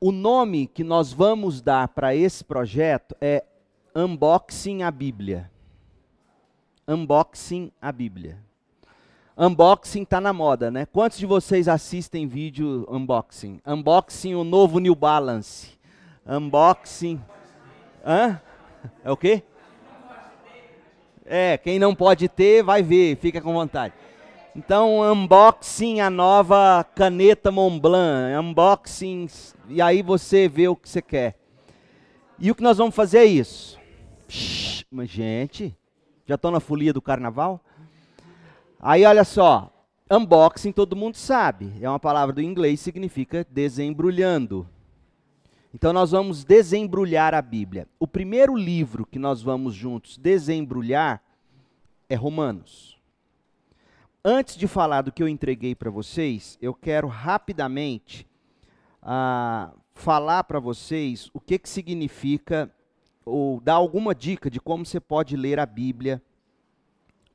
o 0.00 0.10
nome 0.10 0.66
que 0.66 0.82
nós 0.82 1.12
vamos 1.12 1.60
dar 1.60 1.88
para 1.88 2.14
esse 2.14 2.42
projeto 2.42 3.14
é 3.20 3.44
Unboxing 3.94 4.82
a 4.82 4.90
Bíblia. 4.90 5.50
Unboxing 6.88 7.70
a 7.80 7.92
Bíblia. 7.92 8.38
Unboxing 9.36 10.02
está 10.02 10.20
na 10.20 10.32
moda, 10.32 10.70
né? 10.70 10.86
Quantos 10.86 11.18
de 11.18 11.26
vocês 11.26 11.68
assistem 11.68 12.26
vídeo 12.26 12.86
unboxing? 12.90 13.60
Unboxing 13.66 14.34
o 14.34 14.42
novo 14.42 14.78
New 14.78 14.94
Balance. 14.94 15.78
Unboxing. 16.26 17.20
Hã? 18.04 18.40
É 19.04 19.10
o 19.10 19.16
quê? 19.16 19.42
É, 21.26 21.58
quem 21.58 21.78
não 21.78 21.94
pode 21.94 22.28
ter, 22.28 22.62
vai 22.62 22.82
ver, 22.82 23.16
fica 23.16 23.40
com 23.40 23.52
vontade. 23.52 23.94
Então, 24.54 25.00
unboxing 25.00 26.00
a 26.00 26.10
nova 26.10 26.84
caneta 26.94 27.52
Montblanc, 27.52 28.36
unboxing, 28.36 29.28
e 29.68 29.80
aí 29.80 30.02
você 30.02 30.48
vê 30.48 30.66
o 30.66 30.74
que 30.74 30.88
você 30.88 31.00
quer. 31.00 31.38
E 32.36 32.50
o 32.50 32.54
que 32.54 32.62
nós 32.62 32.78
vamos 32.78 32.94
fazer 32.94 33.18
é 33.18 33.24
isso. 33.26 33.78
Psh, 34.26 34.86
mas 34.90 35.08
gente, 35.08 35.76
já 36.26 36.34
estou 36.34 36.50
na 36.50 36.58
folia 36.58 36.92
do 36.92 37.00
carnaval? 37.00 37.60
Aí 38.80 39.04
olha 39.04 39.22
só, 39.22 39.72
unboxing 40.10 40.72
todo 40.72 40.96
mundo 40.96 41.16
sabe, 41.16 41.72
é 41.80 41.88
uma 41.88 42.00
palavra 42.00 42.34
do 42.34 42.42
inglês, 42.42 42.80
significa 42.80 43.46
desembrulhando. 43.48 44.66
Então 45.72 45.92
nós 45.92 46.10
vamos 46.10 46.42
desembrulhar 46.42 47.34
a 47.34 47.42
Bíblia. 47.42 47.86
O 48.00 48.06
primeiro 48.06 48.56
livro 48.56 49.06
que 49.06 49.18
nós 49.18 49.40
vamos 49.40 49.74
juntos 49.74 50.18
desembrulhar 50.18 51.22
é 52.08 52.16
Romanos. 52.16 52.99
Antes 54.22 54.56
de 54.56 54.68
falar 54.68 55.00
do 55.00 55.10
que 55.10 55.22
eu 55.22 55.28
entreguei 55.28 55.74
para 55.74 55.90
vocês, 55.90 56.58
eu 56.60 56.74
quero 56.74 57.08
rapidamente 57.08 58.26
ah, 59.00 59.72
falar 59.94 60.44
para 60.44 60.60
vocês 60.60 61.30
o 61.32 61.40
que, 61.40 61.58
que 61.58 61.66
significa, 61.66 62.70
ou 63.24 63.62
dar 63.62 63.74
alguma 63.74 64.14
dica 64.14 64.50
de 64.50 64.60
como 64.60 64.84
você 64.84 65.00
pode 65.00 65.36
ler 65.36 65.58
a 65.58 65.64
Bíblia 65.64 66.22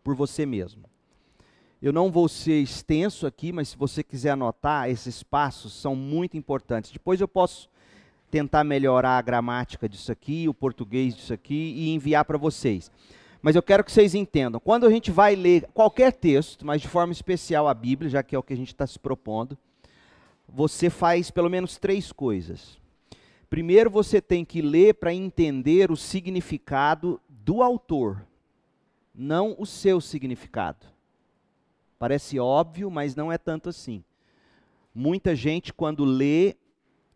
por 0.03 0.13
você 0.13 0.45
mesmo. 0.45 0.83
Eu 1.81 1.91
não 1.91 2.11
vou 2.11 2.29
ser 2.29 2.61
extenso 2.61 3.25
aqui, 3.25 3.51
mas 3.51 3.69
se 3.69 3.77
você 3.77 4.03
quiser 4.03 4.31
anotar, 4.31 4.87
esses 4.87 5.23
passos 5.23 5.73
são 5.73 5.95
muito 5.95 6.37
importantes. 6.37 6.91
Depois 6.91 7.19
eu 7.19 7.27
posso 7.27 7.67
tentar 8.29 8.63
melhorar 8.63 9.17
a 9.17 9.21
gramática 9.23 9.89
disso 9.89 10.11
aqui, 10.11 10.47
o 10.47 10.53
português 10.53 11.15
disso 11.15 11.33
aqui 11.33 11.73
e 11.75 11.89
enviar 11.95 12.25
para 12.25 12.37
vocês. 12.37 12.91
Mas 13.45 13.55
eu 13.55 13.61
quero 13.61 13.83
que 13.83 13.91
vocês 13.91 14.15
entendam. 14.15 14.59
Quando 14.59 14.87
a 14.87 14.89
gente 14.89 15.11
vai 15.11 15.35
ler 15.35 15.69
qualquer 15.71 16.11
texto, 16.11 16.65
mas 16.65 16.81
de 16.81 16.87
forma 16.87 17.13
especial 17.13 17.67
a 17.67 17.75
Bíblia, 17.75 18.09
já 18.09 18.23
que 18.23 18.35
é 18.35 18.39
o 18.39 18.41
que 18.41 18.53
a 18.53 18.57
gente 18.57 18.69
está 18.69 18.87
se 18.87 18.97
propondo, 18.97 19.55
você 20.49 20.89
faz 20.89 21.29
pelo 21.29 21.47
menos 21.47 21.77
três 21.77 22.11
coisas. 22.11 22.79
Primeiro, 23.47 23.91
você 23.91 24.19
tem 24.19 24.43
que 24.43 24.63
ler 24.63 24.95
para 24.95 25.13
entender 25.13 25.91
o 25.91 25.95
significado 25.95 27.21
do 27.29 27.61
autor, 27.61 28.25
não 29.13 29.55
o 29.59 29.65
seu 29.67 30.01
significado. 30.01 30.87
Parece 31.99 32.39
óbvio, 32.39 32.89
mas 32.89 33.15
não 33.15 33.31
é 33.31 33.37
tanto 33.37 33.69
assim. 33.69 34.03
Muita 34.91 35.35
gente, 35.35 35.71
quando 35.71 36.03
lê, 36.03 36.55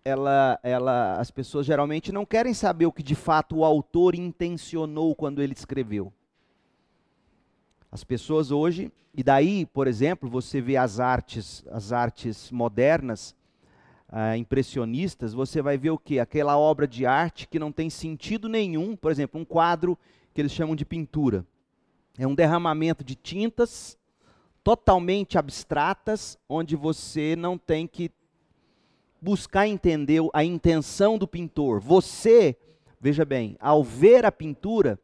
ela, 0.06 0.60
ela, 0.62 1.20
as 1.20 1.32
pessoas 1.32 1.66
geralmente 1.66 2.12
não 2.12 2.24
querem 2.24 2.54
saber 2.54 2.86
o 2.86 2.92
que 2.92 3.02
de 3.02 3.16
fato 3.16 3.56
o 3.56 3.66
autor 3.66 4.14
intencionou 4.14 5.16
quando 5.16 5.42
ele 5.42 5.54
escreveu. 5.54 6.14
As 7.92 8.04
pessoas 8.04 8.52
hoje, 8.52 8.92
e 9.16 9.24
daí, 9.24 9.66
por 9.66 9.88
exemplo, 9.88 10.30
você 10.30 10.62
vê 10.62 10.78
as 10.78 11.00
artes, 11.00 11.64
as 11.72 11.92
artes 11.92 12.52
modernas, 12.52 13.36
ah, 14.08 14.38
impressionistas, 14.38 15.34
você 15.34 15.62
vai 15.62 15.78
ver 15.78 15.90
o 15.90 15.98
que? 15.98 16.20
Aquela 16.20 16.58
obra 16.58 16.88
de 16.88 17.06
arte 17.06 17.48
que 17.48 17.60
não 17.60 17.72
tem 17.72 17.90
sentido 17.90 18.48
nenhum, 18.48 18.96
por 18.96 19.12
exemplo, 19.12 19.40
um 19.42 19.46
quadro 19.46 19.98
que 20.34 20.42
eles 20.42 20.52
chamam 20.52 20.76
de 20.76 20.86
pintura. 20.86 21.46
É 22.18 22.28
um 22.28 22.36
derramamento 22.36 23.04
de 23.04 23.16
tintas 23.16 23.98
totalmente 24.64 25.38
abstratas, 25.38 26.38
onde 26.48 26.76
você 26.76 27.36
não 27.36 27.58
tem 27.58 27.88
que 27.88 28.12
buscar 29.22 29.68
entender 29.68 30.22
a 30.34 30.44
intenção 30.44 31.18
do 31.18 31.28
pintor. 31.28 31.80
Você, 31.80 32.56
veja 33.00 33.26
bem, 33.26 33.58
ao 33.60 33.84
ver 33.84 34.26
a 34.26 34.32
pintura, 34.32 35.00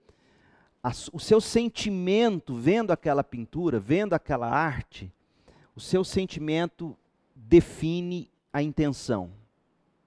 o 1.12 1.20
seu 1.20 1.42
sentimento 1.42 2.54
vendo 2.56 2.92
aquela 2.92 3.24
pintura, 3.24 3.80
vendo 3.80 4.14
aquela 4.14 4.50
arte, 4.50 5.12
o 5.76 5.80
seu 5.80 6.04
sentimento 6.04 6.96
define 7.36 8.30
a 8.54 8.62
intenção 8.62 9.32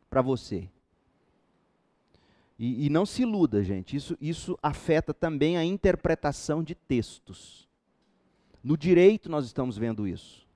para 0.09 0.23
você. 0.23 0.69
E, 2.59 2.87
e, 2.87 2.91
não 2.91 3.07
se 3.07 3.23
iluda, 3.23 3.63
gente, 3.63 3.97
isso, 3.97 4.17
isso 4.21 4.59
afeta 4.63 5.15
também 5.15 5.57
a 5.57 5.65
interpretação 5.65 6.63
de 6.63 6.75
textos. 6.75 7.69
No 8.65 8.77
direito, 8.77 9.29
nós 9.29 9.47
estamos 9.47 9.79
vendo 9.79 10.09
isso. 10.09 10.47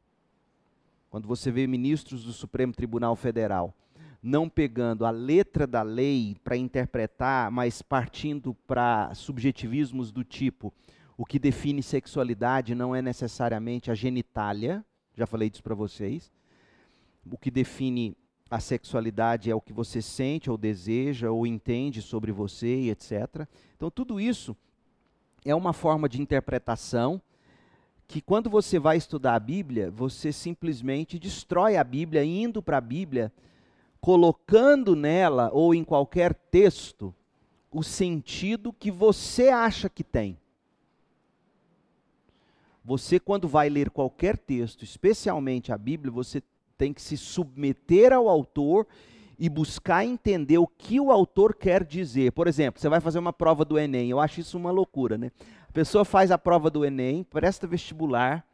Quando 1.10 1.28
você 1.28 1.50
vê 1.50 1.66
ministros 1.66 2.24
do 2.24 2.32
Supremo 2.32 2.72
Tribunal 2.72 3.14
Federal 3.14 3.74
não 4.22 4.48
pegando 4.48 5.04
a 5.04 5.10
letra 5.10 5.66
da 5.66 5.82
lei 5.82 6.36
para 6.44 6.56
interpretar, 6.56 7.50
mas 7.50 7.82
partindo 7.82 8.54
para 8.66 9.12
subjetivismos 9.14 10.12
do 10.12 10.22
tipo: 10.22 10.72
o 11.16 11.26
que 11.26 11.38
define 11.38 11.82
sexualidade 11.82 12.74
não 12.74 12.94
é 12.94 13.02
necessariamente 13.02 13.90
a 13.90 13.94
genitália, 13.94 14.84
já 15.16 15.26
falei 15.26 15.50
disso 15.50 15.62
para 15.62 15.74
vocês. 15.74 16.30
O 17.30 17.36
que 17.36 17.50
define 17.50 18.16
a 18.50 18.60
sexualidade 18.60 19.50
é 19.50 19.54
o 19.54 19.60
que 19.60 19.72
você 19.72 20.02
sente 20.02 20.50
ou 20.50 20.58
deseja 20.58 21.30
ou 21.30 21.46
entende 21.46 22.02
sobre 22.02 22.30
você, 22.30 22.90
etc. 22.90 23.46
Então, 23.76 23.90
tudo 23.90 24.20
isso 24.20 24.56
é 25.44 25.54
uma 25.54 25.72
forma 25.72 26.08
de 26.08 26.20
interpretação 26.20 27.20
que, 28.06 28.20
quando 28.20 28.50
você 28.50 28.78
vai 28.78 28.96
estudar 28.96 29.34
a 29.34 29.40
Bíblia, 29.40 29.90
você 29.90 30.32
simplesmente 30.32 31.18
destrói 31.18 31.76
a 31.76 31.84
Bíblia, 31.84 32.24
indo 32.24 32.62
para 32.62 32.76
a 32.76 32.80
Bíblia 32.80 33.32
colocando 34.02 34.96
nela 34.96 35.48
ou 35.52 35.72
em 35.72 35.84
qualquer 35.84 36.34
texto 36.34 37.14
o 37.70 37.84
sentido 37.84 38.72
que 38.72 38.90
você 38.90 39.48
acha 39.48 39.88
que 39.88 40.02
tem. 40.02 40.36
Você, 42.84 43.20
quando 43.20 43.46
vai 43.46 43.70
ler 43.70 43.90
qualquer 43.90 44.36
texto, 44.36 44.82
especialmente 44.82 45.72
a 45.72 45.78
Bíblia, 45.78 46.10
você 46.10 46.42
tem 46.76 46.92
que 46.92 47.00
se 47.00 47.16
submeter 47.16 48.12
ao 48.12 48.28
autor 48.28 48.88
e 49.38 49.48
buscar 49.48 50.04
entender 50.04 50.58
o 50.58 50.66
que 50.66 50.98
o 50.98 51.12
autor 51.12 51.54
quer 51.54 51.84
dizer. 51.84 52.32
Por 52.32 52.48
exemplo, 52.48 52.80
você 52.80 52.88
vai 52.88 53.00
fazer 53.00 53.20
uma 53.20 53.32
prova 53.32 53.64
do 53.64 53.78
Enem, 53.78 54.10
eu 54.10 54.18
acho 54.18 54.40
isso 54.40 54.58
uma 54.58 54.72
loucura, 54.72 55.16
né? 55.16 55.30
A 55.68 55.72
pessoa 55.72 56.04
faz 56.04 56.32
a 56.32 56.36
prova 56.36 56.68
do 56.68 56.84
Enem, 56.84 57.22
presta 57.22 57.68
vestibular, 57.68 58.44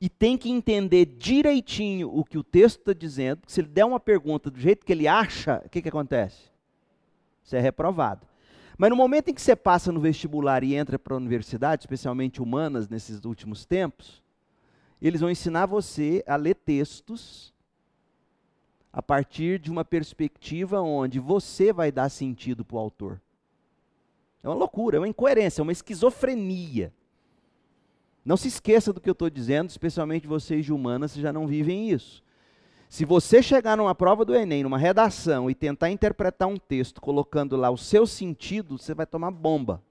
e 0.00 0.08
tem 0.08 0.38
que 0.38 0.50
entender 0.50 1.04
direitinho 1.04 2.10
o 2.12 2.24
que 2.24 2.38
o 2.38 2.42
texto 2.42 2.78
está 2.78 2.92
dizendo, 2.94 3.42
se 3.46 3.60
ele 3.60 3.68
der 3.68 3.84
uma 3.84 4.00
pergunta 4.00 4.50
do 4.50 4.58
jeito 4.58 4.86
que 4.86 4.92
ele 4.92 5.06
acha, 5.06 5.62
o 5.64 5.68
que, 5.68 5.82
que 5.82 5.88
acontece? 5.88 6.50
Você 7.44 7.58
é 7.58 7.60
reprovado. 7.60 8.26
Mas 8.78 8.88
no 8.88 8.96
momento 8.96 9.28
em 9.28 9.34
que 9.34 9.42
você 9.42 9.54
passa 9.54 9.92
no 9.92 10.00
vestibular 10.00 10.64
e 10.64 10.74
entra 10.74 10.98
para 10.98 11.12
a 11.12 11.18
universidade, 11.18 11.82
especialmente 11.82 12.40
humanas 12.40 12.88
nesses 12.88 13.22
últimos 13.26 13.66
tempos, 13.66 14.22
eles 15.02 15.20
vão 15.20 15.30
ensinar 15.30 15.66
você 15.66 16.24
a 16.26 16.34
ler 16.36 16.54
textos 16.54 17.52
a 18.90 19.02
partir 19.02 19.58
de 19.58 19.70
uma 19.70 19.84
perspectiva 19.84 20.80
onde 20.80 21.20
você 21.20 21.74
vai 21.74 21.92
dar 21.92 22.08
sentido 22.08 22.64
para 22.64 22.76
o 22.76 22.80
autor. 22.80 23.20
É 24.42 24.48
uma 24.48 24.54
loucura, 24.54 24.96
é 24.96 25.00
uma 25.00 25.08
incoerência, 25.08 25.60
é 25.60 25.62
uma 25.62 25.72
esquizofrenia. 25.72 26.90
Não 28.24 28.36
se 28.36 28.48
esqueça 28.48 28.92
do 28.92 29.00
que 29.00 29.08
eu 29.08 29.12
estou 29.12 29.30
dizendo, 29.30 29.70
especialmente 29.70 30.26
vocês 30.26 30.64
de 30.64 30.72
humanas, 30.72 31.12
vocês 31.12 31.22
já 31.22 31.32
não 31.32 31.46
vivem 31.46 31.90
isso. 31.90 32.22
Se 32.88 33.04
você 33.04 33.42
chegar 33.42 33.76
numa 33.76 33.94
prova 33.94 34.24
do 34.24 34.34
Enem, 34.34 34.64
numa 34.64 34.76
redação, 34.76 35.48
e 35.48 35.54
tentar 35.54 35.90
interpretar 35.90 36.48
um 36.48 36.56
texto 36.56 37.00
colocando 37.00 37.56
lá 37.56 37.70
o 37.70 37.78
seu 37.78 38.06
sentido, 38.06 38.76
você 38.76 38.94
vai 38.94 39.06
tomar 39.06 39.30
bomba. 39.30 39.82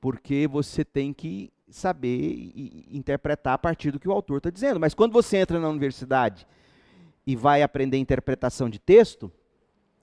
Porque 0.00 0.48
você 0.48 0.84
tem 0.84 1.12
que 1.12 1.50
saber 1.70 2.52
interpretar 2.90 3.54
a 3.54 3.58
partir 3.58 3.90
do 3.90 4.00
que 4.00 4.08
o 4.08 4.12
autor 4.12 4.38
está 4.38 4.50
dizendo. 4.50 4.80
Mas 4.80 4.94
quando 4.94 5.12
você 5.12 5.36
entra 5.38 5.60
na 5.60 5.68
universidade 5.68 6.46
e 7.26 7.36
vai 7.36 7.62
aprender 7.62 7.98
interpretação 7.98 8.68
de 8.68 8.78
texto, 8.78 9.30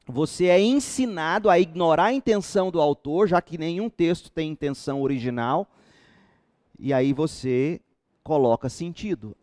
você 0.07 0.45
é 0.45 0.59
ensinado 0.59 1.49
a 1.49 1.59
ignorar 1.59 2.05
a 2.05 2.13
intenção 2.13 2.71
do 2.71 2.79
autor, 2.79 3.27
já 3.27 3.41
que 3.41 3.57
nenhum 3.57 3.89
texto 3.89 4.31
tem 4.31 4.51
intenção 4.51 5.01
original 5.01 5.67
e 6.79 6.93
aí 6.93 7.13
você 7.13 7.81
coloca 8.23 8.69
sentido. 8.69 9.35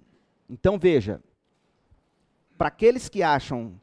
Então 0.49 0.79
veja, 0.79 1.23
para 2.59 2.69
aqueles 2.69 3.09
que 3.09 3.23
acham 3.23 3.81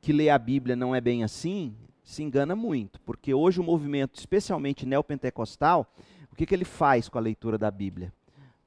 que 0.00 0.12
ler 0.12 0.30
a 0.30 0.38
Bíblia 0.38 0.76
não 0.76 0.94
é 0.94 1.00
bem 1.00 1.24
assim, 1.24 1.74
se 2.04 2.22
engana 2.22 2.54
muito, 2.54 3.00
porque 3.00 3.34
hoje 3.34 3.60
o 3.60 3.64
movimento, 3.64 4.16
especialmente 4.16 4.86
neopentecostal, 4.86 5.92
o 6.30 6.36
que, 6.36 6.46
que 6.46 6.54
ele 6.54 6.64
faz 6.64 7.08
com 7.08 7.18
a 7.18 7.20
leitura 7.20 7.58
da 7.58 7.70
Bíblia? 7.70 8.12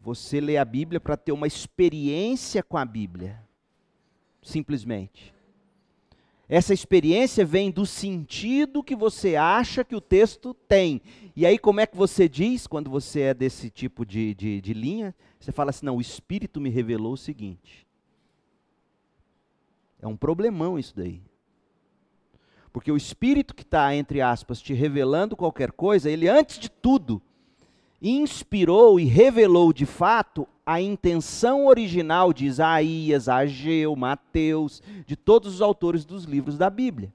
Você 0.01 0.41
lê 0.41 0.57
a 0.57 0.65
Bíblia 0.65 0.99
para 0.99 1.15
ter 1.15 1.31
uma 1.31 1.47
experiência 1.47 2.61
com 2.61 2.77
a 2.77 2.85
Bíblia, 2.85 3.41
simplesmente. 4.41 5.33
Essa 6.49 6.73
experiência 6.73 7.45
vem 7.45 7.69
do 7.69 7.85
sentido 7.85 8.81
que 8.81 8.95
você 8.95 9.35
acha 9.35 9.83
que 9.83 9.95
o 9.95 10.01
texto 10.01 10.51
tem. 10.67 10.99
E 11.35 11.45
aí, 11.45 11.59
como 11.59 11.79
é 11.79 11.85
que 11.85 11.95
você 11.95 12.27
diz, 12.27 12.65
quando 12.65 12.89
você 12.89 13.21
é 13.21 13.33
desse 13.35 13.69
tipo 13.69 14.03
de, 14.03 14.33
de, 14.33 14.59
de 14.59 14.73
linha? 14.73 15.13
Você 15.39 15.51
fala 15.51 15.69
assim: 15.69 15.85
não, 15.85 15.97
o 15.97 16.01
Espírito 16.01 16.59
me 16.59 16.71
revelou 16.71 17.13
o 17.13 17.17
seguinte. 17.17 17.87
É 20.01 20.07
um 20.07 20.17
problemão 20.17 20.79
isso 20.79 20.95
daí. 20.95 21.21
Porque 22.73 22.91
o 22.91 22.97
Espírito 22.97 23.53
que 23.53 23.63
está, 23.63 23.93
entre 23.95 24.19
aspas, 24.19 24.59
te 24.59 24.73
revelando 24.73 25.35
qualquer 25.35 25.71
coisa, 25.71 26.09
ele, 26.09 26.27
antes 26.27 26.57
de 26.57 26.69
tudo, 26.69 27.21
inspirou 28.01 28.99
e 28.99 29.05
revelou 29.05 29.73
de 29.73 29.85
fato 29.85 30.47
a 30.65 30.81
intenção 30.81 31.65
original 31.67 32.31
de 32.31 32.45
Isaías, 32.45 33.27
Ageu, 33.27 33.95
Mateus, 33.95 34.81
de 35.05 35.15
todos 35.15 35.55
os 35.55 35.61
autores 35.61 36.05
dos 36.05 36.23
livros 36.23 36.57
da 36.57 36.69
Bíblia. 36.69 37.13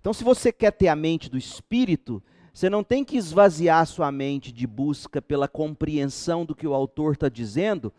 Então, 0.00 0.12
se 0.12 0.24
você 0.24 0.50
quer 0.50 0.72
ter 0.72 0.88
a 0.88 0.96
mente 0.96 1.30
do 1.30 1.36
Espírito, 1.36 2.22
você 2.52 2.70
não 2.70 2.82
tem 2.82 3.04
que 3.04 3.16
esvaziar 3.16 3.86
sua 3.86 4.10
mente 4.10 4.50
de 4.50 4.66
busca 4.66 5.20
pela 5.20 5.46
compreensão 5.46 6.44
do 6.44 6.54
que 6.54 6.66
o 6.66 6.74
autor 6.74 7.12
está 7.12 7.28
dizendo, 7.28 7.92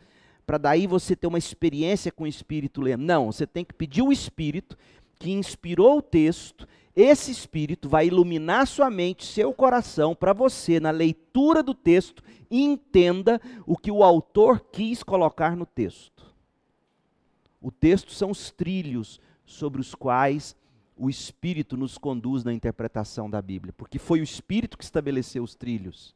para 0.45 0.57
daí 0.57 0.87
você 0.87 1.15
ter 1.15 1.27
uma 1.27 1.37
experiência 1.37 2.11
com 2.11 2.23
o 2.23 2.27
Espírito 2.27 2.81
lendo. 2.81 3.03
Não, 3.03 3.31
você 3.31 3.45
tem 3.45 3.63
que 3.63 3.73
pedir 3.73 4.01
o 4.01 4.11
Espírito 4.11 4.77
que 5.19 5.31
inspirou 5.31 5.99
o 5.99 6.01
texto 6.01 6.67
esse 6.95 7.31
Espírito 7.31 7.87
vai 7.87 8.07
iluminar 8.07 8.67
sua 8.67 8.89
mente, 8.89 9.25
seu 9.25 9.53
coração, 9.53 10.13
para 10.13 10.33
você, 10.33 10.79
na 10.79 10.91
leitura 10.91 11.63
do 11.63 11.73
texto, 11.73 12.23
entenda 12.49 13.39
o 13.65 13.77
que 13.77 13.91
o 13.91 14.03
autor 14.03 14.59
quis 14.71 15.01
colocar 15.01 15.55
no 15.55 15.65
texto. 15.65 16.25
O 17.61 17.71
texto 17.71 18.11
são 18.11 18.31
os 18.31 18.51
trilhos 18.51 19.21
sobre 19.45 19.79
os 19.79 19.95
quais 19.95 20.55
o 20.97 21.09
Espírito 21.09 21.77
nos 21.77 21.97
conduz 21.97 22.43
na 22.43 22.53
interpretação 22.53 23.29
da 23.29 23.41
Bíblia, 23.41 23.73
porque 23.77 23.97
foi 23.97 24.19
o 24.19 24.23
Espírito 24.23 24.77
que 24.77 24.83
estabeleceu 24.83 25.43
os 25.43 25.55
trilhos. 25.55 26.15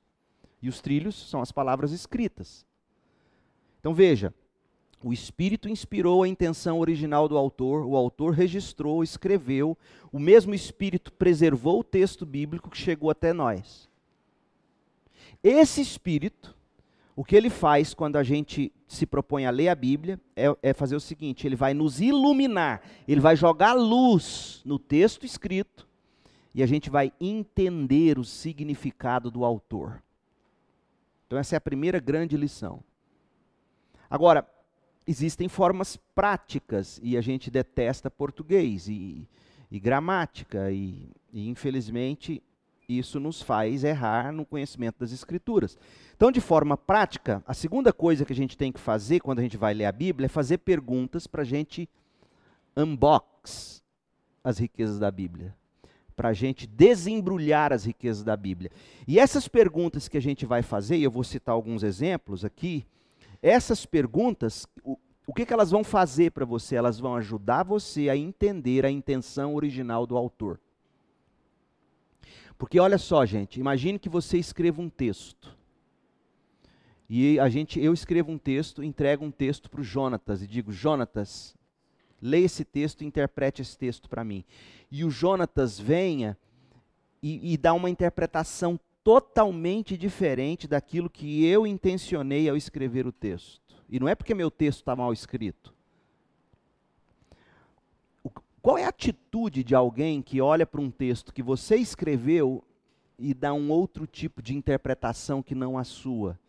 E 0.61 0.67
os 0.67 0.81
trilhos 0.81 1.29
são 1.29 1.41
as 1.41 1.51
palavras 1.51 1.91
escritas. 1.91 2.65
Então 3.79 3.93
veja, 3.93 4.33
o 5.05 5.13
Espírito 5.13 5.69
inspirou 5.69 6.23
a 6.23 6.27
intenção 6.27 6.79
original 6.79 7.27
do 7.27 7.37
autor, 7.37 7.85
o 7.85 7.95
autor 7.95 8.33
registrou, 8.33 9.03
escreveu, 9.03 9.77
o 10.11 10.17
mesmo 10.17 10.55
Espírito 10.55 11.13
preservou 11.13 11.81
o 11.81 11.83
texto 11.83 12.25
bíblico 12.25 12.71
que 12.71 12.77
chegou 12.79 13.11
até 13.11 13.31
nós. 13.31 13.87
Esse 15.43 15.79
Espírito, 15.79 16.57
o 17.15 17.23
que 17.23 17.35
ele 17.35 17.51
faz 17.51 17.93
quando 17.93 18.15
a 18.15 18.23
gente 18.23 18.73
se 18.87 19.05
propõe 19.05 19.45
a 19.45 19.51
ler 19.51 19.69
a 19.69 19.75
Bíblia, 19.75 20.19
é, 20.35 20.45
é 20.63 20.73
fazer 20.73 20.95
o 20.95 20.99
seguinte: 20.99 21.45
ele 21.45 21.55
vai 21.55 21.75
nos 21.75 22.01
iluminar, 22.01 22.81
ele 23.07 23.21
vai 23.21 23.35
jogar 23.35 23.73
luz 23.73 24.63
no 24.65 24.79
texto 24.79 25.23
escrito, 25.23 25.87
e 26.51 26.63
a 26.63 26.65
gente 26.65 26.89
vai 26.89 27.13
entender 27.21 28.17
o 28.17 28.23
significado 28.23 29.29
do 29.29 29.45
autor. 29.45 30.01
Então, 31.27 31.37
essa 31.37 31.55
é 31.55 31.57
a 31.57 31.61
primeira 31.61 31.99
grande 31.99 32.35
lição. 32.35 32.83
Agora, 34.09 34.54
existem 35.07 35.47
formas 35.47 35.97
práticas 36.15 36.99
e 37.03 37.17
a 37.17 37.21
gente 37.21 37.51
detesta 37.51 38.09
português 38.09 38.87
e, 38.87 39.27
e 39.69 39.79
gramática 39.79 40.71
e, 40.71 41.09
e, 41.31 41.47
infelizmente 41.49 42.41
isso 42.87 43.19
nos 43.19 43.41
faz 43.41 43.83
errar 43.83 44.31
no 44.31 44.45
conhecimento 44.45 44.99
das 44.99 45.11
escrituras. 45.11 45.75
Então, 46.15 46.31
de 46.31 46.39
forma 46.39 46.77
prática, 46.77 47.43
a 47.47 47.53
segunda 47.53 47.91
coisa 47.91 48.23
que 48.23 48.31
a 48.33 48.35
gente 48.35 48.55
tem 48.55 48.71
que 48.71 48.79
fazer 48.79 49.19
quando 49.21 49.39
a 49.39 49.41
gente 49.41 49.57
vai 49.57 49.73
ler 49.73 49.85
a 49.85 49.91
Bíblia 49.91 50.27
é 50.27 50.29
fazer 50.29 50.59
perguntas 50.59 51.25
para 51.25 51.41
a 51.41 51.45
gente 51.45 51.89
unbox 52.77 53.83
as 54.43 54.59
riquezas 54.59 54.99
da 54.99 55.09
Bíblia, 55.09 55.55
para 56.15 56.29
a 56.29 56.33
gente 56.33 56.67
desembrulhar 56.67 57.73
as 57.73 57.85
riquezas 57.85 58.23
da 58.23 58.37
Bíblia. 58.37 58.69
E 59.07 59.19
essas 59.19 59.47
perguntas 59.47 60.07
que 60.07 60.17
a 60.17 60.21
gente 60.21 60.45
vai 60.45 60.61
fazer, 60.61 60.97
e 60.97 61.03
eu 61.03 61.09
vou 61.09 61.23
citar 61.23 61.53
alguns 61.53 61.81
exemplos 61.81 62.45
aqui, 62.45 62.85
essas 63.45 63.85
perguntas, 63.85 64.65
o, 64.83 64.97
o 65.27 65.33
que, 65.33 65.45
que 65.45 65.53
elas 65.53 65.69
vão 65.69 65.83
fazer 65.83 66.31
para 66.31 66.45
você? 66.45 66.75
Elas 66.75 66.99
vão 66.99 67.15
ajudar 67.15 67.63
você 67.63 68.09
a 68.09 68.17
entender 68.17 68.83
a 68.83 68.89
intenção 68.89 69.53
original 69.53 70.07
do 70.07 70.17
autor. 70.17 70.59
Porque 72.57 72.79
olha 72.79 72.97
só, 72.97 73.23
gente, 73.23 73.59
imagine 73.59 73.99
que 73.99 74.09
você 74.09 74.39
escreva 74.39 74.81
um 74.81 74.89
texto. 74.89 75.55
E 77.07 77.39
a 77.39 77.47
gente, 77.47 77.79
eu 77.79 77.93
escrevo 77.93 78.31
um 78.31 78.37
texto, 78.37 78.83
entrego 78.83 79.23
um 79.23 79.29
texto 79.29 79.69
para 79.69 79.81
o 79.81 79.83
Jonatas 79.83 80.41
e 80.41 80.47
digo: 80.47 80.71
Jonatas, 80.71 81.55
leia 82.19 82.45
esse 82.45 82.65
texto 82.65 83.03
e 83.03 83.05
interprete 83.05 83.61
esse 83.61 83.77
texto 83.77 84.09
para 84.09 84.23
mim. 84.23 84.43
E 84.89 85.05
o 85.05 85.11
Jonatas 85.11 85.79
venha 85.79 86.35
e, 87.21 87.53
e 87.53 87.57
dá 87.57 87.73
uma 87.73 87.91
interpretação 87.91 88.79
totalmente 89.05 89.95
diferente 89.95 90.67
daquilo 90.67 91.11
que 91.11 91.45
eu 91.45 91.67
intencionei 91.67 92.49
ao 92.49 92.57
escrever 92.57 93.05
o 93.05 93.11
texto. 93.11 93.61
E 93.87 93.99
não 93.99 94.07
é 94.07 94.15
porque 94.15 94.33
meu 94.33 94.49
texto 94.49 94.79
está 94.79 94.95
mal 94.95 95.13
escrito. 95.13 95.71
Qual 98.63 98.79
é 98.79 98.83
a 98.83 98.89
atitude 98.89 99.63
de 99.63 99.75
alguém 99.75 100.23
que 100.23 100.41
olha 100.41 100.65
para 100.65 100.81
um 100.81 100.89
texto 100.89 101.31
que 101.31 101.43
você 101.43 101.75
escreveu 101.75 102.63
e 103.19 103.31
dá 103.31 103.53
um 103.53 103.69
outro 103.69 104.07
tipo 104.07 104.41
de 104.41 104.55
interpretação 104.57 105.43
que 105.43 105.53
não 105.53 105.77
a 105.77 105.83
sua? 105.83 106.39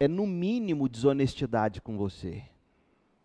É 0.00 0.08
no 0.08 0.26
mínimo 0.26 0.88
desonestidade 0.88 1.80
com 1.80 1.96
você. 1.96 2.42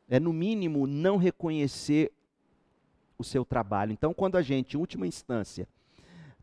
É 0.07 0.19
no 0.19 0.31
mínimo 0.31 0.85
não 0.85 1.17
reconhecer 1.17 2.11
o 3.17 3.23
seu 3.23 3.43
trabalho. 3.43 3.91
Então, 3.91 4.13
quando 4.13 4.35
a 4.35 4.43
gente, 4.43 4.75
em 4.75 4.79
última 4.79 5.07
instância, 5.07 5.67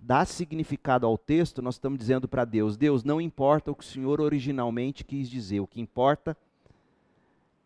dá 0.05 0.25
significado 0.27 1.07
ao 1.07 1.17
texto, 1.17 1.63
nós 1.63 1.77
estamos 1.77 1.99
dizendo 1.99 2.29
para 2.29 2.45
Deus: 2.45 2.77
Deus, 2.77 3.03
não 3.03 3.21
importa 3.21 3.71
o 3.71 3.75
que 3.75 3.85
o 3.85 3.87
Senhor 3.87 4.21
originalmente 4.21 5.05
quis 5.05 5.29
dizer, 5.29 5.61
o 5.61 5.67
que 5.67 5.81
importa 5.81 6.37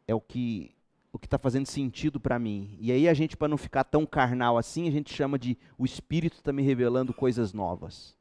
é 0.07 0.15
o 0.15 0.21
que 0.21 0.73
o 1.11 1.19
que 1.19 1.27
está 1.27 1.39
fazendo 1.39 1.67
sentido 1.67 2.21
para 2.21 2.39
mim. 2.39 2.77
E 2.79 2.93
aí 2.93 3.09
a 3.09 3.15
gente, 3.15 3.37
para 3.37 3.49
não 3.49 3.57
ficar 3.57 3.83
tão 3.83 4.05
carnal 4.05 4.59
assim, 4.59 4.87
a 4.87 4.91
gente 4.91 5.13
chama 5.13 5.39
de 5.39 5.57
o 5.77 5.85
Espírito 5.85 6.37
está 6.37 6.53
me 6.53 6.63
revelando 6.63 7.15
coisas 7.15 7.53
novas. 7.53 8.15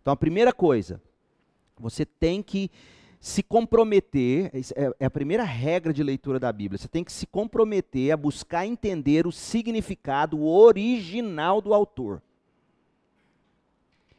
Então 0.00 0.12
a 0.12 0.16
primeira 0.16 0.52
coisa, 0.52 1.02
você 1.78 2.04
tem 2.04 2.42
que 2.42 2.70
se 3.18 3.42
comprometer, 3.42 4.50
é, 4.76 4.94
é 5.00 5.06
a 5.06 5.10
primeira 5.10 5.42
regra 5.42 5.92
de 5.92 6.02
leitura 6.02 6.38
da 6.38 6.52
Bíblia, 6.52 6.78
você 6.78 6.88
tem 6.88 7.02
que 7.02 7.12
se 7.12 7.26
comprometer 7.26 8.12
a 8.12 8.16
buscar 8.16 8.66
entender 8.66 9.26
o 9.26 9.32
significado 9.32 10.44
original 10.44 11.60
do 11.60 11.74
autor. 11.74 12.22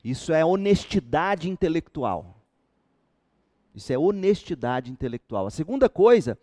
Isso 0.04 0.34
é 0.34 0.44
honestidade 0.44 1.50
intelectual. 1.50 2.42
Isso 3.74 3.94
é 3.94 3.98
honestidade 3.98 4.92
intelectual. 4.92 5.48
A 5.48 5.52
segunda 5.52 5.88
coisa, 5.88 6.38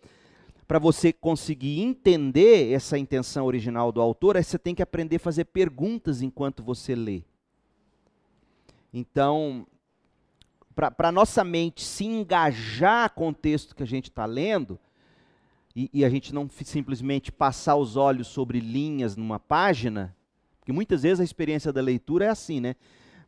para 0.67 0.79
você 0.79 1.11
conseguir 1.11 1.81
entender 1.81 2.71
essa 2.71 2.97
intenção 2.97 3.45
original 3.45 3.91
do 3.91 4.01
autor, 4.01 4.35
é 4.35 4.39
que 4.39 4.47
você 4.47 4.57
tem 4.57 4.73
que 4.73 4.81
aprender 4.81 5.17
a 5.17 5.19
fazer 5.19 5.45
perguntas 5.45 6.21
enquanto 6.21 6.63
você 6.63 6.95
lê. 6.95 7.23
Então, 8.93 9.67
para 10.75 11.09
a 11.09 11.11
nossa 11.11 11.43
mente 11.43 11.83
se 11.83 12.05
engajar 12.05 13.13
com 13.13 13.29
o 13.29 13.33
texto 13.33 13.75
que 13.75 13.83
a 13.83 13.87
gente 13.87 14.09
está 14.09 14.25
lendo, 14.25 14.79
e, 15.75 15.89
e, 15.93 16.05
a 16.05 16.09
gente 16.09 16.33
não 16.33 16.49
simplesmente 16.49 17.31
passar 17.31 17.75
os 17.75 17.95
olhos 17.95 18.27
sobre 18.27 18.59
linhas 18.59 19.15
numa 19.15 19.39
página, 19.39 20.15
porque 20.59 20.71
muitas 20.71 21.03
vezes 21.03 21.19
a 21.19 21.23
experiência 21.23 21.71
da 21.71 21.79
leitura 21.79 22.25
é 22.25 22.29
assim, 22.29 22.59
né? 22.59 22.75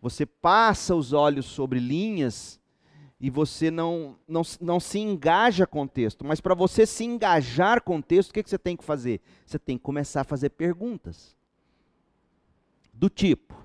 Você 0.02 0.26
passa 0.26 0.96
os 0.96 1.14
olhos 1.14 1.46
sobre 1.46 1.80
linhas 1.80 2.60
e 3.20 3.30
você 3.30 3.70
não, 3.70 4.18
não, 4.28 4.42
não 4.60 4.80
se 4.80 4.98
engaja 4.98 5.68
com 5.68 5.84
o 5.84 5.88
texto. 5.88 6.26
Mas 6.26 6.42
para 6.42 6.56
você 6.56 6.88
se 6.88 7.04
engajar 7.04 7.84
com 7.84 7.98
o 7.98 8.02
texto, 8.02 8.32
o 8.32 8.34
que, 8.34 8.42
que 8.42 8.50
você 8.50 8.58
tem 8.58 8.76
que 8.76 8.84
fazer? 8.84 9.22
Você 9.46 9.60
tem 9.60 9.78
que 9.78 9.84
começar 9.84 10.22
a 10.22 10.26
fazer 10.26 10.50
perguntas. 10.50 11.38
Do 12.92 13.10
tipo, 13.10 13.56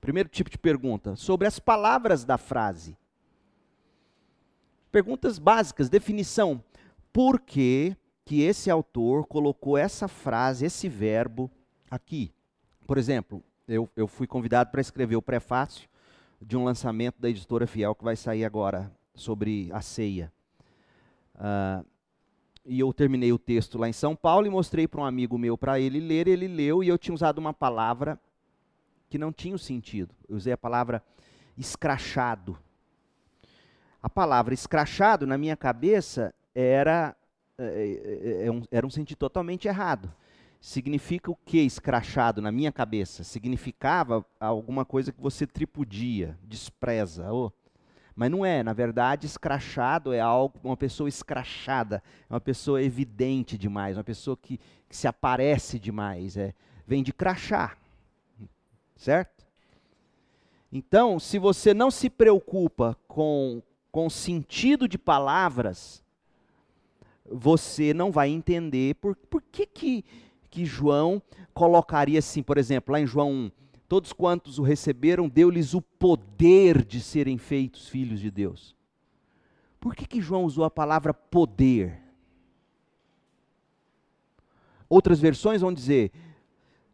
primeiro 0.00 0.30
tipo 0.30 0.48
de 0.48 0.56
pergunta, 0.56 1.14
sobre 1.14 1.46
as 1.46 1.58
palavras 1.58 2.24
da 2.24 2.38
frase. 2.38 2.96
Perguntas 4.90 5.38
básicas, 5.38 5.90
definição. 5.90 6.64
Por 7.12 7.38
que, 7.38 7.94
que 8.24 8.40
esse 8.40 8.70
autor 8.70 9.26
colocou 9.26 9.76
essa 9.76 10.08
frase, 10.08 10.64
esse 10.64 10.88
verbo 10.88 11.50
aqui? 11.90 12.32
Por 12.86 12.96
exemplo, 12.96 13.44
eu, 13.68 13.88
eu 13.94 14.08
fui 14.08 14.26
convidado 14.26 14.70
para 14.70 14.80
escrever 14.80 15.16
o 15.16 15.22
prefácio 15.22 15.88
de 16.40 16.56
um 16.56 16.64
lançamento 16.64 17.20
da 17.20 17.28
editora 17.28 17.66
Fiel 17.66 17.94
que 17.94 18.02
vai 18.02 18.16
sair 18.16 18.44
agora 18.44 18.90
sobre 19.14 19.68
a 19.72 19.82
ceia. 19.82 20.32
Uh, 21.34 21.84
e 22.64 22.80
eu 22.80 22.92
terminei 22.92 23.32
o 23.32 23.38
texto 23.38 23.78
lá 23.78 23.88
em 23.88 23.92
São 23.92 24.16
Paulo 24.16 24.46
e 24.46 24.50
mostrei 24.50 24.88
para 24.88 25.00
um 25.00 25.04
amigo 25.04 25.36
meu 25.36 25.56
para 25.56 25.78
ele 25.78 26.00
ler. 26.00 26.26
Ele 26.26 26.48
leu 26.48 26.82
e 26.82 26.88
eu 26.88 26.98
tinha 26.98 27.14
usado 27.14 27.38
uma 27.38 27.52
palavra 27.52 28.18
que 29.08 29.18
não 29.18 29.32
tinha 29.32 29.56
sentido. 29.58 30.14
Eu 30.28 30.36
usei 30.36 30.52
a 30.52 30.58
palavra 30.58 31.02
escrachado. 31.56 32.58
A 34.02 34.08
palavra 34.08 34.54
escrachado, 34.54 35.26
na 35.26 35.36
minha 35.36 35.56
cabeça, 35.56 36.34
era 36.54 37.16
é, 37.58 38.44
é 38.46 38.50
um, 38.50 38.62
era 38.70 38.86
um 38.86 38.90
sentido 38.90 39.18
totalmente 39.18 39.66
errado. 39.66 40.12
Significa 40.60 41.30
o 41.30 41.36
que 41.36 41.58
escrachado 41.58 42.42
na 42.42 42.50
minha 42.50 42.72
cabeça? 42.72 43.22
Significava 43.22 44.24
alguma 44.40 44.84
coisa 44.84 45.12
que 45.12 45.20
você 45.20 45.46
tripudia, 45.46 46.36
despreza. 46.42 47.32
Oh. 47.32 47.52
Mas 48.14 48.30
não 48.30 48.44
é, 48.44 48.64
na 48.64 48.72
verdade, 48.72 49.26
escrachado 49.26 50.12
é 50.12 50.18
algo, 50.18 50.58
uma 50.64 50.76
pessoa 50.76 51.08
escrachada, 51.08 52.02
é 52.28 52.34
uma 52.34 52.40
pessoa 52.40 52.82
evidente 52.82 53.56
demais, 53.56 53.96
uma 53.96 54.02
pessoa 54.02 54.36
que, 54.36 54.58
que 54.88 54.96
se 54.96 55.06
aparece 55.06 55.78
demais. 55.78 56.36
É, 56.36 56.52
vem 56.84 57.02
de 57.02 57.12
crachar. 57.12 57.78
Certo? 58.96 59.46
Então, 60.72 61.20
se 61.20 61.38
você 61.38 61.72
não 61.72 61.90
se 61.90 62.10
preocupa 62.10 62.96
com, 63.06 63.62
com 63.92 64.06
o 64.06 64.10
sentido 64.10 64.88
de 64.88 64.98
palavras, 64.98 66.02
você 67.30 67.94
não 67.94 68.10
vai 68.10 68.28
entender 68.28 68.96
por, 68.96 69.14
por 69.14 69.42
que, 69.42 69.64
que, 69.64 70.04
que 70.50 70.64
João 70.64 71.22
colocaria 71.54 72.18
assim, 72.18 72.42
por 72.42 72.58
exemplo, 72.58 72.92
lá 72.92 73.00
em 73.00 73.06
João 73.06 73.30
1, 73.30 73.50
todos 73.88 74.12
quantos 74.12 74.58
o 74.58 74.62
receberam, 74.62 75.28
deu-lhes 75.28 75.74
o 75.74 75.82
poder 75.82 76.84
de 76.84 77.00
serem 77.00 77.38
feitos 77.38 77.88
filhos 77.88 78.20
de 78.20 78.30
Deus. 78.30 78.76
Por 79.80 79.94
que, 79.94 80.06
que 80.06 80.20
João 80.20 80.44
usou 80.44 80.64
a 80.64 80.70
palavra 80.70 81.14
poder? 81.14 82.00
Outras 84.88 85.20
versões 85.20 85.60
vão 85.60 85.72
dizer, 85.72 86.12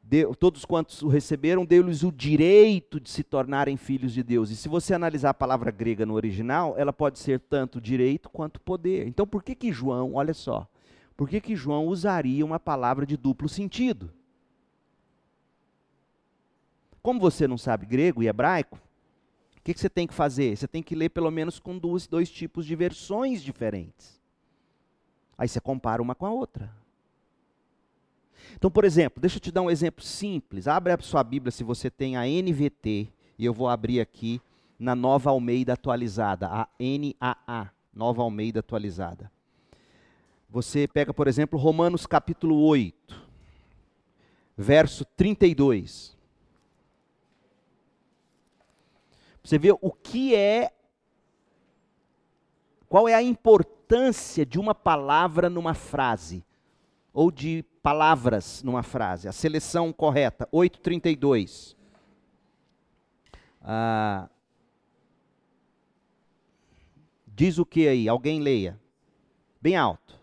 Deu, 0.07 0.35
todos 0.35 0.67
quantos 0.67 1.01
o 1.01 1.09
receberam, 1.09 1.65
deu-lhes 1.65 2.03
o 2.03 2.13
direito 2.13 3.01
de 3.01 3.09
se 3.09 3.23
tornarem 3.23 3.75
filhos 3.75 4.13
de 4.13 4.23
Deus. 4.23 4.51
E 4.51 4.57
se 4.57 4.69
você 4.69 4.93
analisar 4.93 5.31
a 5.31 5.35
palavra 5.35 5.71
grega 5.71 6.05
no 6.05 6.13
original, 6.13 6.75
ela 6.77 6.93
pode 6.93 7.19
ser 7.19 7.41
tanto 7.41 7.81
direito 7.81 8.29
quanto 8.29 8.61
poder. 8.61 9.09
Então 9.09 9.27
por 9.27 9.43
que 9.43 9.55
que 9.55 9.73
João, 9.73 10.15
olha 10.15 10.35
só, 10.35 10.69
por 11.17 11.29
que 11.29 11.41
que 11.41 11.57
João 11.57 11.87
usaria 11.87 12.45
uma 12.45 12.59
palavra 12.59 13.07
de 13.07 13.17
duplo 13.17 13.49
sentido? 13.49 14.13
Como 17.03 17.21
você 17.21 17.47
não 17.47 17.59
sabe 17.59 17.87
grego 17.87 18.23
e 18.23 18.29
hebraico, 18.29 18.81
o 19.57 19.63
que, 19.63 19.75
que 19.75 19.81
você 19.81 19.89
tem 19.89 20.07
que 20.07 20.15
fazer? 20.15 20.57
Você 20.57 20.67
tem 20.67 20.83
que 20.83 20.95
ler 20.95 21.11
pelo 21.11 21.31
menos 21.31 21.59
com 21.59 21.79
dois, 21.79 22.07
dois 22.07 22.31
tipos 22.31 22.67
de 22.67 22.75
versões 22.75 23.43
diferentes. 23.43 24.21
Aí 25.39 25.49
você 25.49 25.61
compara 25.61 26.03
uma 26.03 26.15
com 26.15 26.27
a 26.27 26.31
outra. 26.31 26.71
Então, 28.57 28.71
por 28.71 28.85
exemplo, 28.85 29.21
deixa 29.21 29.37
eu 29.37 29.41
te 29.41 29.51
dar 29.51 29.63
um 29.63 29.71
exemplo 29.71 30.05
simples. 30.05 30.69
Abre 30.69 30.93
a 30.93 30.99
sua 31.01 31.25
Bíblia 31.25 31.51
se 31.51 31.65
você 31.65 31.91
tem 31.91 32.17
a 32.17 32.23
NVT, 32.23 33.09
e 33.39 33.45
eu 33.45 33.53
vou 33.53 33.69
abrir 33.69 34.01
aqui 34.01 34.41
na 34.79 34.95
Nova 34.95 35.31
Almeida 35.31 35.73
atualizada, 35.73 36.49
a 36.49 36.69
NAA, 36.79 37.71
Nova 37.93 38.23
Almeida 38.23 38.61
atualizada. 38.61 39.31
Você 40.55 40.87
pega, 40.87 41.13
por 41.13 41.27
exemplo, 41.27 41.59
Romanos 41.59 42.07
capítulo 42.07 42.61
8, 42.61 43.29
verso 44.57 45.05
32. 45.05 46.17
Você 49.43 49.59
vê 49.59 49.73
o 49.73 49.91
que 49.91 50.33
é, 50.33 50.73
qual 52.89 53.09
é 53.09 53.15
a 53.15 53.21
importância 53.21 54.47
de 54.47 54.61
uma 54.61 54.77
palavra 54.77 55.51
numa 55.51 55.75
frase, 55.75 56.45
ou 57.13 57.33
de 57.33 57.65
palavras 57.83 58.63
numa 58.63 58.85
frase. 58.85 59.27
A 59.27 59.33
seleção 59.33 59.93
correta, 59.93 60.49
832. 60.53 61.77
Ah, 63.61 64.29
diz 67.27 67.59
o 67.59 67.67
que 67.67 67.89
aí? 67.89 68.09
Alguém 68.09 68.39
leia. 68.39 68.81
Bem 69.61 69.75
alto. 69.75 70.23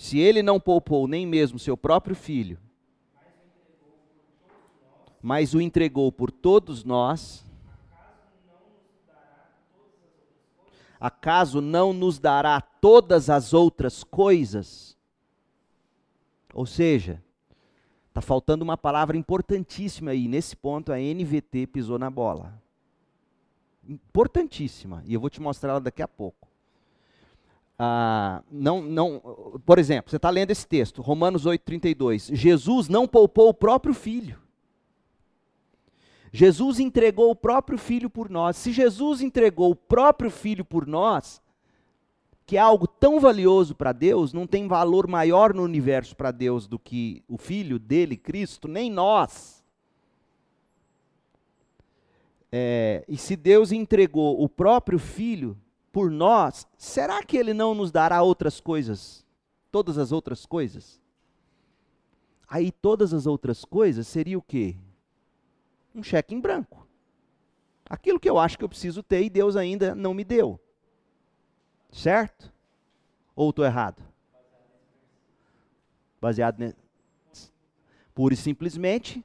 Se 0.00 0.18
ele 0.18 0.42
não 0.42 0.58
poupou 0.58 1.06
nem 1.06 1.26
mesmo 1.26 1.58
seu 1.58 1.76
próprio 1.76 2.16
filho, 2.16 2.58
mas 5.20 5.52
o 5.52 5.60
entregou 5.60 6.10
por 6.10 6.30
todos 6.30 6.84
nós, 6.84 7.44
acaso 10.98 11.60
não 11.60 11.92
nos 11.92 12.18
dará 12.18 12.62
todas 12.62 13.28
as 13.28 13.52
outras 13.52 14.02
coisas? 14.02 14.96
Ou 16.54 16.64
seja, 16.64 17.22
está 18.08 18.22
faltando 18.22 18.64
uma 18.64 18.78
palavra 18.78 19.18
importantíssima 19.18 20.12
aí. 20.12 20.26
Nesse 20.28 20.56
ponto, 20.56 20.94
a 20.94 20.96
NVT 20.96 21.66
pisou 21.66 21.98
na 21.98 22.08
bola. 22.08 22.58
Importantíssima. 23.86 25.02
E 25.04 25.12
eu 25.12 25.20
vou 25.20 25.28
te 25.28 25.42
mostrar 25.42 25.72
ela 25.72 25.80
daqui 25.80 26.00
a 26.00 26.08
pouco. 26.08 26.49
Ah, 27.82 28.42
não, 28.52 28.82
não, 28.82 29.58
por 29.64 29.78
exemplo, 29.78 30.10
você 30.10 30.16
está 30.16 30.28
lendo 30.28 30.50
esse 30.50 30.66
texto, 30.66 31.00
Romanos 31.00 31.46
8,32. 31.46 32.34
Jesus 32.34 32.90
não 32.90 33.08
poupou 33.08 33.48
o 33.48 33.54
próprio 33.54 33.94
filho. 33.94 34.38
Jesus 36.30 36.78
entregou 36.78 37.30
o 37.30 37.34
próprio 37.34 37.78
filho 37.78 38.10
por 38.10 38.28
nós. 38.28 38.58
Se 38.58 38.70
Jesus 38.70 39.22
entregou 39.22 39.70
o 39.70 39.74
próprio 39.74 40.30
filho 40.30 40.62
por 40.62 40.86
nós, 40.86 41.40
que 42.44 42.58
é 42.58 42.60
algo 42.60 42.86
tão 42.86 43.18
valioso 43.18 43.74
para 43.74 43.92
Deus, 43.92 44.34
não 44.34 44.46
tem 44.46 44.68
valor 44.68 45.06
maior 45.06 45.54
no 45.54 45.62
universo 45.62 46.14
para 46.14 46.30
Deus 46.30 46.66
do 46.66 46.78
que 46.78 47.24
o 47.26 47.38
filho 47.38 47.78
dele, 47.78 48.14
Cristo, 48.14 48.68
nem 48.68 48.90
nós. 48.90 49.64
É, 52.52 53.06
e 53.08 53.16
se 53.16 53.36
Deus 53.36 53.72
entregou 53.72 54.44
o 54.44 54.50
próprio 54.50 54.98
filho 54.98 55.56
por 55.92 56.10
nós, 56.10 56.66
será 56.76 57.22
que 57.22 57.36
ele 57.36 57.52
não 57.52 57.74
nos 57.74 57.90
dará 57.90 58.22
outras 58.22 58.60
coisas? 58.60 59.24
Todas 59.70 59.98
as 59.98 60.12
outras 60.12 60.46
coisas? 60.46 61.00
Aí 62.48 62.72
todas 62.72 63.14
as 63.14 63.26
outras 63.26 63.64
coisas 63.64 64.06
seria 64.06 64.38
o 64.38 64.42
quê? 64.42 64.76
um 65.94 66.02
cheque 66.02 66.34
em 66.34 66.40
branco. 66.40 66.86
Aquilo 67.88 68.20
que 68.20 68.30
eu 68.30 68.38
acho 68.38 68.56
que 68.56 68.64
eu 68.64 68.68
preciso 68.68 69.02
ter 69.02 69.22
e 69.22 69.30
Deus 69.30 69.56
ainda 69.56 69.94
não 69.94 70.14
me 70.14 70.24
deu. 70.24 70.60
Certo? 71.90 72.52
Ou 73.34 73.50
estou 73.50 73.64
errado? 73.64 74.02
Baseado 76.20 76.58
nesse. 76.58 76.76
Pura 78.14 78.34
e 78.34 78.36
simplesmente, 78.36 79.24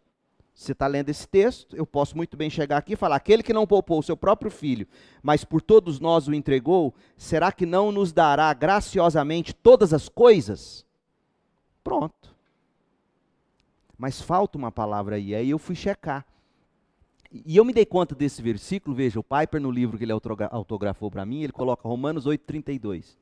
você 0.55 0.71
está 0.71 0.87
lendo 0.87 1.09
esse 1.09 1.27
texto, 1.27 1.75
eu 1.75 1.85
posso 1.85 2.15
muito 2.15 2.37
bem 2.37 2.49
chegar 2.49 2.77
aqui 2.77 2.93
e 2.93 2.95
falar: 2.95 3.17
aquele 3.17 3.43
que 3.43 3.51
não 3.51 3.67
poupou 3.67 3.99
o 3.99 4.03
seu 4.03 4.15
próprio 4.15 4.49
filho, 4.49 4.87
mas 5.21 5.43
por 5.43 5.61
todos 5.61 5.99
nós 5.99 6.29
o 6.29 6.33
entregou, 6.33 6.95
será 7.17 7.51
que 7.51 7.65
não 7.65 7.91
nos 7.91 8.13
dará 8.13 8.53
graciosamente 8.53 9.53
todas 9.53 9.93
as 9.93 10.07
coisas? 10.07 10.85
Pronto. 11.83 12.33
Mas 13.97 14.21
falta 14.21 14.57
uma 14.57 14.71
palavra 14.71 15.17
aí, 15.17 15.35
aí 15.35 15.49
eu 15.49 15.59
fui 15.59 15.75
checar. 15.75 16.25
E 17.31 17.57
eu 17.57 17.65
me 17.65 17.73
dei 17.73 17.85
conta 17.85 18.15
desse 18.15 18.41
versículo, 18.41 18.95
veja, 18.95 19.19
o 19.19 19.23
Piper 19.23 19.59
no 19.59 19.69
livro 19.69 19.97
que 19.97 20.05
ele 20.05 20.13
autografou 20.49 21.11
para 21.11 21.25
mim, 21.25 21.43
ele 21.43 21.51
coloca 21.51 21.87
Romanos 21.87 22.25
8,32. 22.25 23.17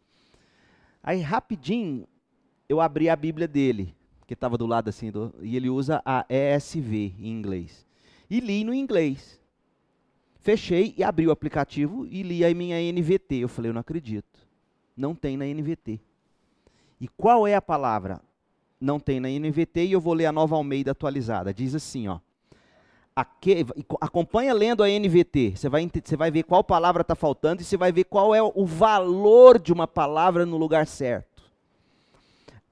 Aí 1.01 1.19
rapidinho 1.19 2.07
eu 2.69 2.79
abri 2.79 3.09
a 3.09 3.15
Bíblia 3.15 3.47
dele, 3.47 3.95
que 4.25 4.33
estava 4.33 4.57
do 4.57 4.65
lado 4.65 4.89
assim, 4.89 5.11
do, 5.11 5.33
e 5.41 5.55
ele 5.55 5.69
usa 5.69 6.01
a 6.05 6.25
ESV 6.29 7.15
em 7.19 7.29
inglês. 7.29 7.85
E 8.29 8.39
li 8.39 8.63
no 8.63 8.73
inglês. 8.73 9.39
Fechei 10.39 10.93
e 10.97 11.03
abri 11.03 11.27
o 11.27 11.31
aplicativo 11.31 12.05
e 12.09 12.23
li 12.23 12.43
a 12.43 12.53
minha 12.53 12.77
NVT. 12.91 13.35
Eu 13.35 13.49
falei, 13.49 13.69
eu 13.69 13.73
não 13.73 13.81
acredito. 13.81 14.39
Não 14.95 15.15
tem 15.15 15.37
na 15.37 15.45
NVT. 15.45 15.99
E 16.99 17.07
qual 17.07 17.47
é 17.47 17.55
a 17.55 17.61
palavra? 17.61 18.21
Não 18.79 18.99
tem 18.99 19.19
na 19.19 19.29
NVT 19.29 19.85
e 19.85 19.91
eu 19.93 20.01
vou 20.01 20.13
ler 20.13 20.25
a 20.25 20.31
nova 20.31 20.55
Almeida 20.55 20.91
atualizada. 20.91 21.53
Diz 21.53 21.73
assim, 21.75 22.07
ó 22.07 22.19
acompanha 24.01 24.53
lendo 24.53 24.83
a 24.83 24.87
NVT, 24.87 25.53
você 25.55 25.69
vai, 25.69 25.89
você 26.03 26.17
vai 26.17 26.31
ver 26.31 26.43
qual 26.43 26.63
palavra 26.63 27.01
está 27.01 27.13
faltando 27.13 27.61
e 27.61 27.65
você 27.65 27.77
vai 27.77 27.91
ver 27.91 28.05
qual 28.05 28.33
é 28.33 28.41
o 28.41 28.65
valor 28.65 29.59
de 29.59 29.71
uma 29.71 29.87
palavra 29.87 30.45
no 30.45 30.57
lugar 30.57 30.87
certo. 30.87 31.32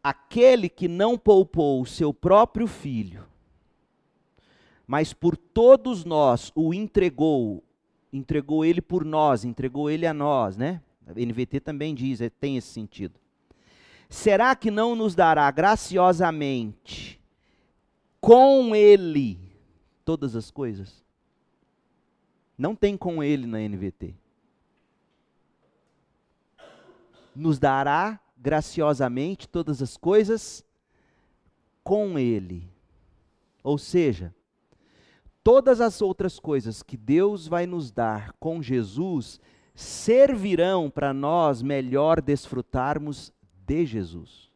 Aquele 0.03 0.67
que 0.67 0.87
não 0.87 1.17
poupou 1.17 1.81
o 1.81 1.85
seu 1.85 2.13
próprio 2.13 2.67
filho, 2.67 3.25
mas 4.87 5.13
por 5.13 5.37
todos 5.37 6.03
nós 6.03 6.51
o 6.55 6.73
entregou, 6.73 7.63
entregou 8.11 8.65
ele 8.65 8.81
por 8.81 9.05
nós, 9.05 9.45
entregou 9.45 9.89
ele 9.89 10.05
a 10.05 10.13
nós, 10.13 10.57
né? 10.57 10.81
A 11.07 11.11
NVT 11.13 11.59
também 11.59 11.93
diz, 11.93 12.21
é, 12.21 12.29
tem 12.29 12.57
esse 12.57 12.67
sentido. 12.67 13.19
Será 14.09 14.55
que 14.55 14.69
não 14.69 14.95
nos 14.95 15.15
dará 15.15 15.49
graciosamente 15.51 17.17
com 18.19 18.75
ele 18.75 19.39
todas 20.03 20.35
as 20.35 20.51
coisas? 20.51 21.01
Não 22.57 22.75
tem 22.75 22.97
com 22.97 23.23
ele 23.23 23.47
na 23.47 23.59
NVT. 23.59 24.13
Nos 27.33 27.57
dará 27.57 28.19
graciosamente 28.41 29.47
todas 29.47 29.81
as 29.81 29.95
coisas 29.95 30.65
com 31.83 32.17
ele. 32.17 32.67
Ou 33.63 33.77
seja, 33.77 34.33
todas 35.43 35.79
as 35.79 36.01
outras 36.01 36.39
coisas 36.39 36.81
que 36.81 36.97
Deus 36.97 37.47
vai 37.47 37.65
nos 37.65 37.91
dar 37.91 38.33
com 38.39 38.61
Jesus 38.61 39.39
servirão 39.75 40.89
para 40.89 41.13
nós 41.13 41.61
melhor 41.61 42.21
desfrutarmos 42.21 43.31
de 43.65 43.85
Jesus. 43.85 44.49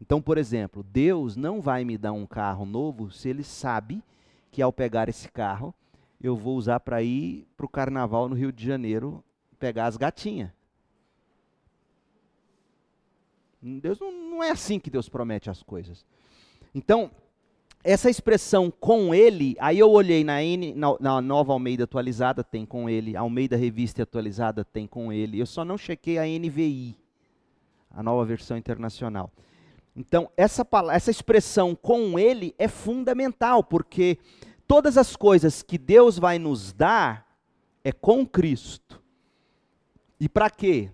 Então, 0.00 0.20
por 0.20 0.36
exemplo, 0.36 0.82
Deus 0.82 1.36
não 1.36 1.60
vai 1.60 1.84
me 1.84 1.96
dar 1.96 2.12
um 2.12 2.26
carro 2.26 2.66
novo 2.66 3.10
se 3.10 3.28
Ele 3.28 3.44
sabe 3.44 4.02
que 4.50 4.60
ao 4.60 4.72
pegar 4.72 5.08
esse 5.08 5.30
carro, 5.30 5.72
eu 6.20 6.36
vou 6.36 6.56
usar 6.56 6.80
para 6.80 7.02
ir 7.02 7.46
para 7.56 7.66
o 7.66 7.68
carnaval 7.68 8.28
no 8.28 8.34
Rio 8.34 8.52
de 8.52 8.66
Janeiro 8.66 9.22
pegar 9.58 9.86
as 9.86 9.96
gatinhas. 9.96 10.50
Deus 13.62 14.00
não, 14.00 14.12
não 14.12 14.42
é 14.42 14.50
assim 14.50 14.80
que 14.80 14.90
Deus 14.90 15.08
promete 15.08 15.48
as 15.48 15.62
coisas. 15.62 16.04
Então, 16.74 17.10
essa 17.84 18.10
expressão 18.10 18.70
com 18.70 19.14
ele, 19.14 19.56
aí 19.60 19.78
eu 19.78 19.90
olhei 19.90 20.24
na, 20.24 20.42
N, 20.42 20.74
na, 20.74 20.96
na, 21.00 21.20
nova 21.20 21.52
Almeida 21.52 21.84
atualizada, 21.84 22.42
tem 22.42 22.64
com 22.66 22.88
ele, 22.88 23.16
Almeida 23.16 23.56
Revista 23.56 24.02
Atualizada 24.02 24.64
tem 24.64 24.86
com 24.86 25.12
ele. 25.12 25.38
Eu 25.38 25.46
só 25.46 25.64
não 25.64 25.76
chequei 25.76 26.18
a 26.18 26.22
NVI, 26.22 26.96
a 27.90 28.02
nova 28.02 28.24
versão 28.24 28.56
internacional. 28.56 29.30
Então, 29.94 30.30
essa, 30.36 30.66
essa 30.90 31.10
expressão 31.10 31.74
com 31.74 32.18
ele 32.18 32.54
é 32.58 32.66
fundamental, 32.66 33.62
porque 33.62 34.18
todas 34.66 34.96
as 34.96 35.14
coisas 35.14 35.62
que 35.62 35.76
Deus 35.76 36.18
vai 36.18 36.38
nos 36.38 36.72
dar 36.72 37.26
é 37.84 37.92
com 37.92 38.26
Cristo. 38.26 39.02
E 40.18 40.28
para 40.28 40.48
quê? 40.48 40.88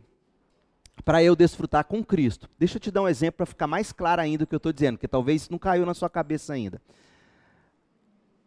Para 1.04 1.22
eu 1.22 1.34
desfrutar 1.34 1.84
com 1.84 2.04
Cristo. 2.04 2.48
Deixa 2.58 2.76
eu 2.76 2.80
te 2.80 2.90
dar 2.90 3.02
um 3.02 3.08
exemplo 3.08 3.38
para 3.38 3.46
ficar 3.46 3.66
mais 3.66 3.92
claro 3.92 4.20
ainda 4.20 4.44
o 4.44 4.46
que 4.46 4.54
eu 4.54 4.58
estou 4.58 4.72
dizendo, 4.72 4.96
porque 4.96 5.08
talvez 5.08 5.48
não 5.48 5.58
caiu 5.58 5.86
na 5.86 5.94
sua 5.94 6.10
cabeça 6.10 6.52
ainda. 6.52 6.80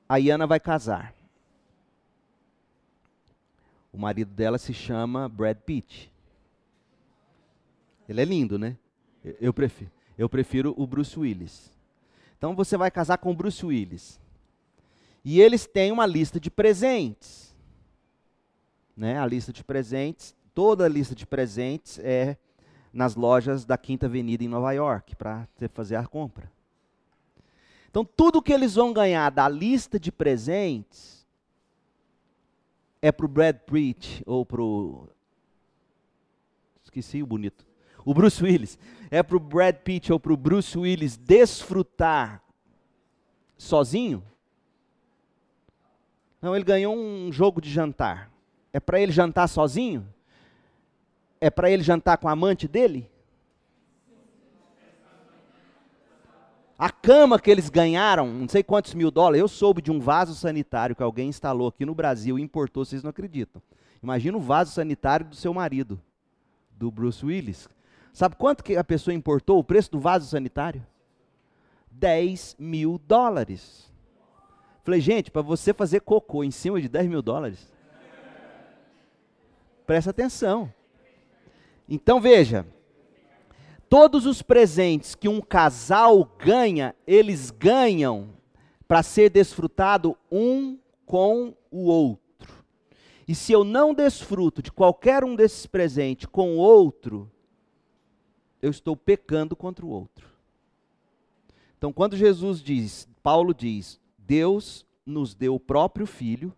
A 0.08 0.18
Iana 0.18 0.46
vai 0.46 0.60
casar. 0.60 1.14
O 3.92 3.98
marido 3.98 4.32
dela 4.34 4.58
se 4.58 4.74
chama 4.74 5.28
Brad 5.28 5.58
Pitt. 5.58 6.12
Ele 8.08 8.22
é 8.22 8.26
lindo, 8.26 8.60
né? 8.60 8.78
Eu 9.40 9.54
prefiro, 9.54 9.92
eu 10.18 10.28
prefiro 10.28 10.74
o 10.78 10.86
Bruce 10.86 11.18
Willis. 11.18 11.72
Então 12.38 12.56
você 12.56 12.76
vai 12.76 12.90
casar 12.90 13.18
com 13.18 13.32
o 13.32 13.36
Bruce 13.36 13.66
Willis. 13.66 14.20
E 15.24 15.40
eles 15.40 15.66
têm 15.66 15.92
uma 15.92 16.06
lista 16.06 16.40
de 16.40 16.50
presentes. 16.50 17.56
Né? 18.98 19.20
A 19.20 19.26
lista 19.26 19.54
de 19.54 19.64
presentes, 19.64 20.36
toda 20.54 20.86
a 20.86 20.90
lista 20.90 21.16
de 21.16 21.26
presentes 21.26 22.00
é 22.00 22.38
nas 22.94 23.16
lojas 23.16 23.66
da 23.66 23.78
Quinta 23.78 24.06
Avenida 24.06 24.44
em 24.44 24.48
Nova 24.48 24.72
York, 24.74 25.16
para 25.16 25.48
fazer 25.74 25.96
a 25.96 26.06
compra. 26.06 26.52
Então, 27.90 28.04
tudo 28.06 28.42
que 28.42 28.54
eles 28.54 28.76
vão 28.76 28.94
ganhar 28.94 29.30
da 29.30 29.48
lista 29.48 30.00
de 30.00 30.12
presentes 30.12 31.26
é 33.02 33.12
para 33.12 33.26
o 33.26 33.30
Brad 33.30 33.58
Pitt 33.58 34.24
ou 34.26 34.46
para 34.46 34.62
o. 34.62 35.10
Esqueci 36.84 37.24
o 37.24 37.26
bonito. 37.26 37.66
O 38.04 38.14
Bruce 38.14 38.44
Willis. 38.44 38.78
É 39.10 39.22
para 39.22 39.38
o 39.38 39.40
Brad 39.40 39.76
Pitt 39.78 40.12
ou 40.12 40.20
para 40.20 40.34
o 40.34 40.38
Bruce 40.38 40.78
Willis 40.78 41.18
desfrutar 41.18 42.44
sozinho 43.58 44.24
não, 46.42 46.56
ele 46.56 46.66
ganhou 46.66 46.96
um 46.96 47.32
jogo 47.32 47.62
de 47.62 47.70
jantar. 47.70 48.32
É 48.74 48.80
para 48.80 49.00
ele 49.00 49.12
jantar 49.12 49.48
sozinho? 49.48 50.08
É 51.42 51.50
para 51.50 51.72
ele 51.72 51.82
jantar 51.82 52.18
com 52.18 52.30
a 52.30 52.34
amante 52.34 52.68
dele? 52.68 53.10
A 56.78 56.90
cama 56.90 57.40
que 57.40 57.50
eles 57.52 57.70
ganharam, 57.70 58.28
não 58.32 58.48
sei 58.48 58.64
quantos 58.64 58.94
mil 58.94 59.12
dólares, 59.12 59.42
eu 59.42 59.48
soube 59.48 59.82
de 59.82 59.92
um 59.92 60.00
vaso 60.00 60.34
sanitário 60.34 60.96
que 60.96 61.04
alguém 61.04 61.30
instalou 61.30 61.68
aqui 61.68 61.86
no 61.86 61.94
Brasil 61.94 62.40
e 62.40 62.42
importou, 62.42 62.86
vocês 62.86 63.04
não 63.04 63.10
acreditam. 63.10 63.62
Imagina 64.02 64.38
o 64.38 64.42
vaso 64.42 64.72
sanitário 64.72 65.28
do 65.28 65.36
seu 65.36 65.54
marido, 65.54 66.02
do 66.72 66.90
Bruce 66.90 67.24
Willis. 67.24 67.70
Sabe 68.14 68.36
quanto 68.36 68.64
que 68.64 68.76
a 68.76 68.84
pessoa 68.84 69.14
importou 69.14 69.60
o 69.60 69.64
preço 69.64 69.92
do 69.92 70.00
vaso 70.00 70.28
sanitário? 70.28 70.86
10 71.92 72.56
mil 72.58 73.00
dólares. 73.08 73.92
Falei, 74.84 75.02
gente, 75.02 75.30
para 75.30 75.44
você 75.44 75.74
fazer 75.74 76.02
cocô 76.02 76.44
em 76.44 76.52
cima 76.52 76.82
de 76.82 76.90
10 76.90 77.08
mil 77.08 77.22
dólares, 77.22 77.72
presta 79.86 80.10
atenção. 80.10 80.74
Então 81.94 82.22
veja, 82.22 82.66
todos 83.90 84.26
os 84.26 84.42
presentes 84.42 85.14
que 85.14 85.28
um 85.28 85.42
casal 85.42 86.24
ganha, 86.40 86.96
eles 87.06 87.52
ganham 87.52 88.30
para 88.88 89.04
ser 89.04 89.30
desfrutado 89.30 90.18
um 90.32 90.80
com 91.06 91.54
o 91.70 91.88
outro. 91.88 92.64
E 93.28 93.36
se 93.36 93.52
eu 93.52 93.66
não 93.66 93.94
desfruto 93.94 94.62
de 94.62 94.72
qualquer 94.72 95.26
um 95.26 95.36
desses 95.36 95.66
presentes 95.66 96.28
com 96.28 96.56
o 96.56 96.60
outro, 96.60 97.30
eu 98.62 98.72
estou 98.72 98.96
pecando 98.96 99.54
contra 99.54 99.86
o 99.86 99.90
outro. 99.90 100.30
Então, 101.78 101.92
quando 101.92 102.16
Jesus 102.16 102.62
diz, 102.62 103.06
Paulo 103.22 103.54
diz, 103.54 104.00
Deus 104.18 104.86
nos 105.06 105.36
deu 105.36 105.56
o 105.56 105.60
próprio 105.60 106.06
Filho, 106.06 106.56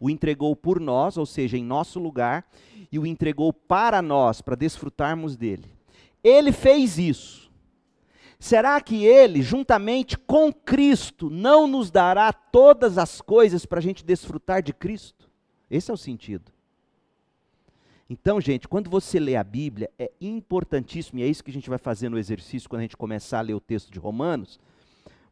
o 0.00 0.10
entregou 0.10 0.54
por 0.54 0.80
nós, 0.80 1.16
ou 1.16 1.26
seja, 1.26 1.56
em 1.56 1.64
nosso 1.64 1.98
lugar, 1.98 2.48
e 2.90 2.98
o 2.98 3.06
entregou 3.06 3.52
para 3.52 4.00
nós, 4.02 4.40
para 4.40 4.54
desfrutarmos 4.54 5.36
dele. 5.36 5.70
Ele 6.22 6.52
fez 6.52 6.98
isso. 6.98 7.50
Será 8.38 8.80
que 8.80 9.04
ele, 9.04 9.40
juntamente 9.40 10.18
com 10.18 10.52
Cristo, 10.52 11.30
não 11.30 11.66
nos 11.66 11.90
dará 11.90 12.32
todas 12.32 12.98
as 12.98 13.20
coisas 13.20 13.64
para 13.64 13.78
a 13.78 13.82
gente 13.82 14.04
desfrutar 14.04 14.62
de 14.62 14.72
Cristo? 14.72 15.30
Esse 15.70 15.90
é 15.90 15.94
o 15.94 15.96
sentido. 15.96 16.52
Então, 18.08 18.40
gente, 18.40 18.68
quando 18.68 18.88
você 18.88 19.18
lê 19.18 19.34
a 19.34 19.42
Bíblia, 19.42 19.90
é 19.98 20.12
importantíssimo, 20.20 21.18
e 21.18 21.22
é 21.22 21.26
isso 21.26 21.42
que 21.42 21.50
a 21.50 21.54
gente 21.54 21.68
vai 21.68 21.78
fazer 21.78 22.08
no 22.08 22.18
exercício 22.18 22.68
quando 22.68 22.80
a 22.80 22.82
gente 22.82 22.96
começar 22.96 23.38
a 23.38 23.42
ler 23.42 23.54
o 23.54 23.60
texto 23.60 23.90
de 23.90 23.98
Romanos 23.98 24.60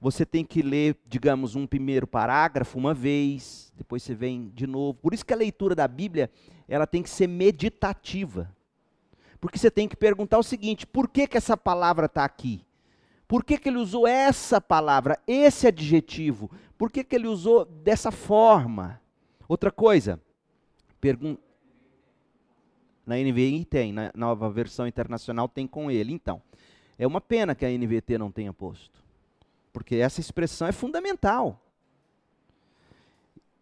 você 0.01 0.27
tem 0.27 0.45
que 0.45 0.63
ler, 0.63 0.97
digamos, 1.07 1.55
um 1.55 1.67
primeiro 1.67 2.07
parágrafo 2.07 2.79
uma 2.79 2.93
vez, 2.93 3.73
depois 3.77 4.03
você 4.03 4.15
vem 4.15 4.51
de 4.55 4.67
novo. 4.67 4.95
Por 4.95 5.15
isso 5.15 5.25
que 5.25 5.33
a 5.33 5.37
leitura 5.37 5.75
da 5.75 5.89
Bíblia, 5.89 6.31
ela 6.69 6.87
tem 6.87 7.03
que 7.03 7.11
ser 7.11 7.27
meditativa. 7.27 8.55
Porque 9.41 9.59
você 9.59 9.71
tem 9.71 9.89
que 9.89 9.97
perguntar 9.97 10.39
o 10.39 10.43
seguinte: 10.43 10.87
por 10.87 11.09
que, 11.09 11.27
que 11.27 11.37
essa 11.37 11.57
palavra 11.57 12.07
está 12.07 12.25
aqui? 12.25 12.65
Por 13.27 13.43
que, 13.43 13.59
que 13.59 13.69
ele 13.69 13.79
usou 13.79 14.07
essa 14.07 14.61
palavra, 14.61 15.19
esse 15.27 15.67
adjetivo? 15.67 16.51
Por 16.77 16.91
que, 16.91 17.03
que 17.03 17.17
ele 17.17 17.27
usou 17.27 17.65
dessa 17.65 18.11
forma? 18.11 19.01
Outra 19.49 19.71
coisa, 19.71 20.21
pergunta. 21.01 21.43
Na 23.07 23.17
NVI 23.17 23.65
tem, 23.67 23.93
na 23.93 24.11
nova 24.15 24.51
versão 24.51 24.87
internacional 24.87 25.49
tem 25.49 25.67
com 25.67 25.91
ele. 25.91 26.13
Então, 26.13 26.41
é 26.99 27.07
uma 27.07 27.21
pena 27.21 27.55
que 27.55 27.65
a 27.65 27.71
NVT 27.71 28.17
não 28.17 28.31
tenha 28.31 28.53
posto 28.53 29.04
porque 29.75 29.97
essa 29.97 30.21
expressão 30.21 30.69
é 30.69 30.73
fundamental. 30.73 31.61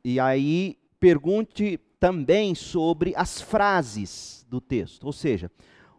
E 0.05 0.21
aí, 0.21 0.79
pergunte 1.01 1.81
também 1.99 2.55
sobre 2.55 3.15
as 3.17 3.41
frases 3.41 4.47
do 4.49 4.61
texto. 4.61 5.05
Ou 5.05 5.13
seja, 5.13 5.51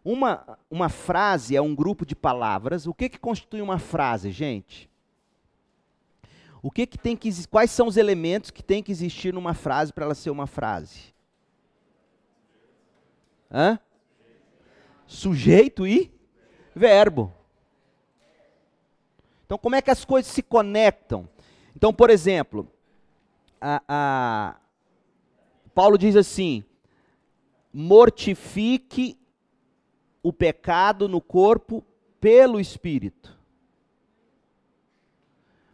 uma, 0.04 0.56
uma 0.70 0.88
frase 0.88 1.56
é 1.56 1.60
um 1.60 1.74
grupo 1.74 2.06
de 2.06 2.14
palavras. 2.14 2.86
O 2.86 2.94
que, 2.94 3.08
que 3.08 3.18
constitui 3.18 3.60
uma 3.60 3.78
frase, 3.78 4.30
gente? 4.30 4.88
O 6.62 6.70
que, 6.70 6.86
que 6.86 6.96
tem 6.96 7.16
que 7.16 7.30
quais 7.48 7.72
são 7.72 7.88
os 7.88 7.96
elementos 7.96 8.52
que 8.52 8.62
tem 8.62 8.82
que 8.82 8.92
existir 8.92 9.34
numa 9.34 9.52
frase 9.52 9.92
para 9.92 10.04
ela 10.04 10.14
ser 10.14 10.30
uma 10.30 10.46
frase? 10.46 11.12
Hã? 13.50 13.80
Sujeito 15.06 15.86
e 15.86 16.12
verbo. 16.74 17.34
Então, 19.54 19.62
como 19.62 19.76
é 19.76 19.82
que 19.82 19.90
as 19.90 20.04
coisas 20.04 20.32
se 20.32 20.42
conectam? 20.42 21.28
Então, 21.76 21.94
por 21.94 22.10
exemplo, 22.10 22.68
a, 23.60 23.80
a, 23.86 24.56
Paulo 25.72 25.96
diz 25.96 26.16
assim: 26.16 26.64
mortifique 27.72 29.16
o 30.24 30.32
pecado 30.32 31.08
no 31.08 31.20
corpo 31.20 31.86
pelo 32.20 32.58
Espírito. 32.58 33.38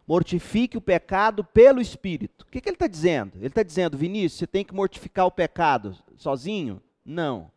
Mortifique 0.05 0.77
o 0.77 0.81
pecado 0.81 1.43
pelo 1.43 1.81
Espírito. 1.81 2.43
O 2.43 2.51
que, 2.51 2.61
que 2.61 2.69
ele 2.69 2.75
está 2.75 2.85
dizendo? 2.85 3.37
Ele 3.37 3.47
está 3.47 3.63
dizendo, 3.63 3.97
Vinícius, 3.97 4.37
você 4.37 4.45
tem 4.45 4.63
que 4.63 4.75
mortificar 4.75 5.25
o 5.25 5.31
pecado 5.31 5.97
sozinho? 6.17 6.79
Não. 7.03 7.51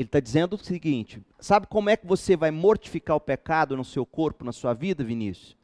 Ele 0.00 0.06
está 0.06 0.18
dizendo 0.18 0.54
o 0.54 0.58
seguinte: 0.58 1.22
sabe 1.38 1.66
como 1.66 1.90
é 1.90 1.96
que 1.96 2.06
você 2.06 2.34
vai 2.34 2.50
mortificar 2.50 3.14
o 3.16 3.20
pecado 3.20 3.76
no 3.76 3.84
seu 3.84 4.06
corpo, 4.06 4.46
na 4.46 4.50
sua 4.50 4.72
vida, 4.72 5.04
Vinícius? 5.04 5.54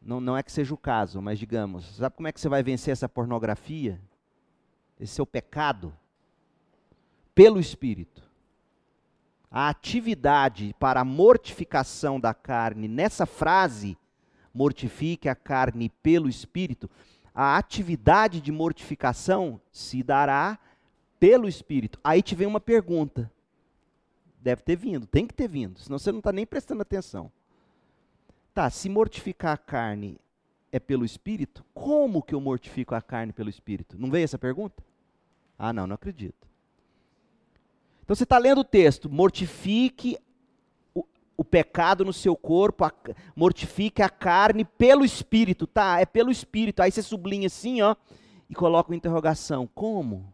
Não, 0.00 0.20
não 0.20 0.36
é 0.36 0.44
que 0.44 0.52
seja 0.52 0.72
o 0.72 0.78
caso, 0.78 1.20
mas 1.20 1.36
digamos, 1.36 1.96
sabe 1.96 2.14
como 2.14 2.28
é 2.28 2.32
que 2.32 2.40
você 2.40 2.48
vai 2.48 2.62
vencer 2.62 2.92
essa 2.92 3.08
pornografia? 3.08 4.00
Esse 5.00 5.14
seu 5.14 5.26
pecado? 5.26 5.92
Pelo 7.34 7.58
Espírito. 7.58 8.22
A 9.50 9.68
atividade 9.68 10.72
para 10.78 11.00
a 11.00 11.04
mortificação 11.04 12.20
da 12.20 12.32
carne, 12.32 12.86
nessa 12.86 13.26
frase, 13.26 13.98
mortifique 14.54 15.28
a 15.28 15.34
carne 15.34 15.88
pelo 16.00 16.28
Espírito, 16.28 16.88
a 17.34 17.56
atividade 17.56 18.40
de 18.40 18.52
mortificação 18.52 19.60
se 19.72 20.00
dará 20.00 20.60
pelo 21.24 21.48
Espírito. 21.48 21.98
Aí 22.04 22.20
te 22.20 22.34
vem 22.34 22.46
uma 22.46 22.60
pergunta. 22.60 23.32
Deve 24.42 24.60
ter 24.60 24.76
vindo, 24.76 25.06
tem 25.06 25.26
que 25.26 25.32
ter 25.32 25.48
vindo, 25.48 25.80
senão 25.80 25.98
você 25.98 26.12
não 26.12 26.18
está 26.18 26.30
nem 26.30 26.44
prestando 26.44 26.82
atenção. 26.82 27.32
Tá, 28.52 28.68
se 28.68 28.90
mortificar 28.90 29.54
a 29.54 29.56
carne 29.56 30.20
é 30.70 30.78
pelo 30.78 31.02
Espírito, 31.02 31.64
como 31.72 32.22
que 32.22 32.34
eu 32.34 32.42
mortifico 32.42 32.94
a 32.94 33.00
carne 33.00 33.32
pelo 33.32 33.48
Espírito? 33.48 33.96
Não 33.98 34.10
veio 34.10 34.24
essa 34.24 34.36
pergunta? 34.36 34.84
Ah, 35.58 35.72
não, 35.72 35.86
não 35.86 35.94
acredito. 35.94 36.46
Então 38.02 38.14
você 38.14 38.24
está 38.24 38.36
lendo 38.36 38.60
o 38.60 38.64
texto, 38.64 39.08
mortifique 39.08 40.18
o, 40.94 41.06
o, 41.38 41.42
pecado 41.42 42.04
no 42.04 42.12
seu 42.12 42.36
corpo, 42.36 42.84
a, 42.84 42.92
mortifique 43.34 44.02
a 44.02 44.10
carne 44.10 44.62
pelo 44.62 45.06
Espírito, 45.06 45.66
tá? 45.66 45.98
É 45.98 46.04
pelo 46.04 46.30
Espírito. 46.30 46.82
Aí 46.82 46.92
você 46.92 47.00
sublinha 47.00 47.46
assim, 47.46 47.80
ó, 47.80 47.96
e 48.50 48.54
coloca 48.54 48.90
uma 48.90 48.96
interrogação. 48.96 49.66
Como? 49.74 50.33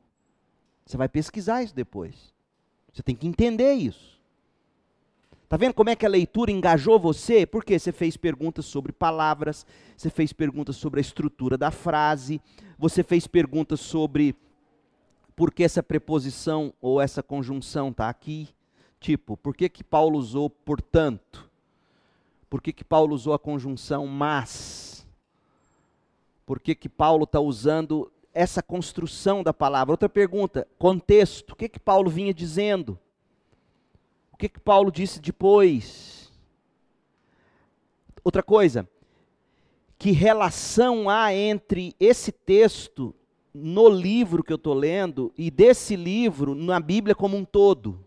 Você 0.90 0.96
vai 0.96 1.08
pesquisar 1.08 1.62
isso 1.62 1.72
depois. 1.72 2.34
Você 2.92 3.00
tem 3.00 3.14
que 3.14 3.28
entender 3.28 3.74
isso. 3.74 4.18
Tá 5.48 5.56
vendo 5.56 5.72
como 5.72 5.88
é 5.88 5.94
que 5.94 6.04
a 6.04 6.08
leitura 6.08 6.50
engajou 6.50 6.98
você? 6.98 7.46
Porque 7.46 7.78
você 7.78 7.92
fez 7.92 8.16
perguntas 8.16 8.64
sobre 8.64 8.90
palavras, 8.90 9.64
você 9.96 10.10
fez 10.10 10.32
perguntas 10.32 10.74
sobre 10.74 10.98
a 10.98 11.00
estrutura 11.00 11.56
da 11.56 11.70
frase, 11.70 12.40
você 12.76 13.04
fez 13.04 13.28
perguntas 13.28 13.78
sobre 13.78 14.34
por 15.36 15.54
que 15.54 15.62
essa 15.62 15.80
preposição 15.80 16.74
ou 16.80 17.00
essa 17.00 17.22
conjunção 17.22 17.90
está 17.90 18.08
aqui. 18.08 18.48
Tipo, 18.98 19.36
por 19.36 19.54
que, 19.54 19.68
que 19.68 19.84
Paulo 19.84 20.18
usou 20.18 20.50
portanto? 20.50 21.48
Por 22.48 22.60
que, 22.60 22.72
que 22.72 22.82
Paulo 22.82 23.14
usou 23.14 23.32
a 23.32 23.38
conjunção 23.38 24.08
mas? 24.08 25.06
Por 26.44 26.58
que, 26.58 26.74
que 26.74 26.88
Paulo 26.88 27.22
está 27.22 27.38
usando 27.38 28.10
essa 28.32 28.62
construção 28.62 29.42
da 29.42 29.52
palavra? 29.52 29.92
Outra 29.92 30.08
pergunta, 30.08 30.66
contexto. 30.78 31.52
O 31.52 31.56
que, 31.56 31.68
que 31.68 31.80
Paulo 31.80 32.10
vinha 32.10 32.32
dizendo? 32.32 32.98
que, 34.40 34.48
que 34.48 34.60
Paulo 34.60 34.90
disse 34.90 35.20
depois? 35.20 36.32
Outra 38.24 38.42
coisa, 38.42 38.88
que 39.98 40.12
relação 40.12 41.10
há 41.10 41.34
entre 41.34 41.94
esse 42.00 42.32
texto 42.32 43.14
no 43.52 43.88
livro 43.88 44.42
que 44.42 44.52
eu 44.52 44.56
estou 44.56 44.72
lendo 44.72 45.32
e 45.36 45.50
desse 45.50 45.94
livro 45.94 46.54
na 46.54 46.80
Bíblia 46.80 47.14
como 47.14 47.36
um 47.36 47.44
todo? 47.44 48.02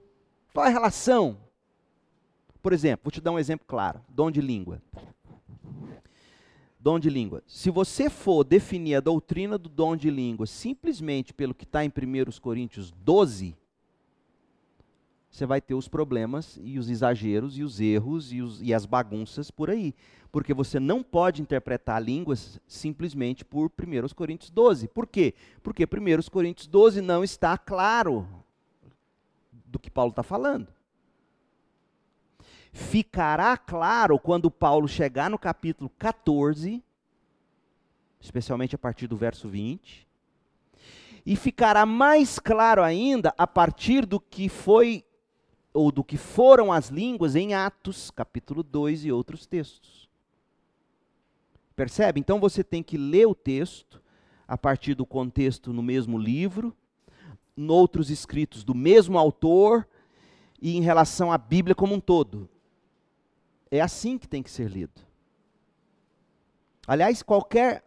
Qual 0.51 0.65
é 0.65 0.69
a 0.69 0.71
relação? 0.71 1.37
Por 2.63 2.73
exemplo, 2.73 3.03
vou 3.05 3.11
te 3.11 3.21
dar 3.21 3.31
um 3.31 3.39
exemplo 3.39 3.67
claro: 3.67 4.01
dom 4.09 4.31
de 4.31 4.41
língua. 4.41 4.81
Dom 6.83 6.99
de 6.99 7.09
língua. 7.09 7.41
Se 7.47 7.69
você 7.69 8.09
for 8.09 8.43
definir 8.43 8.95
a 8.95 8.99
doutrina 8.99 9.57
do 9.57 9.69
dom 9.69 9.95
de 9.95 10.09
língua 10.09 10.45
simplesmente 10.45 11.33
pelo 11.33 11.55
que 11.55 11.63
está 11.63 11.85
em 11.85 11.87
1 11.87 12.41
Coríntios 12.41 12.91
12, 12.91 13.55
você 15.31 15.45
vai 15.45 15.61
ter 15.61 15.75
os 15.75 15.87
problemas 15.87 16.59
e 16.61 16.77
os 16.77 16.89
exageros 16.89 17.57
e 17.57 17.63
os 17.63 17.79
erros 17.79 18.33
e, 18.33 18.41
os, 18.41 18.61
e 18.61 18.73
as 18.73 18.85
bagunças 18.85 19.49
por 19.49 19.69
aí. 19.69 19.95
Porque 20.29 20.53
você 20.53 20.77
não 20.77 21.01
pode 21.01 21.41
interpretar 21.41 22.03
línguas 22.03 22.59
simplesmente 22.67 23.45
por 23.45 23.71
1 23.81 24.13
Coríntios 24.13 24.49
12. 24.49 24.89
Por 24.89 25.07
quê? 25.07 25.33
Porque 25.63 25.85
1 25.85 26.29
Coríntios 26.29 26.67
12 26.67 26.99
não 26.99 27.23
está 27.23 27.57
claro 27.57 28.27
do 29.65 29.79
que 29.79 29.89
Paulo 29.89 30.09
está 30.09 30.21
falando. 30.21 30.67
Ficará 32.73 33.55
claro 33.55 34.17
quando 34.17 34.49
Paulo 34.49 34.87
chegar 34.87 35.29
no 35.29 35.37
capítulo 35.37 35.91
14, 35.99 36.83
especialmente 38.19 38.73
a 38.73 38.79
partir 38.79 39.05
do 39.05 39.15
verso 39.15 39.47
20, 39.47 40.07
e 41.23 41.35
ficará 41.35 41.85
mais 41.85 42.39
claro 42.39 42.81
ainda 42.81 43.31
a 43.37 43.45
partir 43.45 44.07
do 44.07 44.19
que 44.19 44.49
foi 44.49 45.05
ou 45.71 45.91
do 45.91 46.03
que 46.03 46.17
foram 46.17 46.73
as 46.73 46.89
línguas 46.89 47.35
em 47.35 47.53
Atos, 47.53 48.09
capítulo 48.09 48.63
2 48.63 49.05
e 49.05 49.11
outros 49.11 49.45
textos. 49.45 50.09
Percebe? 51.75 52.19
Então 52.19 52.39
você 52.39 52.63
tem 52.63 52.81
que 52.81 52.97
ler 52.97 53.27
o 53.27 53.35
texto 53.35 54.01
a 54.47 54.57
partir 54.57 54.95
do 54.95 55.05
contexto 55.05 55.71
no 55.71 55.83
mesmo 55.83 56.17
livro, 56.17 56.75
em 57.55 57.69
outros 57.69 58.09
escritos 58.09 58.63
do 58.63 58.73
mesmo 58.73 59.17
autor 59.17 59.87
e 60.59 60.75
em 60.75 60.81
relação 60.81 61.31
à 61.31 61.37
Bíblia 61.37 61.75
como 61.75 61.93
um 61.93 61.99
todo. 61.99 62.49
É 63.73 63.81
assim 63.81 64.19
que 64.19 64.27
tem 64.27 64.43
que 64.43 64.51
ser 64.51 64.69
lido. 64.69 65.01
Aliás, 66.85 67.23
qualquer 67.23 67.83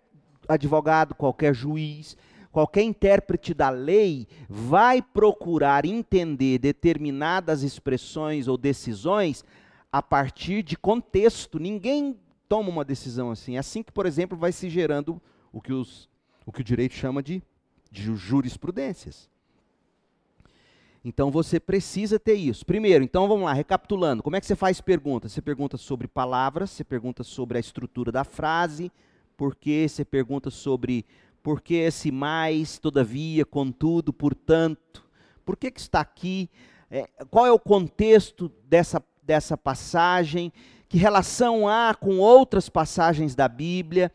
advogado, 0.48 1.14
qualquer 1.14 1.54
juiz, 1.54 2.16
qualquer 2.50 2.82
intérprete 2.82 3.54
da 3.54 3.70
lei 3.70 4.26
vai 4.48 5.00
procurar 5.00 5.84
entender 5.84 6.58
determinadas 6.58 7.62
expressões 7.62 8.48
ou 8.48 8.58
decisões 8.58 9.44
a 9.92 10.02
partir 10.02 10.64
de 10.64 10.76
contexto. 10.76 11.56
Ninguém 11.56 12.18
toma 12.48 12.68
uma 12.68 12.84
decisão 12.84 13.30
assim. 13.30 13.54
É 13.54 13.60
assim 13.60 13.84
que, 13.84 13.92
por 13.92 14.06
exemplo, 14.06 14.36
vai 14.36 14.50
se 14.50 14.68
gerando 14.68 15.22
o 15.52 15.60
que, 15.60 15.72
os, 15.72 16.10
o, 16.44 16.50
que 16.50 16.62
o 16.62 16.64
direito 16.64 16.94
chama 16.94 17.22
de, 17.22 17.40
de 17.92 18.12
jurisprudências. 18.16 19.30
Então 21.08 21.30
você 21.30 21.60
precisa 21.60 22.18
ter 22.18 22.34
isso. 22.34 22.66
Primeiro, 22.66 23.04
então 23.04 23.28
vamos 23.28 23.44
lá, 23.44 23.52
recapitulando. 23.52 24.24
Como 24.24 24.34
é 24.34 24.40
que 24.40 24.46
você 24.46 24.56
faz 24.56 24.80
perguntas? 24.80 25.30
Você 25.30 25.40
pergunta 25.40 25.76
sobre 25.76 26.08
palavras, 26.08 26.70
você 26.70 26.82
pergunta 26.82 27.22
sobre 27.22 27.56
a 27.56 27.60
estrutura 27.60 28.10
da 28.10 28.24
frase, 28.24 28.90
porque 29.36 29.86
você 29.88 30.04
pergunta 30.04 30.50
sobre 30.50 31.06
por 31.44 31.60
que 31.60 31.74
esse 31.74 32.10
mais, 32.10 32.76
todavia, 32.80 33.46
contudo, 33.46 34.12
portanto? 34.12 35.04
Por 35.44 35.56
que, 35.56 35.70
que 35.70 35.78
está 35.78 36.00
aqui? 36.00 36.50
É, 36.90 37.08
qual 37.30 37.46
é 37.46 37.52
o 37.52 37.58
contexto 37.60 38.50
dessa, 38.68 39.00
dessa 39.22 39.56
passagem? 39.56 40.52
Que 40.88 40.98
relação 40.98 41.68
há 41.68 41.94
com 41.94 42.18
outras 42.18 42.68
passagens 42.68 43.36
da 43.36 43.46
Bíblia? 43.46 44.10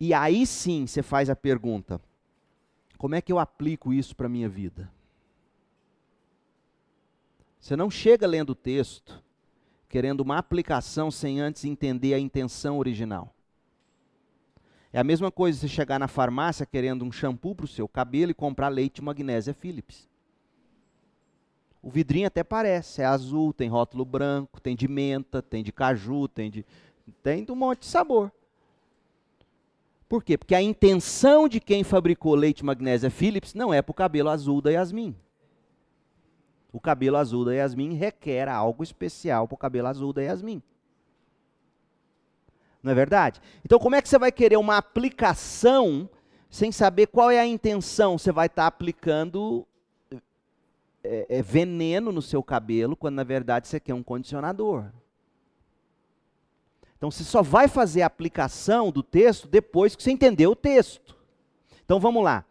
E 0.00 0.14
aí 0.14 0.46
sim 0.46 0.86
você 0.86 1.02
faz 1.02 1.28
a 1.28 1.36
pergunta: 1.36 2.00
como 2.96 3.14
é 3.14 3.20
que 3.20 3.30
eu 3.30 3.38
aplico 3.38 3.92
isso 3.92 4.16
para 4.16 4.24
a 4.24 4.30
minha 4.30 4.48
vida? 4.48 4.90
Você 7.62 7.76
não 7.76 7.88
chega 7.88 8.26
lendo 8.26 8.50
o 8.50 8.54
texto 8.56 9.22
querendo 9.88 10.18
uma 10.18 10.36
aplicação 10.36 11.12
sem 11.12 11.40
antes 11.40 11.64
entender 11.64 12.12
a 12.12 12.18
intenção 12.18 12.76
original. 12.76 13.32
É 14.92 14.98
a 14.98 15.04
mesma 15.04 15.30
coisa 15.30 15.60
você 15.60 15.68
chegar 15.68 16.00
na 16.00 16.08
farmácia 16.08 16.66
querendo 16.66 17.04
um 17.04 17.12
shampoo 17.12 17.54
para 17.54 17.64
o 17.64 17.68
seu 17.68 17.86
cabelo 17.86 18.32
e 18.32 18.34
comprar 18.34 18.66
leite 18.66 19.00
magnésia 19.00 19.54
Philips. 19.54 20.08
O 21.80 21.88
vidrinho 21.88 22.26
até 22.26 22.42
parece, 22.42 23.00
é 23.00 23.04
azul, 23.04 23.52
tem 23.52 23.68
rótulo 23.68 24.04
branco, 24.04 24.60
tem 24.60 24.74
de 24.74 24.88
menta, 24.88 25.40
tem 25.40 25.62
de 25.62 25.70
caju, 25.70 26.26
tem 26.26 26.50
de 26.50 26.66
tem 27.22 27.44
de 27.44 27.52
um 27.52 27.56
monte 27.56 27.80
de 27.80 27.86
sabor. 27.86 28.32
Por 30.08 30.24
quê? 30.24 30.36
Porque 30.36 30.54
a 30.54 30.60
intenção 30.60 31.48
de 31.48 31.60
quem 31.60 31.84
fabricou 31.84 32.34
leite 32.34 32.64
magnésia 32.64 33.08
Philips 33.08 33.54
não 33.54 33.72
é 33.72 33.80
para 33.80 33.92
o 33.92 33.94
cabelo 33.94 34.30
azul 34.30 34.60
da 34.60 34.70
Yasmin. 34.72 35.14
O 36.72 36.80
cabelo 36.80 37.18
azul 37.18 37.44
da 37.44 37.52
Yasmin 37.52 37.92
requer 37.94 38.48
algo 38.48 38.82
especial 38.82 39.46
para 39.46 39.54
o 39.54 39.58
cabelo 39.58 39.88
azul 39.88 40.12
da 40.12 40.22
Yasmin. 40.22 40.62
Não 42.82 42.90
é 42.90 42.94
verdade? 42.94 43.40
Então, 43.64 43.78
como 43.78 43.94
é 43.94 44.02
que 44.02 44.08
você 44.08 44.18
vai 44.18 44.32
querer 44.32 44.56
uma 44.56 44.76
aplicação 44.76 46.08
sem 46.50 46.72
saber 46.72 47.06
qual 47.06 47.30
é 47.30 47.38
a 47.38 47.46
intenção? 47.46 48.18
Você 48.18 48.32
vai 48.32 48.46
estar 48.46 48.62
tá 48.62 48.66
aplicando 48.66 49.66
é, 51.04 51.26
é, 51.28 51.42
veneno 51.42 52.10
no 52.10 52.22
seu 52.22 52.42
cabelo, 52.42 52.96
quando 52.96 53.16
na 53.16 53.24
verdade 53.24 53.68
você 53.68 53.78
quer 53.78 53.94
um 53.94 54.02
condicionador. 54.02 54.86
Então, 56.96 57.10
você 57.10 57.24
só 57.24 57.42
vai 57.42 57.68
fazer 57.68 58.02
a 58.02 58.06
aplicação 58.06 58.90
do 58.90 59.02
texto 59.02 59.46
depois 59.46 59.94
que 59.94 60.02
você 60.02 60.10
entendeu 60.10 60.52
o 60.52 60.56
texto. 60.56 61.16
Então, 61.84 62.00
vamos 62.00 62.22
lá. 62.22 62.44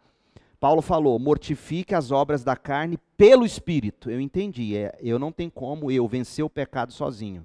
Paulo 0.62 0.80
falou: 0.80 1.18
mortifique 1.18 1.92
as 1.92 2.12
obras 2.12 2.44
da 2.44 2.54
carne 2.54 2.96
pelo 3.16 3.44
Espírito. 3.44 4.08
Eu 4.08 4.20
entendi. 4.20 4.76
É, 4.76 4.96
eu 5.00 5.18
não 5.18 5.32
tenho 5.32 5.50
como 5.50 5.90
eu 5.90 6.06
vencer 6.06 6.44
o 6.44 6.48
pecado 6.48 6.92
sozinho. 6.92 7.44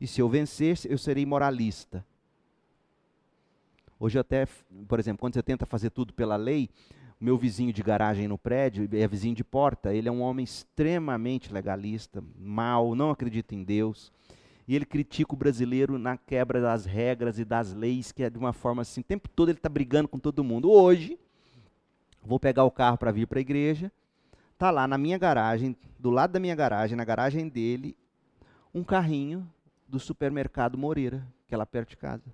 E 0.00 0.06
se 0.06 0.20
eu 0.20 0.28
vencer, 0.28 0.78
eu 0.84 0.96
serei 0.96 1.26
moralista. 1.26 2.06
Hoje 3.98 4.16
até, 4.16 4.46
por 4.86 5.00
exemplo, 5.00 5.18
quando 5.18 5.34
você 5.34 5.42
tenta 5.42 5.66
fazer 5.66 5.90
tudo 5.90 6.14
pela 6.14 6.36
lei, 6.36 6.70
o 7.20 7.24
meu 7.24 7.36
vizinho 7.36 7.72
de 7.72 7.82
garagem 7.82 8.28
no 8.28 8.38
prédio, 8.38 8.88
é 8.92 9.08
vizinho 9.08 9.34
de 9.34 9.42
porta, 9.42 9.92
ele 9.92 10.08
é 10.08 10.12
um 10.12 10.22
homem 10.22 10.44
extremamente 10.44 11.52
legalista, 11.52 12.22
mau, 12.38 12.94
não 12.94 13.10
acredita 13.10 13.56
em 13.56 13.64
Deus. 13.64 14.12
E 14.68 14.76
ele 14.76 14.86
critica 14.86 15.34
o 15.34 15.36
brasileiro 15.36 15.98
na 15.98 16.16
quebra 16.16 16.60
das 16.60 16.84
regras 16.84 17.40
e 17.40 17.44
das 17.44 17.74
leis, 17.74 18.12
que 18.12 18.22
é 18.22 18.30
de 18.30 18.38
uma 18.38 18.52
forma 18.52 18.82
assim, 18.82 19.00
o 19.00 19.04
tempo 19.04 19.28
todo 19.28 19.48
ele 19.48 19.58
está 19.58 19.68
brigando 19.68 20.08
com 20.08 20.18
todo 20.18 20.44
mundo. 20.44 20.70
Hoje, 20.70 21.18
vou 22.22 22.38
pegar 22.38 22.64
o 22.64 22.70
carro 22.70 22.98
para 22.98 23.10
vir 23.10 23.26
para 23.26 23.38
a 23.38 23.40
igreja, 23.40 23.90
tá 24.58 24.70
lá 24.70 24.86
na 24.86 24.98
minha 24.98 25.18
garagem, 25.18 25.76
do 25.98 26.10
lado 26.10 26.32
da 26.32 26.40
minha 26.40 26.54
garagem, 26.54 26.96
na 26.96 27.04
garagem 27.04 27.48
dele, 27.48 27.96
um 28.74 28.84
carrinho 28.84 29.50
do 29.88 29.98
supermercado 29.98 30.78
Moreira, 30.78 31.26
que 31.48 31.54
é 31.54 31.58
lá 31.58 31.66
perto 31.66 31.90
de 31.90 31.96
casa. 31.96 32.24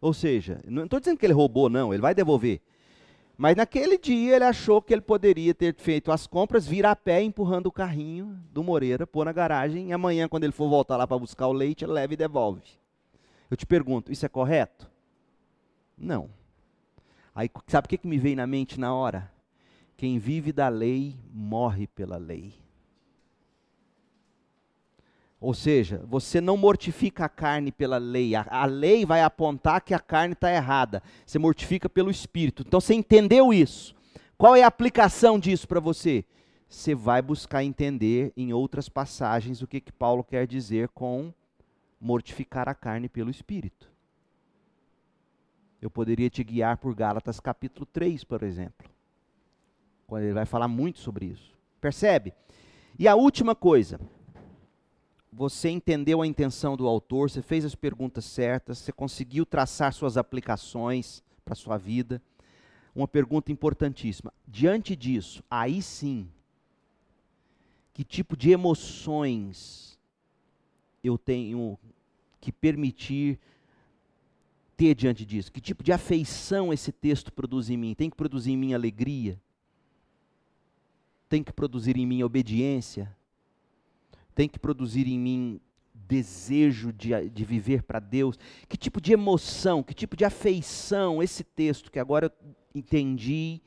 Ou 0.00 0.12
seja, 0.12 0.60
não 0.66 0.84
estou 0.84 1.00
dizendo 1.00 1.18
que 1.18 1.26
ele 1.26 1.32
roubou, 1.32 1.68
não, 1.68 1.92
ele 1.92 2.02
vai 2.02 2.14
devolver. 2.14 2.60
Mas 3.36 3.54
naquele 3.54 3.98
dia 3.98 4.36
ele 4.36 4.44
achou 4.44 4.80
que 4.80 4.94
ele 4.94 5.02
poderia 5.02 5.54
ter 5.54 5.74
feito 5.74 6.10
as 6.10 6.26
compras, 6.26 6.66
vir 6.66 6.86
a 6.86 6.96
pé 6.96 7.22
empurrando 7.22 7.66
o 7.66 7.72
carrinho 7.72 8.38
do 8.50 8.64
Moreira, 8.64 9.06
pôr 9.06 9.26
na 9.26 9.32
garagem, 9.32 9.88
e 9.88 9.92
amanhã, 9.92 10.26
quando 10.26 10.44
ele 10.44 10.52
for 10.52 10.68
voltar 10.68 10.96
lá 10.96 11.06
para 11.06 11.18
buscar 11.18 11.46
o 11.46 11.52
leite, 11.52 11.84
ele 11.84 11.92
leva 11.92 12.14
e 12.14 12.16
devolve. 12.16 12.62
Eu 13.50 13.56
te 13.56 13.66
pergunto, 13.66 14.10
isso 14.10 14.24
é 14.24 14.28
correto? 14.28 14.90
Não. 15.96 16.30
Aí 17.36 17.50
sabe 17.66 17.84
o 17.84 17.88
que, 17.90 17.98
que 17.98 18.08
me 18.08 18.16
veio 18.16 18.34
na 18.34 18.46
mente 18.46 18.80
na 18.80 18.94
hora? 18.94 19.30
Quem 19.94 20.18
vive 20.18 20.54
da 20.54 20.68
lei 20.68 21.14
morre 21.30 21.86
pela 21.86 22.16
lei. 22.16 22.54
Ou 25.38 25.52
seja, 25.52 26.02
você 26.08 26.40
não 26.40 26.56
mortifica 26.56 27.26
a 27.26 27.28
carne 27.28 27.70
pela 27.70 27.98
lei. 27.98 28.34
A, 28.34 28.46
a 28.48 28.64
lei 28.64 29.04
vai 29.04 29.20
apontar 29.20 29.82
que 29.82 29.92
a 29.92 29.98
carne 29.98 30.32
está 30.32 30.50
errada. 30.50 31.02
Você 31.26 31.38
mortifica 31.38 31.90
pelo 31.90 32.10
espírito. 32.10 32.64
Então 32.66 32.80
você 32.80 32.94
entendeu 32.94 33.52
isso. 33.52 33.94
Qual 34.38 34.56
é 34.56 34.62
a 34.62 34.68
aplicação 34.68 35.38
disso 35.38 35.68
para 35.68 35.78
você? 35.78 36.24
Você 36.66 36.94
vai 36.94 37.20
buscar 37.20 37.62
entender 37.62 38.32
em 38.34 38.54
outras 38.54 38.88
passagens 38.88 39.60
o 39.60 39.66
que, 39.66 39.78
que 39.78 39.92
Paulo 39.92 40.24
quer 40.24 40.46
dizer 40.46 40.88
com 40.88 41.30
mortificar 42.00 42.66
a 42.66 42.74
carne 42.74 43.10
pelo 43.10 43.30
espírito. 43.30 43.94
Eu 45.80 45.90
poderia 45.90 46.30
te 46.30 46.42
guiar 46.42 46.78
por 46.78 46.94
Gálatas 46.94 47.38
capítulo 47.38 47.86
3, 47.86 48.24
por 48.24 48.42
exemplo. 48.42 48.88
Quando 50.06 50.24
ele 50.24 50.32
vai 50.32 50.46
falar 50.46 50.68
muito 50.68 50.98
sobre 50.98 51.26
isso. 51.26 51.54
Percebe? 51.80 52.32
E 52.98 53.06
a 53.06 53.14
última 53.14 53.54
coisa, 53.54 54.00
você 55.32 55.68
entendeu 55.68 56.22
a 56.22 56.26
intenção 56.26 56.76
do 56.76 56.86
autor, 56.86 57.28
você 57.28 57.42
fez 57.42 57.64
as 57.64 57.74
perguntas 57.74 58.24
certas, 58.24 58.78
você 58.78 58.90
conseguiu 58.90 59.44
traçar 59.44 59.92
suas 59.92 60.16
aplicações 60.16 61.22
para 61.44 61.52
a 61.52 61.56
sua 61.56 61.76
vida. 61.76 62.22
Uma 62.94 63.06
pergunta 63.06 63.52
importantíssima. 63.52 64.32
Diante 64.48 64.96
disso, 64.96 65.44
aí 65.50 65.82
sim, 65.82 66.26
que 67.92 68.02
tipo 68.02 68.34
de 68.34 68.50
emoções 68.50 69.98
eu 71.04 71.18
tenho 71.18 71.78
que 72.40 72.50
permitir 72.50 73.38
ter 74.76 74.94
diante 74.94 75.24
disso? 75.24 75.52
Que 75.52 75.60
tipo 75.60 75.82
de 75.82 75.92
afeição 75.92 76.72
esse 76.72 76.92
texto 76.92 77.32
produz 77.32 77.70
em 77.70 77.76
mim? 77.76 77.94
Tem 77.94 78.10
que 78.10 78.16
produzir 78.16 78.52
em 78.52 78.56
mim 78.56 78.74
alegria? 78.74 79.40
Tem 81.28 81.42
que 81.42 81.52
produzir 81.52 81.96
em 81.96 82.06
mim 82.06 82.22
obediência? 82.22 83.16
tem 84.36 84.46
que 84.46 84.58
produzir 84.58 85.08
em 85.08 85.18
mim 85.18 85.60
desejo 85.94 86.92
de, 86.92 87.30
de 87.30 87.44
viver 87.44 87.82
para 87.82 87.98
Deus? 87.98 88.38
Que 88.68 88.76
tipo 88.76 89.00
de 89.00 89.14
emoção, 89.14 89.82
que 89.82 89.94
tipo 89.94 90.14
de 90.14 90.26
afeição 90.26 91.22
esse 91.22 91.42
texto 91.42 91.90
que 91.90 91.98
agora 91.98 92.26
eu 92.26 92.54
entendi, 92.74 93.62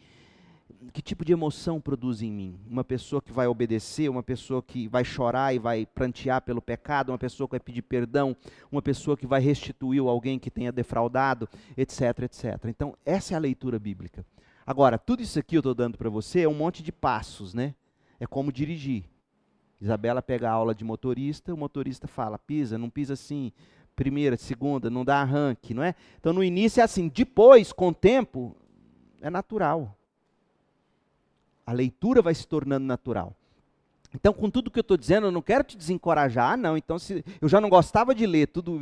que 0.93 1.01
tipo 1.01 1.25
de 1.25 1.33
emoção 1.33 1.79
produz 1.79 2.21
em 2.21 2.31
mim? 2.31 2.59
Uma 2.67 2.83
pessoa 2.83 3.21
que 3.21 3.31
vai 3.31 3.47
obedecer, 3.47 4.09
uma 4.09 4.23
pessoa 4.23 4.61
que 4.61 4.87
vai 4.87 5.03
chorar 5.03 5.53
e 5.53 5.59
vai 5.59 5.85
prantear 5.85 6.41
pelo 6.41 6.61
pecado, 6.61 7.11
uma 7.11 7.17
pessoa 7.17 7.47
que 7.47 7.53
vai 7.53 7.59
pedir 7.59 7.81
perdão, 7.81 8.35
uma 8.71 8.81
pessoa 8.81 9.17
que 9.17 9.27
vai 9.27 9.41
restituir 9.41 10.01
alguém 10.01 10.39
que 10.39 10.49
tenha 10.49 10.71
defraudado, 10.71 11.47
etc, 11.77 12.19
etc. 12.23 12.65
Então, 12.65 12.95
essa 13.05 13.33
é 13.33 13.37
a 13.37 13.39
leitura 13.39 13.77
bíblica. 13.79 14.25
Agora, 14.65 14.97
tudo 14.97 15.23
isso 15.23 15.39
aqui 15.39 15.55
eu 15.55 15.59
estou 15.59 15.73
dando 15.73 15.97
para 15.97 16.09
você 16.09 16.41
é 16.41 16.49
um 16.49 16.53
monte 16.53 16.83
de 16.83 16.91
passos, 16.91 17.53
né? 17.53 17.73
É 18.19 18.27
como 18.27 18.51
dirigir. 18.51 19.05
Isabela 19.81 20.21
pega 20.21 20.49
a 20.49 20.53
aula 20.53 20.75
de 20.75 20.83
motorista, 20.83 21.53
o 21.53 21.57
motorista 21.57 22.07
fala, 22.07 22.37
pisa, 22.37 22.77
não 22.77 22.89
pisa 22.89 23.13
assim, 23.13 23.51
primeira, 23.95 24.37
segunda, 24.37 24.89
não 24.89 25.05
dá 25.05 25.21
arranque, 25.21 25.73
não 25.73 25.83
é? 25.83 25.95
Então 26.19 26.33
no 26.33 26.43
início 26.43 26.81
é 26.81 26.83
assim, 26.83 27.07
depois, 27.07 27.71
com 27.71 27.89
o 27.89 27.93
tempo, 27.93 28.55
é 29.21 29.29
natural. 29.29 29.98
A 31.69 31.73
leitura 31.73 32.21
vai 32.21 32.33
se 32.33 32.47
tornando 32.47 32.85
natural. 32.85 33.35
Então, 34.13 34.33
com 34.33 34.49
tudo 34.49 34.71
que 34.71 34.79
eu 34.79 34.81
estou 34.81 34.97
dizendo, 34.97 35.27
eu 35.27 35.31
não 35.31 35.41
quero 35.41 35.63
te 35.63 35.77
desencorajar, 35.77 36.53
ah, 36.53 36.57
não. 36.57 36.75
Então, 36.75 36.97
se 36.97 37.23
eu 37.39 37.47
já 37.47 37.61
não 37.61 37.69
gostava 37.69 38.15
de 38.15 38.25
ler 38.25 38.47
tudo. 38.47 38.81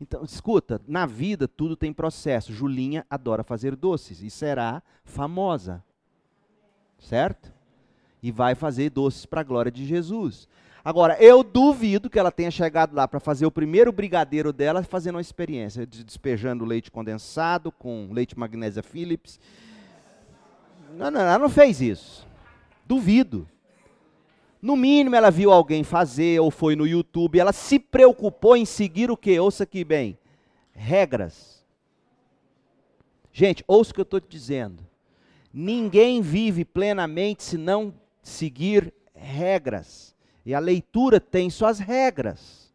Então, 0.00 0.22
escuta, 0.22 0.80
na 0.86 1.06
vida 1.06 1.48
tudo 1.48 1.74
tem 1.76 1.92
processo. 1.92 2.52
Julinha 2.52 3.06
adora 3.08 3.42
fazer 3.42 3.74
doces 3.74 4.22
e 4.22 4.28
será 4.28 4.82
famosa. 5.04 5.82
Certo? 6.98 7.56
e 8.26 8.32
vai 8.32 8.56
fazer 8.56 8.90
doces 8.90 9.24
para 9.24 9.40
a 9.40 9.44
glória 9.44 9.70
de 9.70 9.84
Jesus. 9.86 10.48
Agora, 10.84 11.16
eu 11.22 11.44
duvido 11.44 12.10
que 12.10 12.18
ela 12.18 12.32
tenha 12.32 12.50
chegado 12.50 12.92
lá 12.92 13.06
para 13.06 13.20
fazer 13.20 13.46
o 13.46 13.52
primeiro 13.52 13.92
brigadeiro 13.92 14.52
dela 14.52 14.82
fazendo 14.82 15.14
uma 15.14 15.20
experiência, 15.20 15.86
despejando 15.86 16.64
leite 16.64 16.90
condensado 16.90 17.70
com 17.70 18.08
leite 18.10 18.36
magnésia 18.36 18.82
Philips. 18.82 19.38
Não, 20.96 21.08
não, 21.08 21.20
ela 21.20 21.38
não 21.38 21.48
fez 21.48 21.80
isso. 21.80 22.25
Duvido. 22.86 23.48
No 24.62 24.76
mínimo, 24.76 25.16
ela 25.16 25.30
viu 25.30 25.52
alguém 25.52 25.84
fazer, 25.84 26.40
ou 26.40 26.50
foi 26.50 26.74
no 26.76 26.86
YouTube, 26.86 27.38
ela 27.38 27.52
se 27.52 27.78
preocupou 27.78 28.56
em 28.56 28.64
seguir 28.64 29.10
o 29.10 29.16
que? 29.16 29.38
Ouça 29.38 29.64
aqui 29.64 29.84
bem: 29.84 30.18
regras. 30.72 31.64
Gente, 33.32 33.62
ouça 33.66 33.90
o 33.90 33.94
que 33.94 34.00
eu 34.00 34.04
estou 34.04 34.20
te 34.20 34.28
dizendo. 34.28 34.86
Ninguém 35.52 36.20
vive 36.22 36.64
plenamente 36.64 37.42
se 37.42 37.58
não 37.58 37.92
seguir 38.22 38.92
regras. 39.14 40.14
E 40.44 40.54
a 40.54 40.58
leitura 40.58 41.20
tem 41.20 41.50
suas 41.50 41.78
regras. 41.78 42.72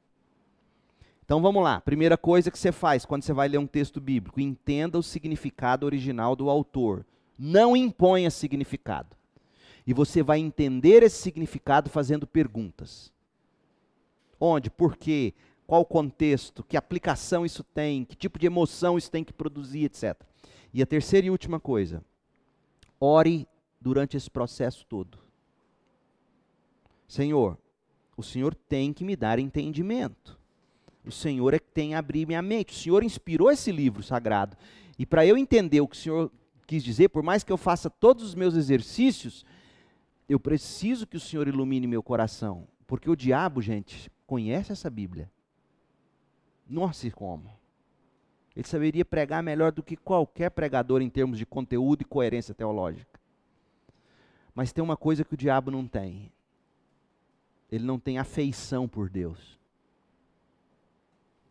Então 1.23 1.41
vamos 1.41 1.63
lá. 1.63 1.79
Primeira 1.79 2.17
coisa 2.17 2.51
que 2.51 2.59
você 2.59 2.71
faz 2.71 3.05
quando 3.05 3.23
você 3.23 3.31
vai 3.31 3.47
ler 3.47 3.57
um 3.57 3.67
texto 3.67 4.01
bíblico: 4.01 4.39
entenda 4.41 4.99
o 4.99 5.03
significado 5.03 5.85
original 5.85 6.35
do 6.35 6.49
autor. 6.49 7.05
Não 7.39 7.75
imponha 7.75 8.29
significado. 8.29 9.15
E 9.91 9.93
você 9.93 10.23
vai 10.23 10.39
entender 10.39 11.03
esse 11.03 11.17
significado 11.17 11.89
fazendo 11.89 12.25
perguntas. 12.25 13.11
Onde? 14.39 14.69
Por 14.69 14.95
quê? 14.95 15.33
Qual 15.67 15.81
o 15.81 15.85
contexto? 15.85 16.63
Que 16.63 16.77
aplicação 16.77 17.45
isso 17.45 17.61
tem? 17.61 18.05
Que 18.05 18.15
tipo 18.15 18.39
de 18.39 18.45
emoção 18.45 18.97
isso 18.97 19.11
tem 19.11 19.21
que 19.21 19.33
produzir, 19.33 19.83
etc. 19.83 20.17
E 20.73 20.81
a 20.81 20.85
terceira 20.85 21.27
e 21.27 21.29
última 21.29 21.59
coisa: 21.59 22.01
ore 23.01 23.45
durante 23.81 24.15
esse 24.15 24.31
processo 24.31 24.85
todo. 24.85 25.19
Senhor, 27.05 27.57
o 28.15 28.23
Senhor 28.23 28.55
tem 28.55 28.93
que 28.93 29.03
me 29.03 29.17
dar 29.17 29.39
entendimento. 29.39 30.39
O 31.05 31.11
Senhor 31.11 31.53
é 31.53 31.59
que 31.59 31.69
tem 31.69 31.89
que 31.89 31.95
abrir 31.95 32.25
minha 32.25 32.41
mente. 32.41 32.71
O 32.71 32.77
Senhor 32.77 33.03
inspirou 33.03 33.51
esse 33.51 33.73
livro 33.73 34.01
sagrado. 34.01 34.55
E 34.97 35.05
para 35.05 35.25
eu 35.25 35.37
entender 35.37 35.81
o 35.81 35.87
que 35.89 35.97
o 35.97 35.99
Senhor 35.99 36.31
quis 36.65 36.81
dizer, 36.81 37.09
por 37.09 37.21
mais 37.21 37.43
que 37.43 37.51
eu 37.51 37.57
faça 37.57 37.89
todos 37.89 38.23
os 38.23 38.33
meus 38.33 38.55
exercícios, 38.55 39.45
eu 40.31 40.39
preciso 40.39 41.07
que 41.07 41.17
o 41.17 41.19
Senhor 41.19 41.47
ilumine 41.47 41.87
meu 41.87 42.01
coração. 42.03 42.67
Porque 42.87 43.09
o 43.09 43.15
diabo, 43.15 43.61
gente, 43.61 44.11
conhece 44.25 44.71
essa 44.71 44.89
Bíblia. 44.89 45.31
Nossa, 46.67 47.09
como. 47.11 47.51
Ele 48.55 48.67
saberia 48.67 49.05
pregar 49.05 49.41
melhor 49.41 49.71
do 49.71 49.81
que 49.81 49.95
qualquer 49.95 50.51
pregador 50.51 51.01
em 51.01 51.09
termos 51.09 51.37
de 51.37 51.45
conteúdo 51.45 52.01
e 52.01 52.05
coerência 52.05 52.53
teológica. 52.53 53.19
Mas 54.53 54.73
tem 54.73 54.83
uma 54.83 54.97
coisa 54.97 55.23
que 55.23 55.33
o 55.33 55.37
diabo 55.37 55.71
não 55.71 55.87
tem 55.87 56.31
ele 57.71 57.85
não 57.85 57.97
tem 57.97 58.19
afeição 58.19 58.87
por 58.87 59.09
Deus. 59.09 59.57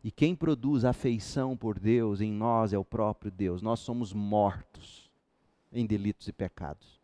E 0.05 0.11
quem 0.11 0.35
produz 0.35 0.85
afeição 0.85 1.57
por 1.57 1.79
Deus 1.79 2.21
em 2.21 2.31
nós 2.31 2.73
é 2.73 2.79
o 2.79 2.85
próprio 2.85 3.31
Deus. 3.31 3.62
Nós 3.62 3.81
somos 3.81 4.12
mortos 4.12 5.11
em 5.73 5.87
delitos 5.87 6.29
e 6.29 6.33
pecados. 6.33 7.00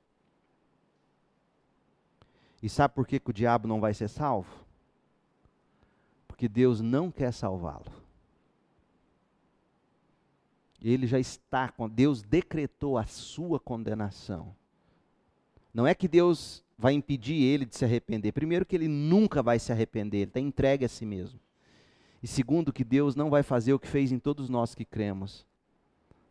E 2.67 2.69
sabe 2.69 2.95
por 2.95 3.07
que, 3.07 3.21
que 3.21 3.31
o 3.31 3.33
diabo 3.33 3.69
não 3.69 3.79
vai 3.79 3.95
ser 3.95 4.09
salvo? 4.09 4.67
Porque 6.27 6.49
Deus 6.49 6.81
não 6.81 7.13
quer 7.13 7.33
salvá-lo. 7.33 7.87
Ele 10.83 11.07
já 11.07 11.21
está, 11.21 11.73
Deus 11.93 12.23
decretou 12.23 12.99
a 12.99 13.07
sua 13.07 13.61
condenação. 13.61 14.53
Não 15.73 15.87
é 15.87 15.95
que 15.95 16.09
Deus 16.09 16.61
vai 16.77 16.95
impedir 16.95 17.41
ele 17.41 17.65
de 17.65 17.77
se 17.77 17.85
arrepender? 17.85 18.33
Primeiro, 18.33 18.67
que 18.67 18.75
ele 18.75 18.89
nunca 18.89 19.45
vai 19.45 19.61
se 19.61 19.71
arrepender, 19.71 20.23
ele 20.23 20.31
está 20.31 20.41
entregue 20.41 20.85
a 20.85 20.89
si 20.89 21.07
mesmo. 21.07 21.39
E 22.21 22.27
segundo, 22.27 22.73
que 22.73 22.83
Deus 22.83 23.15
não 23.15 23.31
vai 23.31 23.45
fazer 23.45 23.75
o 23.75 23.79
que 23.79 23.87
fez 23.87 24.11
em 24.11 24.19
todos 24.19 24.49
nós 24.49 24.75
que 24.75 24.85
cremos. 24.85 25.47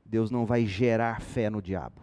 Deus 0.03 0.29
não 0.29 0.45
vai 0.45 0.65
gerar 0.65 1.21
fé 1.21 1.49
no 1.49 1.61
diabo. 1.61 2.01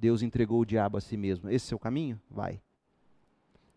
Deus 0.00 0.22
entregou 0.22 0.60
o 0.60 0.64
diabo 0.64 0.96
a 0.96 1.00
si 1.00 1.16
mesmo. 1.16 1.50
Esse 1.50 1.74
é 1.74 1.76
o 1.76 1.78
caminho? 1.78 2.18
Vai. 2.30 2.60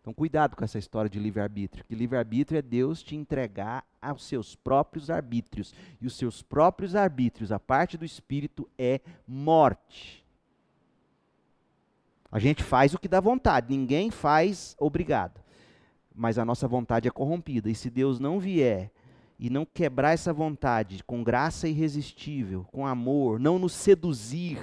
Então, 0.00 0.12
cuidado 0.12 0.56
com 0.56 0.64
essa 0.64 0.78
história 0.78 1.08
de 1.08 1.18
livre-arbítrio. 1.18 1.84
Que 1.84 1.94
livre-arbítrio 1.94 2.58
é 2.58 2.62
Deus 2.62 3.02
te 3.02 3.14
entregar 3.14 3.84
aos 4.00 4.24
seus 4.24 4.54
próprios 4.54 5.10
arbítrios. 5.10 5.74
E 6.00 6.06
os 6.06 6.16
seus 6.16 6.42
próprios 6.42 6.94
arbítrios, 6.94 7.52
a 7.52 7.60
parte 7.60 7.96
do 7.96 8.04
espírito, 8.04 8.68
é 8.78 9.00
morte. 9.26 10.24
A 12.30 12.38
gente 12.38 12.62
faz 12.62 12.92
o 12.94 12.98
que 12.98 13.08
dá 13.08 13.20
vontade, 13.20 13.70
ninguém 13.70 14.10
faz 14.10 14.74
obrigado. 14.78 15.40
Mas 16.14 16.38
a 16.38 16.44
nossa 16.44 16.66
vontade 16.66 17.06
é 17.06 17.10
corrompida. 17.10 17.70
E 17.70 17.74
se 17.74 17.88
Deus 17.88 18.18
não 18.18 18.40
vier 18.40 18.90
e 19.38 19.48
não 19.48 19.64
quebrar 19.64 20.12
essa 20.12 20.32
vontade 20.32 21.02
com 21.04 21.22
graça 21.22 21.68
irresistível, 21.68 22.66
com 22.72 22.86
amor, 22.86 23.38
não 23.38 23.58
nos 23.58 23.72
seduzir. 23.72 24.58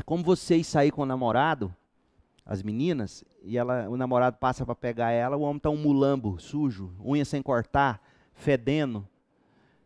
É 0.00 0.02
como 0.02 0.24
você 0.24 0.56
ir 0.56 0.64
sair 0.64 0.90
com 0.90 1.02
o 1.02 1.06
namorado, 1.06 1.76
as 2.46 2.62
meninas, 2.62 3.22
e 3.42 3.58
ela, 3.58 3.86
o 3.86 3.98
namorado 3.98 4.38
passa 4.38 4.64
para 4.64 4.74
pegar 4.74 5.10
ela, 5.10 5.36
o 5.36 5.42
homem 5.42 5.58
está 5.58 5.68
um 5.68 5.76
mulambo, 5.76 6.40
sujo, 6.40 6.90
unha 7.04 7.22
sem 7.22 7.42
cortar, 7.42 8.02
fedendo. 8.32 9.06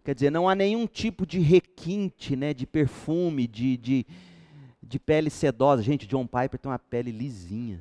Quer 0.05 0.15
dizer, 0.15 0.31
não 0.31 0.49
há 0.49 0.55
nenhum 0.55 0.87
tipo 0.87 1.27
de 1.27 1.41
requinte, 1.41 2.37
né, 2.37 2.55
de 2.55 2.65
perfume, 2.65 3.49
de, 3.49 3.77
de, 3.77 4.07
de 4.81 5.01
pele 5.01 5.31
sedosa. 5.31 5.83
Gente, 5.83 6.07
John 6.07 6.29
Piper 6.29 6.61
tem 6.61 6.71
uma 6.71 6.79
pele 6.79 7.11
lisinha. 7.11 7.81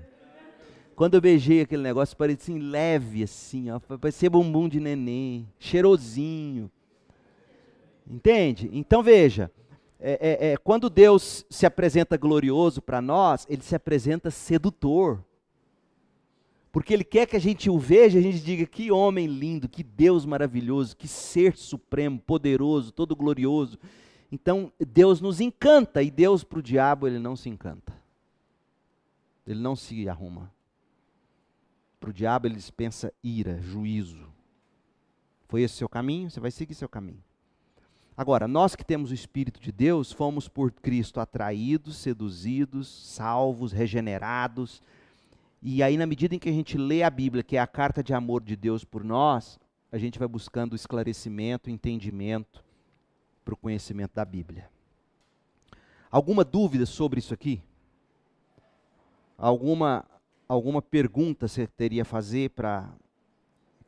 Quando 0.96 1.14
eu 1.14 1.22
beijei 1.22 1.62
aquele 1.62 1.84
negócio, 1.84 2.18
parecia 2.18 2.56
assim, 2.56 2.58
leve 2.58 3.22
assim, 3.22 3.70
ó, 3.70 3.80
parecia 3.80 4.28
bumbum 4.28 4.68
de 4.68 4.80
neném, 4.80 5.48
cheirosinho. 5.60 6.72
Entende? 8.10 8.72
Então 8.74 9.04
veja, 9.04 9.52
é, 10.06 10.20
é, 10.20 10.52
é, 10.52 10.58
quando 10.58 10.90
Deus 10.90 11.46
se 11.50 11.66
apresenta 11.66 12.18
glorioso 12.18 12.82
para 12.82 13.02
nós, 13.02 13.48
Ele 13.50 13.62
se 13.62 13.74
apresenta 13.74 14.30
sedutor. 14.30 15.24
Porque 16.74 16.94
Ele 16.94 17.06
quer 17.06 17.26
que 17.26 17.38
a 17.38 17.40
gente 17.40 17.70
o 17.70 17.80
veja, 17.80 18.20
a 18.20 18.22
gente 18.22 18.42
diga: 18.42 18.66
que 18.66 18.92
homem 18.92 19.28
lindo, 19.28 19.70
que 19.70 19.82
Deus 19.82 20.26
maravilhoso, 20.26 20.98
que 20.98 21.08
ser 21.08 21.56
supremo, 21.56 22.20
poderoso, 22.20 22.92
todo 22.92 23.16
glorioso. 23.16 23.80
Então 24.30 24.74
Deus 24.78 25.22
nos 25.22 25.40
encanta 25.40 26.04
e 26.04 26.12
Deus 26.12 26.44
para 26.44 26.60
o 26.60 26.64
diabo 26.64 27.08
ele 27.08 27.20
não 27.20 27.38
se 27.38 27.48
encanta. 27.48 27.94
Ele 29.48 29.62
não 29.62 29.74
se 29.74 30.10
arruma. 30.10 30.52
Para 31.98 32.10
o 32.10 32.14
diabo 32.14 32.46
ele 32.46 32.56
dispensa 32.56 33.14
ira, 33.24 33.62
juízo. 33.62 34.28
Foi 35.48 35.62
esse 35.62 35.76
seu 35.76 35.88
caminho? 35.88 36.30
Você 36.30 36.42
vai 36.42 36.52
seguir 36.52 36.74
seu 36.74 36.90
caminho. 36.90 37.24
Agora, 38.16 38.48
nós 38.48 38.76
que 38.76 38.86
temos 38.86 39.10
o 39.10 39.14
Espírito 39.14 39.60
de 39.60 39.72
Deus, 39.72 40.12
fomos 40.12 40.48
por 40.48 40.72
Cristo 40.72 41.20
atraídos, 41.20 41.98
seduzidos, 41.98 42.88
salvos, 42.88 43.72
regenerados. 43.72 44.82
E 45.62 45.82
aí, 45.82 45.98
na 45.98 46.06
medida 46.06 46.36
em 46.36 46.40
que 46.40 46.50
a 46.50 46.54
gente 46.54 46.78
lê 46.78 47.02
a 47.02 47.10
Bíblia, 47.10 47.44
que 47.44 47.58
é 47.58 47.60
a 47.60 47.66
carta 47.66 48.04
de 48.04 48.14
amor 48.14 48.44
de 48.44 48.56
Deus 48.56 48.84
por 48.84 49.04
nós, 49.04 49.60
a 49.92 49.98
gente 49.98 50.20
vai 50.20 50.28
buscando 50.28 50.76
esclarecimento, 50.76 51.70
entendimento 51.70 52.64
para 53.44 53.54
o 53.54 53.58
conhecimento 53.58 54.14
da 54.14 54.24
Bíblia. 54.24 54.70
Alguma 56.12 56.44
dúvida 56.44 56.86
sobre 56.86 57.20
isso 57.20 57.34
aqui? 57.34 57.64
Alguma 59.38 60.06
alguma 60.48 60.82
pergunta 60.82 61.48
você 61.48 61.66
teria 61.66 62.04
a 62.04 62.06
fazer 62.06 62.52
para 62.52 62.94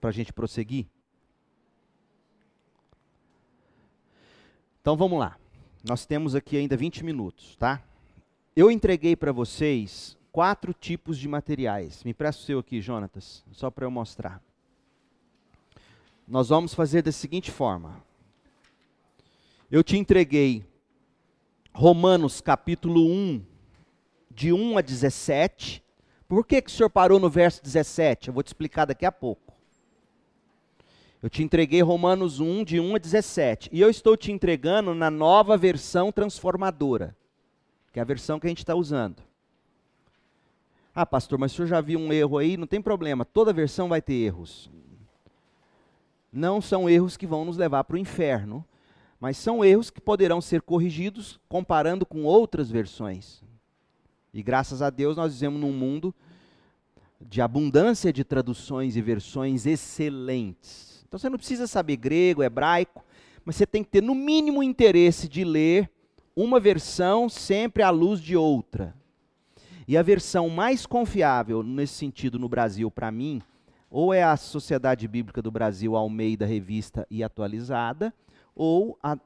a 0.02 0.12
gente 0.12 0.34
prosseguir? 0.34 0.88
Então 4.86 4.96
vamos 4.96 5.18
lá. 5.18 5.36
Nós 5.84 6.06
temos 6.06 6.36
aqui 6.36 6.58
ainda 6.58 6.78
20 6.78 7.04
minutos, 7.04 7.56
tá? 7.56 7.82
Eu 8.56 8.70
entreguei 8.70 9.16
para 9.16 9.32
vocês 9.32 10.16
quatro 10.32 10.76
tipos 10.76 11.18
de 11.18 11.28
materiais. 11.28 12.04
Me 12.04 12.14
presta 12.14 12.44
o 12.44 12.46
seu 12.46 12.60
aqui, 12.60 12.80
Jonatas, 12.80 13.44
só 13.52 13.72
para 13.72 13.88
eu 13.88 13.90
mostrar. 13.90 14.40
Nós 16.28 16.50
vamos 16.50 16.76
fazer 16.76 17.02
da 17.02 17.12
seguinte 17.12 17.50
forma. 17.50 18.00
Eu 19.72 19.84
te 19.84 19.98
entreguei 19.98 20.64
Romanos 21.74 22.40
capítulo 22.40 23.08
1, 23.08 23.44
de 24.30 24.54
1 24.54 24.78
a 24.78 24.82
17, 24.82 25.84
por 26.28 26.46
que, 26.46 26.62
que 26.62 26.70
o 26.70 26.72
senhor 26.72 26.92
parou 26.92 27.20
no 27.20 27.28
verso 27.28 27.64
17? 27.64 28.28
Eu 28.28 28.36
vou 28.36 28.44
te 28.44 28.48
explicar 28.50 28.86
daqui 28.86 29.08
a 29.08 29.12
pouco. 29.12 29.45
Eu 31.26 31.30
te 31.32 31.42
entreguei 31.42 31.82
Romanos 31.82 32.40
1, 32.40 32.64
de 32.64 32.80
1 32.80 32.98
a 32.98 33.00
17. 33.00 33.72
E 33.74 33.82
eu 33.82 33.90
estou 33.90 34.16
te 34.16 34.32
entregando 34.32 34.94
na 34.94 35.10
nova 35.10 35.58
versão 35.58 36.12
transformadora, 36.12 37.18
que 37.92 37.98
é 37.98 38.02
a 38.04 38.06
versão 38.06 38.40
que 38.40 38.46
a 38.46 38.50
gente 38.50 38.60
está 38.60 38.76
usando. 38.76 39.24
Ah, 40.94 41.04
pastor, 41.04 41.40
mas 41.40 41.52
o 41.52 41.56
senhor 41.56 41.68
já 41.68 41.82
viu 41.82 42.00
um 42.00 42.14
erro 42.14 42.38
aí? 42.38 42.56
Não 42.56 42.68
tem 42.68 42.80
problema, 42.80 43.26
toda 43.26 43.52
versão 43.52 43.90
vai 43.90 44.04
ter 44.04 44.14
erros. 44.14 44.70
Não 46.32 46.62
são 46.62 46.88
erros 46.88 47.18
que 47.18 47.26
vão 47.26 47.44
nos 47.44 47.58
levar 47.58 47.86
para 47.86 47.96
o 47.96 48.00
inferno, 48.00 48.64
mas 49.20 49.36
são 49.36 49.66
erros 49.66 49.90
que 49.90 50.00
poderão 50.00 50.40
ser 50.40 50.62
corrigidos 50.62 51.40
comparando 51.50 52.06
com 52.06 52.24
outras 52.24 52.70
versões. 52.70 53.44
E 54.32 54.44
graças 54.44 54.80
a 54.80 54.92
Deus 54.92 55.18
nós 55.18 55.34
vivemos 55.34 55.60
num 55.60 55.74
mundo 55.74 56.14
de 57.20 57.42
abundância 57.42 58.14
de 58.14 58.24
traduções 58.24 58.96
e 58.96 59.02
versões 59.02 59.66
excelentes. 59.66 60.95
Então 61.08 61.20
você 61.20 61.30
não 61.30 61.38
precisa 61.38 61.68
saber 61.68 61.98
grego, 61.98 62.44
hebraico, 62.44 63.04
mas 63.44 63.56
você 63.56 63.66
tem 63.66 63.84
que 63.84 63.90
ter 63.90 64.02
no 64.02 64.16
mínimo 64.16 64.64
interesse 64.64 65.28
de 65.28 65.44
ler 65.44 65.90
uma 66.36 66.60
versão 66.60 67.30
sempre 67.30 67.84
à 67.84 67.90
luz 67.90 68.20
de 68.20 68.36
outra. 68.36 68.94
E 69.88 69.96
a 69.98 70.02
versão 70.02 70.50
mais 70.50 70.86
confiável 70.86 71.62
nesse 71.62 71.94
sentido 71.94 72.40
no 72.40 72.50
Brasil, 72.50 72.90
para 72.90 73.12
mim, 73.12 73.42
ou 73.90 74.14
é 74.14 74.24
a 74.24 74.36
Sociedade 74.36 75.08
Bíblica 75.08 75.42
do 75.42 75.52
Brasil 75.52 75.96
Almeida 75.96 76.46
Revista 76.46 77.06
e 77.10 77.24
Atualizada, 77.24 78.14
ou 78.56 78.98
a, 79.02 79.18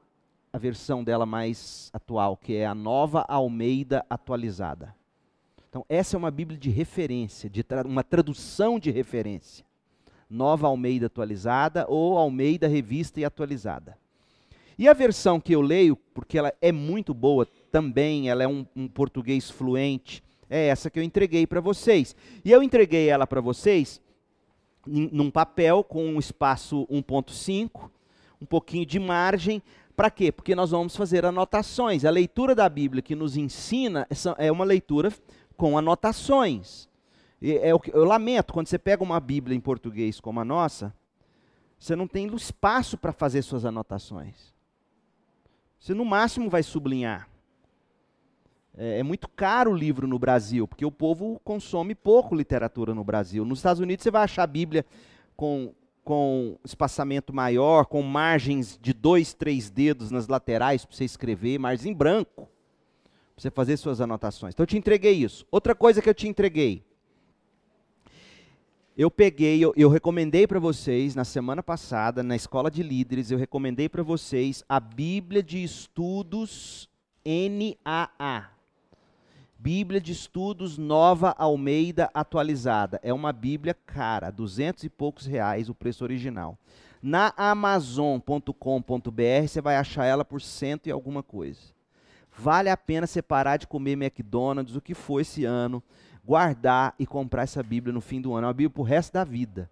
a 0.52 0.58
versão 0.58 1.02
dela 1.02 1.24
mais 1.24 1.90
atual, 1.92 2.36
que 2.36 2.54
é 2.54 2.66
a 2.66 2.74
Nova 2.74 3.24
Almeida 3.26 4.04
Atualizada. 4.08 4.94
Então, 5.68 5.84
essa 5.88 6.16
é 6.16 6.18
uma 6.18 6.30
Bíblia 6.30 6.58
de 6.58 6.68
referência, 6.68 7.48
de 7.48 7.62
tra 7.62 7.86
uma 7.86 8.04
tradução 8.04 8.78
de 8.78 8.90
referência. 8.90 9.64
Nova 10.30 10.68
Almeida 10.68 11.06
atualizada 11.06 11.84
ou 11.88 12.16
Almeida 12.16 12.68
Revista 12.68 13.20
e 13.20 13.24
atualizada. 13.24 13.98
E 14.78 14.88
a 14.88 14.94
versão 14.94 15.40
que 15.40 15.52
eu 15.52 15.60
leio, 15.60 15.96
porque 16.14 16.38
ela 16.38 16.54
é 16.62 16.72
muito 16.72 17.12
boa 17.12 17.46
também, 17.70 18.30
ela 18.30 18.42
é 18.42 18.48
um, 18.48 18.64
um 18.74 18.88
português 18.88 19.50
fluente, 19.50 20.22
é 20.48 20.68
essa 20.68 20.88
que 20.88 20.98
eu 20.98 21.02
entreguei 21.02 21.46
para 21.46 21.60
vocês. 21.60 22.16
E 22.44 22.50
eu 22.50 22.62
entreguei 22.62 23.08
ela 23.08 23.26
para 23.26 23.40
vocês 23.40 24.00
num 24.86 25.30
papel 25.30 25.84
com 25.84 26.06
um 26.06 26.18
espaço 26.18 26.86
1.5, 26.90 27.90
um 28.40 28.46
pouquinho 28.46 28.86
de 28.86 28.98
margem, 28.98 29.62
para 29.94 30.10
quê? 30.10 30.32
Porque 30.32 30.54
nós 30.54 30.70
vamos 30.70 30.96
fazer 30.96 31.26
anotações. 31.26 32.06
A 32.06 32.10
leitura 32.10 32.54
da 32.54 32.66
Bíblia 32.70 33.02
que 33.02 33.14
nos 33.14 33.36
ensina 33.36 34.08
é 34.38 34.50
uma 34.50 34.64
leitura 34.64 35.12
com 35.58 35.76
anotações. 35.76 36.88
É, 37.42 37.72
eu, 37.72 37.80
eu 37.92 38.04
lamento, 38.04 38.52
quando 38.52 38.66
você 38.66 38.78
pega 38.78 39.02
uma 39.02 39.18
Bíblia 39.18 39.56
em 39.56 39.60
português 39.60 40.20
como 40.20 40.40
a 40.40 40.44
nossa, 40.44 40.94
você 41.78 41.96
não 41.96 42.06
tem 42.06 42.26
espaço 42.34 42.98
para 42.98 43.12
fazer 43.12 43.42
suas 43.42 43.64
anotações. 43.64 44.54
Você 45.78 45.94
no 45.94 46.04
máximo 46.04 46.50
vai 46.50 46.62
sublinhar. 46.62 47.28
É, 48.76 48.98
é, 48.98 49.02
muito 49.02 49.28
caro 49.28 49.72
o 49.72 49.76
livro 49.76 50.06
no 50.06 50.18
Brasil, 50.18 50.68
porque 50.68 50.84
o 50.84 50.92
povo 50.92 51.40
consome 51.42 51.94
pouco 51.94 52.34
literatura 52.34 52.94
no 52.94 53.02
Brasil. 53.02 53.44
Nos 53.44 53.60
Estados 53.60 53.80
Unidos 53.80 54.02
você 54.02 54.10
vai 54.10 54.24
achar 54.24 54.42
a 54.42 54.46
Bíblia 54.46 54.84
com, 55.34 55.74
com 56.04 56.58
espaçamento 56.62 57.32
maior, 57.32 57.86
com 57.86 58.02
margens 58.02 58.78
de 58.80 58.92
dois, 58.92 59.32
três 59.32 59.70
dedos 59.70 60.10
nas 60.10 60.28
laterais 60.28 60.84
para 60.84 60.94
você 60.94 61.04
escrever, 61.04 61.58
margens 61.58 61.86
em 61.86 61.94
branco 61.94 62.48
você 63.40 63.50
fazer 63.50 63.76
suas 63.78 64.00
anotações. 64.00 64.52
Então 64.52 64.64
eu 64.64 64.68
te 64.68 64.76
entreguei 64.76 65.14
isso. 65.14 65.46
Outra 65.50 65.74
coisa 65.74 66.02
que 66.02 66.08
eu 66.08 66.14
te 66.14 66.28
entreguei. 66.28 66.84
Eu 68.96 69.10
peguei, 69.10 69.64
eu, 69.64 69.72
eu 69.76 69.88
recomendei 69.88 70.46
para 70.46 70.58
vocês 70.58 71.14
na 71.14 71.24
semana 71.24 71.62
passada, 71.62 72.22
na 72.22 72.34
escola 72.34 72.70
de 72.70 72.82
líderes, 72.82 73.30
eu 73.30 73.38
recomendei 73.38 73.88
para 73.88 74.02
vocês 74.02 74.64
a 74.68 74.80
Bíblia 74.80 75.42
de 75.42 75.62
Estudos 75.62 76.88
NAA. 77.24 78.50
Bíblia 79.56 80.00
de 80.00 80.10
Estudos 80.10 80.76
Nova 80.76 81.34
Almeida 81.38 82.10
atualizada. 82.12 82.98
É 83.02 83.12
uma 83.12 83.32
Bíblia 83.32 83.74
cara, 83.74 84.30
duzentos 84.30 84.82
e 84.82 84.90
poucos 84.90 85.24
reais 85.24 85.68
o 85.68 85.74
preço 85.74 86.02
original. 86.02 86.58
Na 87.00 87.32
Amazon.com.br 87.36 88.52
você 89.46 89.60
vai 89.60 89.76
achar 89.76 90.04
ela 90.04 90.24
por 90.24 90.42
cento 90.42 90.88
e 90.88 90.90
alguma 90.90 91.22
coisa. 91.22 91.60
Vale 92.36 92.68
a 92.68 92.76
pena 92.76 93.06
separar 93.06 93.56
de 93.56 93.66
comer 93.66 93.92
McDonald's, 93.92 94.76
o 94.76 94.80
que 94.80 94.94
for 94.94 95.20
esse 95.20 95.44
ano, 95.44 95.82
guardar 96.24 96.94
e 96.98 97.06
comprar 97.06 97.42
essa 97.42 97.62
Bíblia 97.62 97.92
no 97.92 98.00
fim 98.00 98.20
do 98.20 98.34
ano. 98.34 98.46
É 98.46 98.48
uma 98.48 98.54
Bíblia 98.54 98.70
para 98.70 98.80
o 98.80 98.84
resto 98.84 99.12
da 99.12 99.24
vida. 99.24 99.70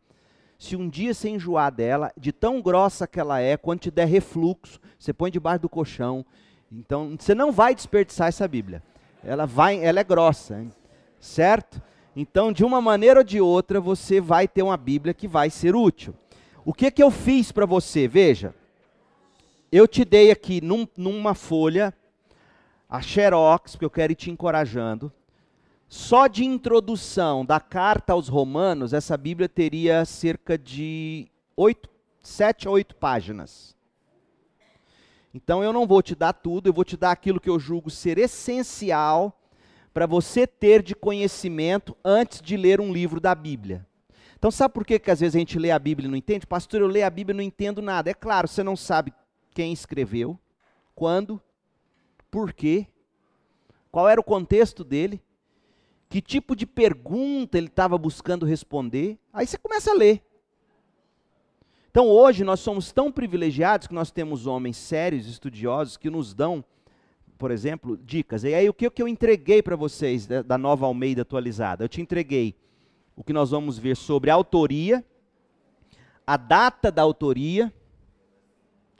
Se 0.58 0.74
um 0.74 0.88
dia 0.88 1.14
você 1.14 1.28
enjoar 1.28 1.70
dela, 1.70 2.12
de 2.16 2.32
tão 2.32 2.60
grossa 2.60 3.06
que 3.06 3.20
ela 3.20 3.40
é, 3.40 3.56
quando 3.56 3.80
te 3.80 3.90
der 3.90 4.06
refluxo, 4.06 4.80
você 4.98 5.12
põe 5.12 5.30
debaixo 5.30 5.62
do 5.62 5.68
colchão. 5.68 6.24
Então, 6.70 7.16
você 7.18 7.34
não 7.34 7.52
vai 7.52 7.74
desperdiçar 7.74 8.28
essa 8.28 8.46
Bíblia. 8.48 8.82
Ela 9.22 9.46
vai, 9.46 9.82
ela 9.82 10.00
é 10.00 10.04
grossa, 10.04 10.60
hein? 10.60 10.72
certo? 11.20 11.80
Então, 12.14 12.52
de 12.52 12.64
uma 12.64 12.80
maneira 12.80 13.20
ou 13.20 13.24
de 13.24 13.40
outra, 13.40 13.80
você 13.80 14.20
vai 14.20 14.48
ter 14.48 14.62
uma 14.62 14.76
Bíblia 14.76 15.14
que 15.14 15.28
vai 15.28 15.50
ser 15.50 15.74
útil. 15.74 16.14
O 16.64 16.74
que 16.74 16.90
que 16.90 17.02
eu 17.02 17.10
fiz 17.10 17.52
para 17.52 17.64
você? 17.64 18.08
Veja, 18.08 18.54
eu 19.70 19.86
te 19.86 20.04
dei 20.04 20.30
aqui 20.30 20.60
num, 20.60 20.86
numa 20.96 21.34
folha 21.34 21.94
a 22.88 23.00
Xerox, 23.00 23.72
porque 23.72 23.84
eu 23.84 23.90
quero 23.90 24.12
ir 24.12 24.16
te 24.16 24.30
encorajando. 24.30 25.12
Só 25.88 26.26
de 26.26 26.44
introdução 26.44 27.46
da 27.46 27.58
carta 27.58 28.12
aos 28.12 28.28
Romanos, 28.28 28.92
essa 28.92 29.16
Bíblia 29.16 29.48
teria 29.48 30.04
cerca 30.04 30.58
de 30.58 31.30
oito, 31.56 31.88
sete 32.20 32.68
a 32.68 32.70
oito 32.70 32.94
páginas. 32.94 33.74
Então 35.32 35.64
eu 35.64 35.72
não 35.72 35.86
vou 35.86 36.02
te 36.02 36.14
dar 36.14 36.34
tudo, 36.34 36.68
eu 36.68 36.74
vou 36.74 36.84
te 36.84 36.94
dar 36.94 37.10
aquilo 37.10 37.40
que 37.40 37.48
eu 37.48 37.58
julgo 37.58 37.88
ser 37.88 38.18
essencial 38.18 39.40
para 39.94 40.04
você 40.04 40.46
ter 40.46 40.82
de 40.82 40.94
conhecimento 40.94 41.96
antes 42.04 42.42
de 42.42 42.56
ler 42.56 42.82
um 42.82 42.92
livro 42.92 43.18
da 43.18 43.34
Bíblia. 43.34 43.86
Então 44.36 44.50
sabe 44.50 44.74
por 44.74 44.84
que, 44.84 44.98
que 44.98 45.10
às 45.10 45.20
vezes 45.20 45.36
a 45.36 45.38
gente 45.38 45.58
lê 45.58 45.70
a 45.70 45.78
Bíblia 45.78 46.06
e 46.06 46.10
não 46.10 46.18
entende? 46.18 46.46
Pastor, 46.46 46.82
eu 46.82 46.86
leio 46.86 47.06
a 47.06 47.10
Bíblia 47.10 47.34
e 47.34 47.36
não 47.36 47.42
entendo 47.42 47.80
nada. 47.80 48.10
É 48.10 48.14
claro, 48.14 48.46
você 48.46 48.62
não 48.62 48.76
sabe 48.76 49.12
quem 49.52 49.72
escreveu, 49.72 50.38
quando, 50.94 51.40
por 52.30 52.52
quê, 52.52 52.86
qual 53.90 54.06
era 54.06 54.20
o 54.20 54.24
contexto 54.24 54.84
dele, 54.84 55.20
que 56.08 56.22
tipo 56.22 56.56
de 56.56 56.66
pergunta 56.66 57.58
ele 57.58 57.66
estava 57.66 57.98
buscando 57.98 58.46
responder. 58.46 59.18
Aí 59.32 59.46
você 59.46 59.58
começa 59.58 59.90
a 59.90 59.94
ler. 59.94 60.22
Então 61.90 62.06
hoje 62.06 62.44
nós 62.44 62.60
somos 62.60 62.92
tão 62.92 63.10
privilegiados 63.10 63.86
que 63.86 63.94
nós 63.94 64.10
temos 64.10 64.46
homens 64.46 64.76
sérios, 64.76 65.26
estudiosos, 65.26 65.96
que 65.96 66.08
nos 66.08 66.32
dão, 66.32 66.64
por 67.36 67.50
exemplo, 67.50 67.96
dicas. 67.96 68.44
E 68.44 68.54
aí 68.54 68.68
o 68.68 68.74
que, 68.74 68.90
eu 68.96 69.08
entreguei 69.08 69.62
para 69.62 69.76
vocês 69.76 70.26
da, 70.26 70.42
da 70.42 70.56
nova 70.56 70.86
Almeida 70.86 71.22
atualizada? 71.22 71.84
Eu 71.84 71.88
te 71.88 72.00
entreguei 72.00 72.54
o 73.16 73.24
que 73.24 73.32
nós 73.32 73.50
vamos 73.50 73.78
ver 73.78 73.96
sobre 73.96 74.30
a 74.30 74.34
autoria, 74.34 75.04
a 76.26 76.36
data 76.36 76.90
da 76.90 77.02
autoria, 77.02 77.72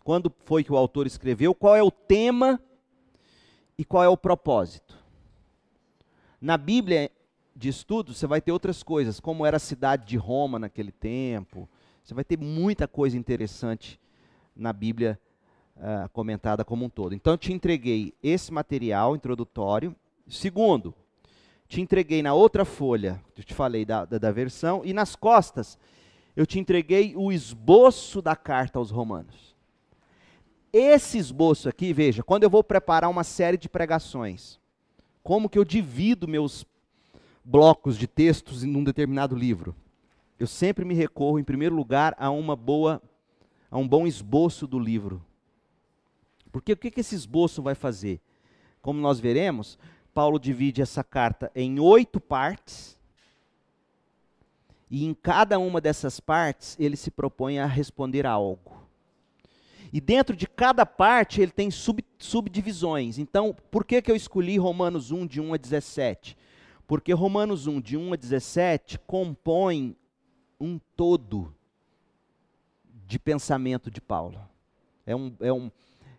quando 0.03 0.33
foi 0.45 0.65
que 0.65 0.73
o 0.73 0.77
autor 0.77 1.07
escreveu, 1.07 1.55
qual 1.55 1.77
é 1.77 1.83
o 1.83 1.91
tema 1.91 2.61
e 3.79 3.85
qual 3.85 4.03
é 4.03 4.09
o 4.09 4.17
propósito. 4.17 4.98
Na 6.41 6.57
Bíblia 6.57 7.11
de 7.55 7.69
estudo, 7.69 8.15
você 8.15 8.27
vai 8.27 8.41
ter 8.41 8.53
outras 8.53 8.83
coisas, 8.83 9.19
como 9.19 9.45
era 9.45 9.57
a 9.57 9.61
cidade 9.61 10.07
de 10.07 10.17
Roma 10.17 10.59
naquele 10.59 10.93
tempo. 10.93 11.69
Você 12.05 12.15
vai 12.15 12.23
ter 12.23 12.39
muita 12.39 12.87
coisa 12.87 13.19
interessante 13.19 14.01
na 14.55 14.73
Bíblia 14.73 15.19
uh, 15.77 16.09
comentada 16.11 16.65
como 16.65 16.85
um 16.85 16.89
todo. 16.89 17.15
Então, 17.15 17.33
eu 17.33 17.39
te 17.39 17.53
entreguei 17.53 18.15
esse 18.23 18.53
material 18.53 19.17
introdutório. 19.17 19.95
Segundo, 20.29 20.95
te 21.67 21.81
entreguei 21.81 22.23
na 22.23 22.33
outra 22.33 22.65
folha, 22.65 23.21
eu 23.37 23.43
te 23.43 23.53
falei 23.53 23.85
da, 23.85 24.05
da, 24.05 24.19
da 24.19 24.31
versão, 24.31 24.83
e 24.85 24.93
nas 24.93 25.17
costas, 25.17 25.77
eu 26.37 26.47
te 26.47 26.61
entreguei 26.61 27.15
o 27.17 27.33
esboço 27.33 28.23
da 28.23 28.37
carta 28.37 28.79
aos 28.79 28.91
Romanos. 28.91 29.57
Esse 30.73 31.19
esboço 31.19 31.69
aqui, 31.69 31.93
veja, 31.93 32.23
quando 32.23 32.45
eu 32.45 32.51
vou 32.51 32.63
preparar 32.63 33.11
uma 33.11 33.25
série 33.25 33.57
de 33.57 33.69
pregações, 33.69 34.61
como 35.29 35.51
que 35.51 35.59
eu 35.59 35.65
divido 35.65 36.27
meus 36.27 36.65
blocos 37.45 37.99
de 37.99 38.07
textos 38.07 38.65
em 38.65 38.75
um 38.75 38.83
determinado 38.83 39.37
livro? 39.37 39.77
Eu 40.39 40.47
sempre 40.47 40.87
me 40.87 40.95
recorro, 40.95 41.39
em 41.39 41.45
primeiro 41.45 41.75
lugar, 41.75 42.17
a 42.19 42.31
uma 42.31 42.57
boa, 42.57 43.03
a 43.71 43.77
um 43.77 43.87
bom 43.87 44.07
esboço 44.07 44.67
do 44.67 44.79
livro. 44.79 45.23
Porque 46.51 46.73
o 46.73 46.77
que, 46.79 46.91
que 46.91 47.01
esse 47.01 47.15
esboço 47.15 47.61
vai 47.61 47.75
fazer? 47.75 48.23
Como 48.81 49.03
nós 49.03 49.21
veremos, 49.21 49.79
Paulo 50.15 50.39
divide 50.39 50.81
essa 50.81 51.05
carta 51.05 51.53
em 51.55 51.79
oito 51.79 52.19
partes, 52.19 52.99
e 54.91 55.05
em 55.05 55.13
cada 55.13 55.59
uma 55.59 55.79
dessas 55.79 56.21
partes 56.21 56.75
ele 56.81 56.97
se 56.97 57.11
propõe 57.11 57.59
a 57.59 57.67
responder 57.67 58.27
a 58.27 58.31
algo. 58.31 58.78
E 59.93 60.01
dentro 60.01 60.37
de 60.37 60.47
cada 60.47 60.85
parte 60.85 61.41
ele 61.41 61.53
tem 61.53 61.71
sub, 61.71 62.05
subdivisões. 62.19 63.19
Então, 63.19 63.55
por 63.71 63.85
que, 63.85 64.03
que 64.03 64.11
eu 64.11 64.17
escolhi 64.17 64.59
Romanos 64.59 65.11
1, 65.11 65.27
de 65.27 65.41
1 65.41 65.55
a 65.55 65.57
17? 65.57 66.37
Porque 66.87 67.13
Romanos 67.13 67.67
1, 67.67 67.81
de 67.81 67.97
1 67.97 68.13
a 68.13 68.17
17, 68.17 68.99
compõe 69.01 69.97
um 70.61 70.79
todo 70.97 71.55
de 73.07 73.19
pensamento 73.19 73.91
de 73.91 74.01
Paulo. 74.01 74.41
É, 75.07 75.17
um, 75.17 75.35
é, 75.41 75.53
um, 75.53 75.71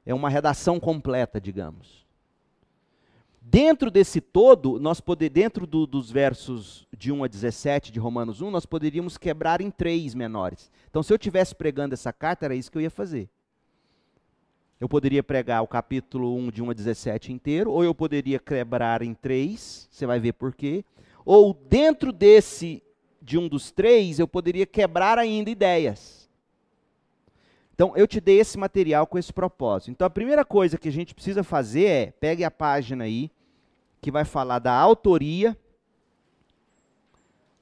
é 0.06 0.14
uma 0.14 0.30
redação 0.30 0.80
completa, 0.80 1.40
digamos. 1.40 2.08
Dentro 3.42 3.90
desse 3.90 4.20
todo, 4.20 4.80
nós 4.80 5.00
poder, 5.00 5.30
dentro 5.30 5.66
do, 5.66 5.88
dos 5.88 6.12
versos 6.12 6.88
de 6.96 7.12
1 7.12 7.24
a 7.24 7.28
17 7.28 7.92
de 7.92 8.00
Romanos 8.00 8.42
1, 8.42 8.52
nós 8.52 8.66
poderíamos 8.66 9.18
quebrar 9.18 9.62
em 9.62 9.72
três 9.72 10.14
menores. 10.14 10.72
Então, 10.90 11.02
se 11.02 11.12
eu 11.12 11.16
estivesse 11.16 11.56
pregando 11.56 11.94
essa 11.94 12.12
carta, 12.12 12.46
era 12.46 12.56
isso 12.56 12.72
que 12.72 12.78
eu 12.78 12.82
ia 12.82 12.92
fazer. 12.92 13.30
Eu 14.80 14.88
poderia 14.88 15.22
pregar 15.22 15.62
o 15.62 15.68
capítulo 15.68 16.34
1 16.38 16.52
de 16.52 16.64
1 16.64 16.70
a 16.70 16.74
17 16.74 17.34
inteiro, 17.34 17.70
ou 17.70 17.84
eu 17.84 17.94
poderia 17.94 18.40
quebrar 18.40 19.02
em 19.02 19.14
três, 19.14 19.90
você 19.92 20.06
vai 20.06 20.22
ver 20.22 20.34
por 20.34 20.56
quê. 20.56 20.86
Ou 21.26 21.54
dentro 21.54 22.14
desse, 22.14 22.82
de 23.22 23.38
um 23.38 23.50
dos 23.50 23.72
três, 23.72 24.20
eu 24.20 24.28
poderia 24.28 24.66
quebrar 24.66 25.20
ainda 25.20 25.50
ideias. 25.50 26.30
Então, 27.74 27.92
eu 27.96 28.08
te 28.08 28.22
dei 28.22 28.40
esse 28.40 28.58
material 28.58 29.06
com 29.06 29.18
esse 29.18 29.34
propósito. 29.34 29.92
Então, 29.92 30.08
a 30.08 30.10
primeira 30.10 30.46
coisa 30.46 30.78
que 30.78 30.88
a 30.88 30.92
gente 30.92 31.14
precisa 31.14 31.44
fazer 31.44 31.86
é, 31.86 32.12
pegue 32.12 32.46
a 32.46 32.52
página 32.52 33.04
aí, 33.04 33.30
que 34.02 34.10
vai 34.10 34.24
falar 34.24 34.60
da 34.60 34.74
autoria, 34.74 35.58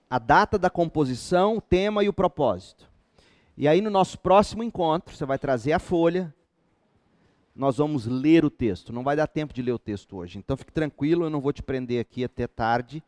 a 0.07 0.19
data 0.19 0.57
da 0.57 0.69
composição, 0.69 1.57
o 1.57 1.61
tema 1.61 2.03
e 2.03 2.09
o 2.09 2.13
propósito. 2.13 2.87
E 3.57 3.67
aí, 3.67 3.81
no 3.81 3.89
nosso 3.89 4.19
próximo 4.19 4.63
encontro, 4.63 5.15
você 5.15 5.25
vai 5.25 5.39
trazer 5.39 5.73
a 5.73 5.79
folha, 5.79 6.33
nós 7.57 7.77
vamos 7.77 8.05
ler 8.05 8.45
o 8.45 8.49
texto. 8.49 8.93
Não 8.93 9.03
vai 9.03 9.15
dar 9.15 9.27
tempo 9.27 9.53
de 9.53 9.61
ler 9.61 9.71
o 9.71 9.79
texto 9.79 10.15
hoje. 10.15 10.37
Então 10.37 10.55
fique 10.55 10.71
tranquilo, 10.71 11.25
eu 11.25 11.29
não 11.29 11.41
vou 11.41 11.51
te 11.51 11.63
prender 11.63 11.99
aqui 11.99 12.23
até 12.23 12.45
tarde. 12.45 13.03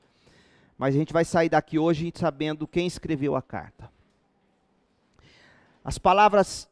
Mas 0.77 0.95
a 0.95 0.97
gente 0.97 1.13
vai 1.13 1.23
sair 1.23 1.49
daqui 1.49 1.77
hoje 1.77 2.11
sabendo 2.15 2.67
quem 2.67 2.87
escreveu 2.87 3.35
a 3.35 3.41
carta. 3.41 3.91
As 5.83 5.97
palavras 5.97 6.67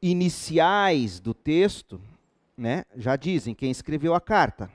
iniciais 0.00 1.20
do 1.20 1.34
texto, 1.34 2.00
né, 2.56 2.84
já 2.96 3.16
dizem 3.16 3.54
quem 3.54 3.70
escreveu 3.70 4.14
a 4.14 4.20
carta. 4.20 4.70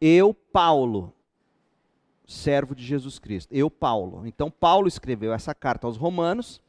Eu, 0.00 0.34
Paulo, 0.34 1.14
servo 2.26 2.74
de 2.74 2.84
Jesus 2.84 3.18
Cristo. 3.18 3.52
Eu, 3.52 3.70
Paulo. 3.70 4.26
Então, 4.26 4.50
Paulo 4.50 4.88
escreveu 4.88 5.32
essa 5.32 5.54
carta 5.54 5.86
aos 5.86 5.96
Romanos 5.96 6.60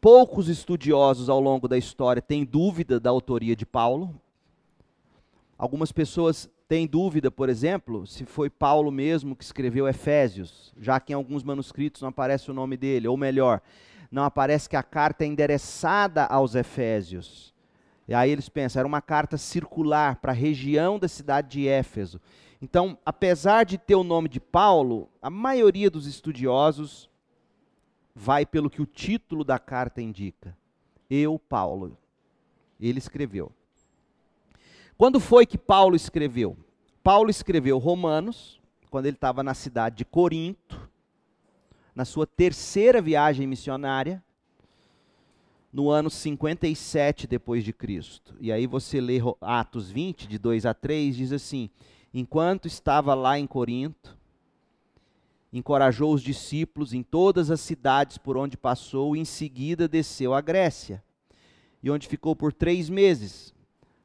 Poucos 0.00 0.48
estudiosos 0.48 1.28
ao 1.28 1.38
longo 1.38 1.68
da 1.68 1.76
história 1.76 2.22
têm 2.22 2.42
dúvida 2.42 2.98
da 2.98 3.10
autoria 3.10 3.54
de 3.54 3.66
Paulo. 3.66 4.18
Algumas 5.58 5.92
pessoas 5.92 6.48
têm 6.66 6.86
dúvida, 6.86 7.30
por 7.30 7.50
exemplo, 7.50 8.06
se 8.06 8.24
foi 8.24 8.48
Paulo 8.48 8.90
mesmo 8.90 9.36
que 9.36 9.44
escreveu 9.44 9.86
Efésios, 9.86 10.72
já 10.80 10.98
que 10.98 11.12
em 11.12 11.16
alguns 11.16 11.42
manuscritos 11.42 12.00
não 12.00 12.08
aparece 12.08 12.50
o 12.50 12.54
nome 12.54 12.78
dele, 12.78 13.08
ou 13.08 13.16
melhor, 13.16 13.60
não 14.10 14.24
aparece 14.24 14.70
que 14.70 14.76
a 14.76 14.82
carta 14.82 15.22
é 15.22 15.26
endereçada 15.26 16.24
aos 16.24 16.54
Efésios. 16.54 17.52
E 18.08 18.14
aí 18.14 18.30
eles 18.30 18.48
pensam, 18.48 18.80
era 18.80 18.88
uma 18.88 19.02
carta 19.02 19.36
circular 19.36 20.16
para 20.16 20.32
a 20.32 20.34
região 20.34 20.98
da 20.98 21.08
cidade 21.08 21.48
de 21.48 21.68
Éfeso. 21.68 22.18
Então, 22.62 22.96
apesar 23.04 23.64
de 23.64 23.76
ter 23.76 23.96
o 23.96 24.02
nome 24.02 24.30
de 24.30 24.40
Paulo, 24.40 25.10
a 25.20 25.28
maioria 25.28 25.90
dos 25.90 26.06
estudiosos 26.06 27.09
vai 28.20 28.44
pelo 28.44 28.68
que 28.68 28.82
o 28.82 28.86
título 28.86 29.42
da 29.42 29.58
carta 29.58 30.02
indica. 30.02 30.54
Eu, 31.08 31.38
Paulo. 31.38 31.96
Ele 32.78 32.98
escreveu. 32.98 33.50
Quando 34.98 35.18
foi 35.18 35.46
que 35.46 35.56
Paulo 35.56 35.96
escreveu? 35.96 36.54
Paulo 37.02 37.30
escreveu 37.30 37.78
Romanos, 37.78 38.60
quando 38.90 39.06
ele 39.06 39.16
estava 39.16 39.42
na 39.42 39.54
cidade 39.54 39.96
de 39.96 40.04
Corinto, 40.04 40.86
na 41.94 42.04
sua 42.04 42.26
terceira 42.26 43.00
viagem 43.00 43.46
missionária, 43.46 44.22
no 45.72 45.88
ano 45.88 46.10
57 46.10 47.26
depois 47.26 47.64
de 47.64 47.72
Cristo. 47.72 48.34
E 48.38 48.52
aí 48.52 48.66
você 48.66 49.00
lê 49.00 49.18
Atos 49.40 49.90
20, 49.90 50.28
de 50.28 50.38
2 50.38 50.66
a 50.66 50.74
3, 50.74 51.16
diz 51.16 51.32
assim: 51.32 51.70
Enquanto 52.12 52.66
estava 52.66 53.14
lá 53.14 53.38
em 53.38 53.46
Corinto, 53.46 54.19
encorajou 55.52 56.14
os 56.14 56.22
discípulos 56.22 56.92
em 56.92 57.02
todas 57.02 57.50
as 57.50 57.60
cidades 57.60 58.18
por 58.18 58.36
onde 58.36 58.56
passou 58.56 59.16
e 59.16 59.20
em 59.20 59.24
seguida 59.24 59.88
desceu 59.88 60.34
à 60.34 60.40
Grécia, 60.40 61.02
e 61.82 61.90
onde 61.90 62.06
ficou 62.06 62.36
por 62.36 62.52
três 62.52 62.88
meses, 62.88 63.54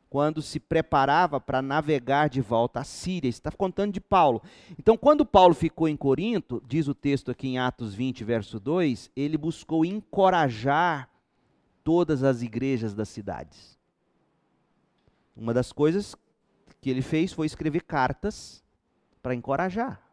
quando 0.10 0.42
se 0.42 0.60
preparava 0.60 1.42
para 1.42 1.62
navegar 1.62 2.30
de 2.30 2.40
volta 2.40 2.80
à 2.80 2.84
Síria. 2.86 3.28
Está 3.28 3.52
contando 3.52 3.92
de 3.92 4.00
Paulo. 4.00 4.42
Então, 4.80 4.96
quando 4.96 5.26
Paulo 5.26 5.54
ficou 5.54 5.90
em 5.90 5.98
Corinto, 5.98 6.64
diz 6.66 6.88
o 6.88 6.96
texto 6.96 7.32
aqui 7.32 7.50
em 7.50 7.58
Atos 7.58 7.94
20, 7.94 8.24
verso 8.24 8.60
2, 8.60 9.12
ele 9.14 9.38
buscou 9.38 9.84
encorajar 9.84 11.10
todas 11.84 12.24
as 12.24 12.42
igrejas 12.42 12.94
das 12.94 13.10
cidades. 13.10 13.78
Uma 15.36 15.54
das 15.54 15.74
coisas 15.74 16.16
que 16.80 16.90
ele 16.90 17.02
fez 17.02 17.34
foi 17.34 17.46
escrever 17.46 17.84
cartas 17.84 18.64
para 19.22 19.36
encorajar. 19.36 20.05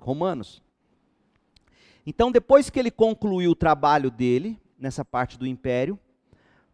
Romanos. 0.00 0.62
Então, 2.06 2.30
depois 2.30 2.70
que 2.70 2.78
ele 2.78 2.90
concluiu 2.90 3.50
o 3.50 3.56
trabalho 3.56 4.10
dele, 4.10 4.60
nessa 4.78 5.04
parte 5.04 5.38
do 5.38 5.46
império, 5.46 5.98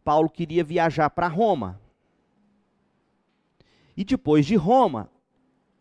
Paulo 0.05 0.29
queria 0.29 0.63
viajar 0.63 1.09
para 1.11 1.29
Roma. 1.29 1.81
E 3.97 4.05
depois 4.05 4.45
de 4.45 4.57
Roma, 4.57 5.11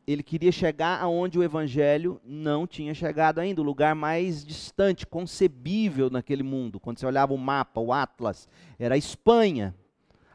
ele 0.05 0.23
queria 0.23 0.51
chegar 0.51 1.01
aonde 1.01 1.37
o 1.37 1.43
evangelho 1.43 2.19
não 2.23 2.65
tinha 2.65 2.93
chegado 2.93 3.39
ainda, 3.39 3.61
o 3.61 3.65
lugar 3.65 3.95
mais 3.95 4.45
distante, 4.45 5.05
concebível 5.05 6.09
naquele 6.09 6.43
mundo. 6.43 6.79
Quando 6.79 6.99
você 6.99 7.05
olhava 7.05 7.33
o 7.33 7.37
mapa, 7.37 7.79
o 7.79 7.93
Atlas, 7.93 8.47
era 8.79 8.95
a 8.95 8.97
Espanha. 8.97 9.75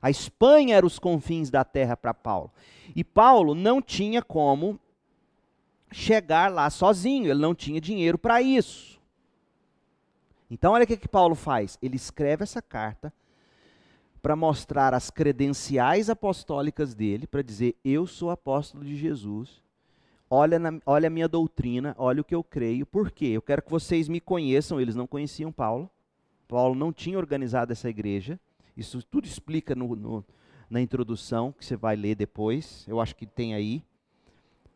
A 0.00 0.10
Espanha 0.10 0.76
era 0.76 0.86
os 0.86 0.98
confins 0.98 1.50
da 1.50 1.64
terra 1.64 1.96
para 1.96 2.14
Paulo. 2.14 2.52
E 2.94 3.02
Paulo 3.02 3.54
não 3.54 3.80
tinha 3.82 4.22
como 4.22 4.78
chegar 5.96 6.52
lá 6.52 6.68
sozinho, 6.68 7.30
ele 7.30 7.40
não 7.40 7.54
tinha 7.54 7.80
dinheiro 7.80 8.18
para 8.18 8.42
isso. 8.42 9.00
Então, 10.50 10.74
olha 10.74 10.84
o 10.84 10.86
que, 10.86 10.96
que 10.96 11.08
Paulo 11.08 11.34
faz: 11.34 11.78
ele 11.80 11.96
escreve 11.96 12.42
essa 12.42 12.60
carta 12.60 13.12
para 14.20 14.36
mostrar 14.36 14.92
as 14.92 15.10
credenciais 15.10 16.10
apostólicas 16.10 16.94
dele, 16.94 17.26
para 17.26 17.40
dizer: 17.40 17.76
Eu 17.82 18.06
sou 18.06 18.30
apóstolo 18.30 18.84
de 18.84 18.94
Jesus. 18.94 19.64
Olha, 20.28 20.58
na, 20.58 20.78
olha 20.84 21.06
a 21.06 21.10
minha 21.10 21.28
doutrina, 21.28 21.94
olha 21.96 22.20
o 22.20 22.24
que 22.24 22.34
eu 22.34 22.44
creio. 22.44 22.84
Por 22.84 23.10
quê? 23.10 23.26
Eu 23.26 23.42
quero 23.42 23.62
que 23.62 23.70
vocês 23.70 24.06
me 24.08 24.20
conheçam. 24.20 24.80
Eles 24.80 24.94
não 24.94 25.06
conheciam 25.06 25.50
Paulo. 25.50 25.88
Paulo 26.46 26.74
não 26.74 26.92
tinha 26.92 27.16
organizado 27.16 27.72
essa 27.72 27.88
igreja. 27.88 28.38
Isso 28.76 29.02
tudo 29.02 29.24
explica 29.24 29.74
no, 29.74 29.96
no, 29.96 30.24
na 30.68 30.80
introdução, 30.80 31.52
que 31.52 31.64
você 31.64 31.76
vai 31.76 31.96
ler 31.96 32.16
depois. 32.16 32.84
Eu 32.86 33.00
acho 33.00 33.16
que 33.16 33.24
tem 33.24 33.54
aí. 33.54 33.82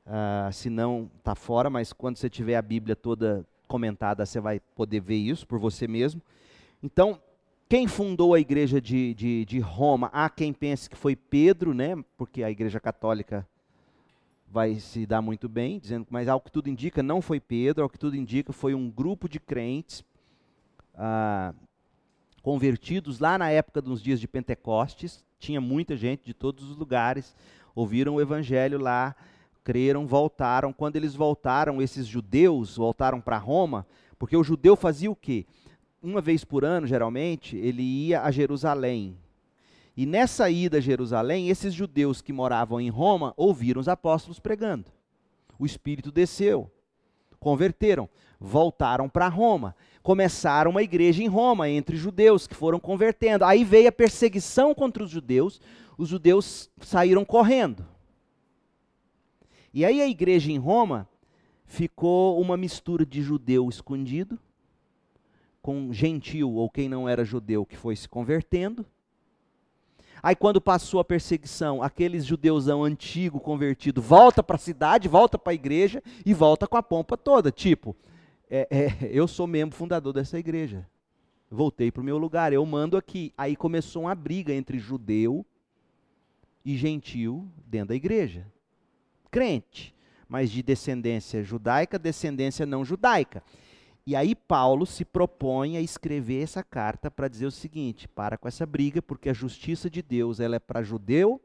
Uh, 0.07 0.53
se 0.53 0.69
não, 0.69 1.11
está 1.19 1.35
fora, 1.35 1.71
mas 1.71 1.93
quando 1.93 2.17
você 2.17 2.29
tiver 2.29 2.57
a 2.57 2.63
Bíblia 2.63 2.97
toda 2.97 3.47
comentada, 3.69 4.27
você 4.27 4.41
vai 4.41 4.61
poder 4.75 5.01
ver 5.01 5.17
isso 5.17 5.47
por 5.47 5.59
você 5.59 5.87
mesmo. 5.87 6.21
Então, 6.83 7.21
quem 7.69 7.87
fundou 7.87 8.35
a 8.35 8.41
igreja 8.41 8.81
de, 8.81 9.15
de, 9.15 9.45
de, 9.45 9.61
Roma? 9.61 10.11
Há 10.13 10.29
quem 10.29 10.53
pense 10.53 10.91
que 10.91 10.97
foi 10.97 11.15
Pedro, 11.15 11.73
né? 11.73 11.97
Porque 12.17 12.43
a 12.43 12.51
igreja 12.51 12.81
católica 12.81 13.47
vai 14.51 14.75
se 14.81 15.07
dar 15.07 15.23
muito 15.23 15.49
bem, 15.49 15.79
dizendo, 15.79 16.05
mas 16.11 16.27
ao 16.27 16.41
que 16.41 16.51
tudo 16.51 16.69
indica, 16.69 17.01
não 17.01 17.23
foi 17.23 17.39
Pedro, 17.39 17.85
ao 17.85 17.89
que 17.89 17.99
tudo 17.99 18.17
indica, 18.17 18.53
foi 18.53 18.75
um 18.75 18.91
grupo 18.91 19.29
de 19.29 19.39
crentes 19.39 20.05
ah, 20.97 21.55
convertidos 22.43 23.21
lá 23.21 23.39
na 23.39 23.51
época 23.51 23.81
dos 23.81 24.03
dias 24.03 24.19
de 24.19 24.27
Pentecostes. 24.27 25.25
Tinha 25.39 25.61
muita 25.61 25.97
gente 25.97 26.25
de 26.25 26.35
todos 26.35 26.69
os 26.69 26.77
lugares, 26.77 27.37
ouviram 27.73 28.17
o 28.17 28.21
evangelho 28.21 28.79
lá, 28.79 29.15
creram, 29.71 30.05
voltaram. 30.05 30.73
Quando 30.73 30.97
eles 30.97 31.15
voltaram, 31.15 31.81
esses 31.81 32.05
judeus 32.05 32.77
voltaram 32.77 33.21
para 33.21 33.39
Roma, 33.39 33.87
porque 34.19 34.37
o 34.37 34.43
judeu 34.43 34.75
fazia 34.75 35.09
o 35.09 35.15
quê? 35.15 35.47
uma 36.03 36.21
vez 36.21 36.45
por 36.45 36.65
ano, 36.65 36.87
geralmente, 36.87 37.57
ele 37.57 37.83
ia 37.83 38.23
a 38.23 38.31
Jerusalém. 38.31 39.17
E 39.97 40.07
nessa 40.07 40.49
ida 40.49 40.79
a 40.79 40.81
Jerusalém, 40.81 41.49
esses 41.51 41.75
judeus 41.75 42.23
que 42.23 42.33
moravam 42.33 42.81
em 42.81 42.89
Roma 42.89 43.35
ouviram 43.37 43.81
os 43.81 43.89
apóstolos 43.89 44.41
pregando. 44.41 44.87
O 45.59 45.67
Espírito 45.67 46.11
desceu, 46.11 46.71
converteram, 47.39 48.09
voltaram 48.41 49.09
para 49.09 49.29
Roma, 49.29 49.77
começaram 50.03 50.71
uma 50.71 50.83
igreja 50.83 51.23
em 51.23 51.29
Roma 51.29 51.69
entre 51.69 51.97
judeus 51.97 52.47
que 52.47 52.55
foram 52.55 52.81
convertendo. 52.81 53.45
Aí 53.45 53.63
veio 53.63 53.91
a 53.91 53.93
perseguição 53.93 54.75
contra 54.75 55.05
os 55.05 55.11
judeus, 55.11 55.61
os 55.99 56.09
judeus 56.09 56.71
saíram 56.81 57.25
correndo. 57.25 57.85
E 59.73 59.85
aí 59.85 60.01
a 60.01 60.09
igreja 60.09 60.51
em 60.51 60.59
Roma 60.59 61.09
ficou 61.65 62.41
uma 62.41 62.57
mistura 62.57 63.07
de 63.07 63.23
judeu 63.23 63.69
escondido 63.69 64.39
com 65.63 65.93
gentil 65.93 66.53
ou 66.53 66.69
quem 66.69 66.89
não 66.89 67.09
era 67.09 67.25
judeu 67.25 67.65
que 67.65 67.77
foi 67.77 67.95
se 67.95 68.09
convertendo. 68.09 68.85
Aí 70.23 70.35
quando 70.35 70.61
passou 70.61 71.01
a 71.01 71.05
perseguição, 71.05 71.83
aqueles 71.83 72.27
judeusão 72.27 72.85
antigo 72.85 73.41
convertido 73.41 74.03
volta 74.03 74.43
para 74.43 74.57
a 74.57 74.59
cidade, 74.59 75.09
volta 75.09 75.39
para 75.39 75.53
a 75.53 75.55
igreja 75.55 76.03
e 76.27 76.35
volta 76.35 76.67
com 76.67 76.77
a 76.77 76.83
pompa 76.83 77.17
toda. 77.17 77.51
Tipo, 77.51 77.97
é, 78.51 78.67
é, 78.71 79.09
eu 79.11 79.27
sou 79.27 79.47
membro 79.47 79.77
fundador 79.77 80.13
dessa 80.13 80.39
igreja. 80.39 80.87
Voltei 81.51 81.91
para 81.91 82.01
o 82.01 82.05
meu 82.05 82.19
lugar, 82.19 82.53
eu 82.53 82.65
mando 82.67 82.97
aqui. 82.97 83.33
Aí 83.37 83.57
começou 83.57 84.03
uma 84.03 84.15
briga 84.15 84.53
entre 84.53 84.79
judeu 84.79 85.45
e 86.65 86.77
gentil 86.77 87.49
dentro 87.67 87.89
da 87.89 87.95
igreja. 87.95 88.47
Crente, 89.31 89.95
mas 90.29 90.51
de 90.51 90.63
descendência 90.63 91.43
judaica, 91.43 91.99
descendência 91.99 92.67
não 92.67 92.85
judaica. 92.85 93.43
E 94.07 94.17
aí 94.17 94.35
Paulo 94.35 94.87
se 94.87 95.05
propõe 95.05 95.77
a 95.77 95.81
escrever 95.81 96.43
essa 96.43 96.63
carta 96.63 97.11
para 97.11 97.29
dizer 97.29 97.47
o 97.47 97.51
seguinte: 97.51 98.09
para 98.09 98.37
com 98.37 98.49
essa 98.49 98.67
briga, 98.67 99.01
porque 99.01 99.29
a 99.29 99.35
justiça 99.35 99.89
de 99.89 100.03
Deus 100.03 100.41
ela 100.41 100.57
é 100.57 100.59
para 100.59 100.83
judeu, 100.83 101.41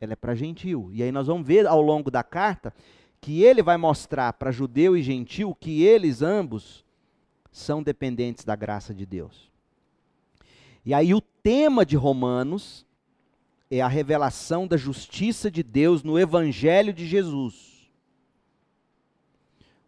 ela 0.00 0.12
é 0.12 0.16
para 0.16 0.34
gentil. 0.34 0.90
E 0.92 1.02
aí 1.02 1.10
nós 1.12 1.26
vamos 1.26 1.46
ver 1.46 1.66
ao 1.66 1.80
longo 1.80 2.10
da 2.10 2.22
carta 2.22 2.74
que 3.20 3.42
ele 3.42 3.62
vai 3.62 3.76
mostrar 3.76 4.32
para 4.34 4.52
judeu 4.52 4.96
e 4.96 5.02
gentil 5.02 5.54
que 5.54 5.82
eles 5.82 6.22
ambos 6.22 6.84
são 7.50 7.82
dependentes 7.82 8.44
da 8.44 8.54
graça 8.54 8.94
de 8.94 9.06
Deus. 9.06 9.50
E 10.84 10.94
aí 10.94 11.12
o 11.12 11.20
tema 11.20 11.84
de 11.84 11.96
Romanos 11.96 12.85
é 13.70 13.80
a 13.80 13.88
revelação 13.88 14.66
da 14.66 14.76
justiça 14.76 15.50
de 15.50 15.62
Deus 15.62 16.02
no 16.02 16.18
evangelho 16.18 16.92
de 16.92 17.06
Jesus. 17.06 17.90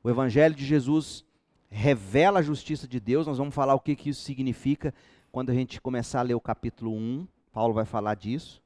O 0.02 0.10
evangelho 0.10 0.54
de 0.54 0.64
Jesus 0.64 1.24
revela 1.70 2.40
a 2.40 2.42
justiça 2.42 2.88
de 2.88 2.98
Deus. 2.98 3.26
Nós 3.26 3.38
vamos 3.38 3.54
falar 3.54 3.74
o 3.74 3.80
que, 3.80 3.94
que 3.94 4.10
isso 4.10 4.22
significa 4.22 4.92
quando 5.30 5.50
a 5.50 5.54
gente 5.54 5.80
começar 5.80 6.20
a 6.20 6.22
ler 6.22 6.34
o 6.34 6.40
capítulo 6.40 6.92
1. 6.92 7.26
Paulo 7.52 7.74
vai 7.74 7.84
falar 7.84 8.14
disso. 8.14 8.62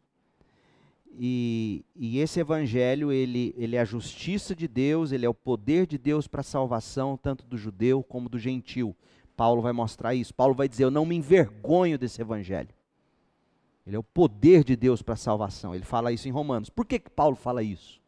E, 1.19 1.85
e, 1.95 2.19
esse 2.19 2.41
evangelho, 2.41 3.13
ele, 3.13 3.55
ele 3.59 3.77
é 3.77 3.81
a 3.81 3.85
justiça 3.85 4.57
de 4.57 4.67
Deus, 4.67 5.13
ele 5.13 5.27
é 5.27 5.29
o 5.29 5.35
poder 5.35 5.87
de 5.87 5.99
Deus 5.99 6.27
para 6.27 6.41
a 6.41 6.45
salvação, 6.45 7.19
tanto 7.19 7.45
do 7.45 7.59
judeu 7.59 8.03
como 8.03 8.31
do 8.31 8.39
gentil. 8.39 8.97
Paulo 9.37 9.61
vai 9.61 9.73
mostrar 9.73 10.15
isso. 10.15 10.35
Paulo 10.35 10.55
vai 10.55 10.69
dizer: 10.69 10.85
Eu 10.85 10.91
não 10.91 11.05
me 11.05 11.15
envergonho 11.15 11.99
desse 11.99 12.23
evangelho. 12.23 12.71
Ele 13.87 13.97
é 13.97 13.99
o 13.99 14.03
poder 14.03 14.63
de 14.65 14.77
Deus 14.77 15.03
para 15.03 15.15
a 15.15 15.17
salvação. 15.17 15.75
Ele 15.75 15.85
fala 15.85 16.13
isso 16.13 16.29
em 16.29 16.31
Romanos. 16.31 16.71
Por 16.71 16.87
que, 16.87 16.99
que 16.99 17.11
Paulo 17.11 17.37
fala 17.37 17.63
isso? 17.63 18.01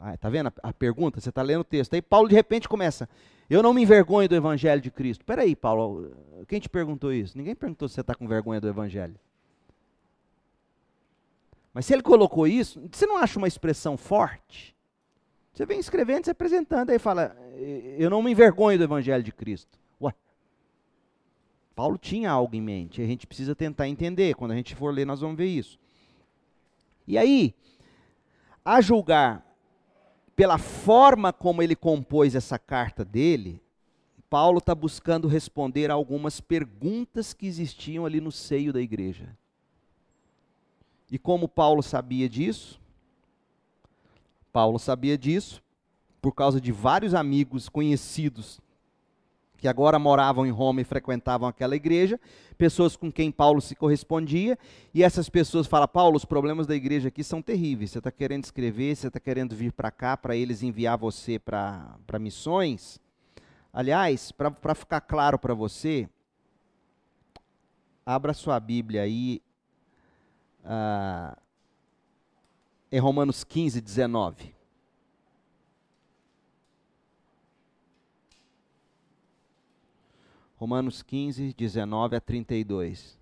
Ah, 0.00 0.16
tá 0.16 0.28
vendo 0.28 0.48
a, 0.48 0.52
a 0.62 0.72
pergunta? 0.72 1.20
Você 1.20 1.28
está 1.28 1.42
lendo 1.42 1.60
o 1.60 1.64
texto. 1.64 1.94
Aí 1.94 2.02
Paulo 2.02 2.28
de 2.28 2.34
repente 2.34 2.68
começa: 2.68 3.08
eu 3.48 3.62
não 3.62 3.74
me 3.74 3.82
envergonho 3.82 4.28
do 4.28 4.34
Evangelho 4.34 4.80
de 4.80 4.90
Cristo. 4.90 5.24
Peraí, 5.24 5.54
Paulo, 5.54 6.12
quem 6.48 6.58
te 6.58 6.68
perguntou 6.68 7.12
isso? 7.12 7.36
Ninguém 7.36 7.54
perguntou 7.54 7.88
se 7.88 7.94
você 7.94 8.00
está 8.00 8.14
com 8.14 8.26
vergonha 8.26 8.60
do 8.60 8.68
Evangelho. 8.68 9.16
Mas 11.72 11.86
se 11.86 11.92
ele 11.92 12.02
colocou 12.02 12.46
isso, 12.46 12.80
você 12.90 13.06
não 13.06 13.16
acha 13.16 13.38
uma 13.38 13.48
expressão 13.48 13.96
forte? 13.96 14.74
Você 15.52 15.66
vem 15.66 15.78
escrevendo, 15.78 16.24
se 16.24 16.30
apresentando, 16.30 16.90
aí 16.90 16.98
fala: 16.98 17.36
Eu 17.98 18.08
não 18.08 18.22
me 18.22 18.30
envergonho 18.30 18.78
do 18.78 18.84
Evangelho 18.84 19.22
de 19.22 19.32
Cristo. 19.32 19.78
Paulo 21.74 21.98
tinha 21.98 22.30
algo 22.30 22.54
em 22.54 22.60
mente, 22.60 23.02
a 23.02 23.06
gente 23.06 23.26
precisa 23.26 23.54
tentar 23.54 23.88
entender. 23.88 24.34
Quando 24.34 24.52
a 24.52 24.56
gente 24.56 24.74
for 24.74 24.94
ler, 24.94 25.04
nós 25.04 25.20
vamos 25.20 25.36
ver 25.36 25.46
isso. 25.46 25.78
E 27.06 27.18
aí, 27.18 27.54
a 28.64 28.80
julgar 28.80 29.44
pela 30.36 30.56
forma 30.58 31.32
como 31.32 31.62
ele 31.62 31.76
compôs 31.76 32.34
essa 32.34 32.58
carta 32.58 33.04
dele, 33.04 33.60
Paulo 34.30 34.58
está 34.58 34.74
buscando 34.74 35.28
responder 35.28 35.90
a 35.90 35.94
algumas 35.94 36.40
perguntas 36.40 37.32
que 37.32 37.46
existiam 37.46 38.06
ali 38.06 38.20
no 38.20 38.32
seio 38.32 38.72
da 38.72 38.80
igreja. 38.80 39.36
E 41.10 41.18
como 41.18 41.48
Paulo 41.48 41.82
sabia 41.82 42.28
disso? 42.28 42.80
Paulo 44.52 44.78
sabia 44.78 45.18
disso 45.18 45.62
por 46.22 46.32
causa 46.32 46.60
de 46.60 46.72
vários 46.72 47.14
amigos 47.14 47.68
conhecidos 47.68 48.60
que 49.64 49.68
agora 49.68 49.98
moravam 49.98 50.46
em 50.46 50.50
Roma 50.50 50.82
e 50.82 50.84
frequentavam 50.84 51.48
aquela 51.48 51.74
igreja, 51.74 52.20
pessoas 52.58 52.96
com 52.96 53.10
quem 53.10 53.32
Paulo 53.32 53.62
se 53.62 53.74
correspondia, 53.74 54.58
e 54.92 55.02
essas 55.02 55.30
pessoas 55.30 55.66
falam: 55.66 55.88
Paulo, 55.88 56.18
os 56.18 56.26
problemas 56.26 56.66
da 56.66 56.74
igreja 56.74 57.08
aqui 57.08 57.24
são 57.24 57.40
terríveis. 57.40 57.90
Você 57.90 57.96
está 57.96 58.10
querendo 58.10 58.44
escrever, 58.44 58.94
você 58.94 59.06
está 59.06 59.18
querendo 59.18 59.56
vir 59.56 59.72
para 59.72 59.90
cá 59.90 60.18
para 60.18 60.36
eles 60.36 60.62
enviar 60.62 60.98
você 60.98 61.38
para 61.38 61.96
missões? 62.20 63.00
Aliás, 63.72 64.30
para 64.32 64.74
ficar 64.74 65.00
claro 65.00 65.38
para 65.38 65.54
você, 65.54 66.06
abra 68.04 68.34
sua 68.34 68.60
Bíblia 68.60 69.00
aí, 69.00 69.40
ah, 70.62 71.38
em 72.92 72.98
Romanos 72.98 73.44
15, 73.44 73.80
19. 73.80 74.53
Romanos 80.64 81.02
15, 81.02 81.52
19 81.52 82.16
a 82.16 82.20
32. 82.22 83.20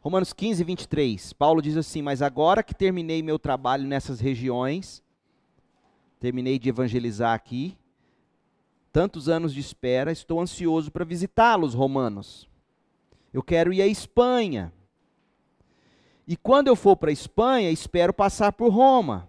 Romanos 0.00 0.32
15, 0.32 0.64
23. 0.64 1.32
Paulo 1.32 1.62
diz 1.62 1.76
assim: 1.76 2.02
Mas 2.02 2.20
agora 2.20 2.60
que 2.60 2.74
terminei 2.74 3.22
meu 3.22 3.38
trabalho 3.38 3.86
nessas 3.86 4.18
regiões, 4.18 5.04
terminei 6.18 6.58
de 6.58 6.70
evangelizar 6.70 7.32
aqui, 7.34 7.78
tantos 8.92 9.28
anos 9.28 9.54
de 9.54 9.60
espera, 9.60 10.10
estou 10.10 10.40
ansioso 10.40 10.90
para 10.90 11.04
visitá-los, 11.04 11.72
romanos. 11.72 12.48
Eu 13.32 13.44
quero 13.44 13.72
ir 13.72 13.82
à 13.82 13.86
Espanha. 13.86 14.72
E 16.26 16.36
quando 16.36 16.66
eu 16.66 16.74
for 16.74 16.96
para 16.96 17.10
a 17.10 17.12
Espanha, 17.12 17.70
espero 17.70 18.12
passar 18.12 18.50
por 18.50 18.72
Roma. 18.72 19.28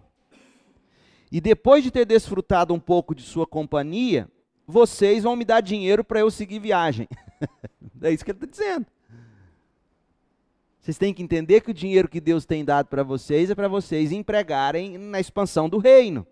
E 1.32 1.40
depois 1.40 1.84
de 1.84 1.92
ter 1.92 2.08
desfrutado 2.08 2.74
um 2.74 2.80
pouco 2.80 3.14
de 3.14 3.22
sua 3.22 3.46
companhia, 3.46 4.28
vocês 4.68 5.24
vão 5.24 5.36
me 5.36 5.46
dar 5.46 5.62
dinheiro 5.62 6.04
para 6.04 6.20
eu 6.20 6.30
seguir 6.30 6.60
viagem. 6.60 7.08
é 8.02 8.12
isso 8.12 8.26
que 8.26 8.32
ele 8.32 8.38
está 8.38 8.46
dizendo. 8.46 8.86
Vocês 10.82 10.98
têm 10.98 11.14
que 11.14 11.24
entender 11.24 11.62
que 11.62 11.72
o 11.72 11.74
dinheiro 11.74 12.08
que 12.08 12.20
Deus 12.20 12.46
tem 12.46 12.64
dado 12.64 12.88
para 12.88 13.04
vocês 13.04 13.50
é 13.50 13.56
para 13.56 13.68
vocês 13.68 14.12
empregarem 14.12 14.98
na 14.98 15.20
expansão 15.20 15.68
do 15.70 15.78
reino. 15.78 16.28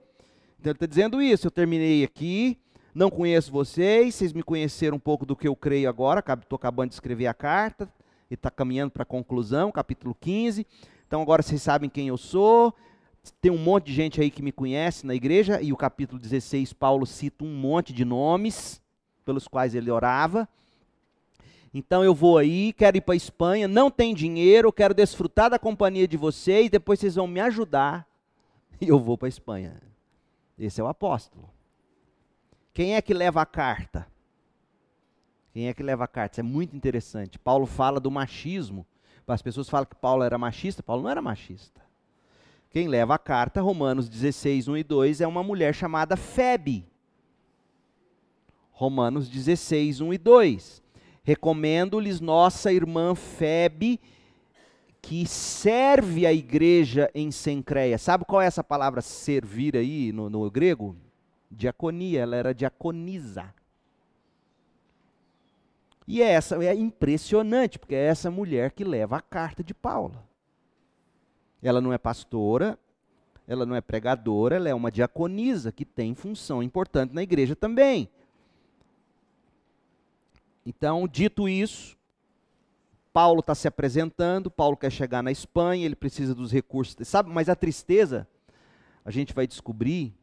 Então 0.59 0.71
ele 0.71 0.77
está 0.77 0.85
dizendo 0.85 1.21
isso. 1.21 1.47
Eu 1.47 1.51
terminei 1.51 2.03
aqui, 2.03 2.57
não 2.93 3.09
conheço 3.09 3.51
vocês, 3.51 4.15
vocês 4.15 4.33
me 4.33 4.43
conheceram 4.43 4.97
um 4.97 4.99
pouco 4.99 5.25
do 5.25 5.35
que 5.35 5.47
eu 5.47 5.55
creio 5.55 5.89
agora, 5.89 6.23
estou 6.41 6.55
acabando 6.55 6.89
de 6.89 6.95
escrever 6.95 7.27
a 7.27 7.33
carta, 7.33 7.89
e 8.29 8.33
está 8.33 8.49
caminhando 8.49 8.91
para 8.91 9.03
a 9.03 9.05
conclusão, 9.05 9.71
capítulo 9.71 10.15
15. 10.19 10.65
Então 11.07 11.21
agora 11.21 11.41
vocês 11.41 11.61
sabem 11.61 11.89
quem 11.89 12.07
eu 12.07 12.17
sou. 12.17 12.73
Tem 13.41 13.51
um 13.51 13.57
monte 13.57 13.87
de 13.87 13.93
gente 13.93 14.21
aí 14.21 14.29
que 14.29 14.41
me 14.41 14.51
conhece 14.51 15.05
na 15.05 15.15
igreja, 15.15 15.61
e 15.61 15.71
o 15.71 15.77
capítulo 15.77 16.19
16, 16.19 16.73
Paulo 16.73 17.05
cita 17.05 17.43
um 17.43 17.55
monte 17.55 17.93
de 17.93 18.05
nomes 18.05 18.81
pelos 19.23 19.47
quais 19.47 19.73
ele 19.75 19.89
orava. 19.89 20.47
Então 21.73 22.03
eu 22.03 22.15
vou 22.15 22.37
aí, 22.37 22.71
quero 22.71 22.97
ir 22.97 23.01
para 23.01 23.13
a 23.13 23.17
Espanha, 23.17 23.67
não 23.67 23.91
tem 23.91 24.13
dinheiro, 24.13 24.71
quero 24.71 24.93
desfrutar 24.93 25.49
da 25.49 25.59
companhia 25.59 26.07
de 26.07 26.15
vocês, 26.15 26.69
depois 26.69 26.99
vocês 26.99 27.15
vão 27.15 27.27
me 27.27 27.41
ajudar 27.41 28.07
e 28.79 28.87
eu 28.87 28.99
vou 28.99 29.17
para 29.17 29.27
a 29.27 29.29
Espanha. 29.29 29.75
Esse 30.57 30.79
é 30.79 30.83
o 30.83 30.87
apóstolo. 30.87 31.49
Quem 32.73 32.95
é 32.95 33.01
que 33.01 33.13
leva 33.13 33.41
a 33.41 33.45
carta? 33.45 34.07
Quem 35.53 35.67
é 35.67 35.73
que 35.73 35.83
leva 35.83 36.03
a 36.03 36.07
carta? 36.07 36.35
Isso 36.35 36.41
é 36.41 36.43
muito 36.43 36.75
interessante. 36.75 37.39
Paulo 37.39 37.65
fala 37.65 37.99
do 37.99 38.11
machismo. 38.11 38.85
As 39.27 39.41
pessoas 39.41 39.69
falam 39.69 39.85
que 39.85 39.95
Paulo 39.95 40.23
era 40.23 40.37
machista. 40.37 40.83
Paulo 40.83 41.03
não 41.03 41.09
era 41.09 41.21
machista. 41.21 41.84
Quem 42.75 42.89
leva 42.89 43.15
a 43.15 43.17
carta, 43.17 43.61
Romanos 43.61 44.09
16, 44.09 44.67
1 44.67 44.75
e 44.75 44.83
2, 44.83 45.21
é 45.21 45.27
uma 45.27 45.41
mulher 45.41 45.73
chamada 45.73 46.17
Febe. 46.17 46.85
Romanos 48.69 49.29
16, 49.29 50.01
1 50.01 50.13
e 50.13 50.17
2. 50.17 50.83
Recomendo-lhes 51.23 52.19
nossa 52.19 52.73
irmã 52.73 53.15
Febe, 53.15 53.97
que 55.01 55.25
serve 55.25 56.25
a 56.25 56.33
igreja 56.33 57.09
em 57.15 57.31
Sencreia. 57.31 57.97
Sabe 57.97 58.25
qual 58.25 58.41
é 58.41 58.45
essa 58.45 58.61
palavra 58.61 59.01
servir 59.01 59.77
aí 59.77 60.11
no, 60.11 60.29
no 60.29 60.51
grego? 60.51 60.97
Diaconia, 61.49 62.23
ela 62.23 62.35
era 62.35 62.53
diaconisa. 62.53 63.53
E 66.05 66.21
é 66.21 66.27
essa 66.27 66.61
é 66.61 66.75
impressionante, 66.75 67.79
porque 67.79 67.95
é 67.95 68.05
essa 68.07 68.29
mulher 68.29 68.71
que 68.71 68.83
leva 68.83 69.15
a 69.15 69.21
carta 69.21 69.63
de 69.63 69.73
Paulo. 69.73 70.21
Ela 71.61 71.81
não 71.81 71.91
é 71.91 71.97
pastora, 71.97 72.77
ela 73.47 73.65
não 73.65 73.75
é 73.75 73.81
pregadora, 73.81 74.55
ela 74.55 74.69
é 74.69 74.73
uma 74.73 74.91
diaconisa 74.91 75.71
que 75.71 75.85
tem 75.85 76.13
função 76.15 76.63
importante 76.63 77.13
na 77.13 77.23
igreja 77.23 77.55
também. 77.55 78.09
Então, 80.65 81.07
dito 81.07 81.47
isso, 81.47 81.95
Paulo 83.13 83.39
está 83.39 83.53
se 83.53 83.67
apresentando, 83.67 84.49
Paulo 84.49 84.75
quer 84.75 84.91
chegar 84.91 85.21
na 85.21 85.31
Espanha, 85.31 85.85
ele 85.85 85.95
precisa 85.95 86.33
dos 86.33 86.51
recursos. 86.51 87.07
Sabe, 87.07 87.29
mas 87.29 87.47
a 87.47 87.55
tristeza, 87.55 88.27
a 89.05 89.11
gente 89.11 89.33
vai 89.33 89.45
descobrir, 89.45 90.13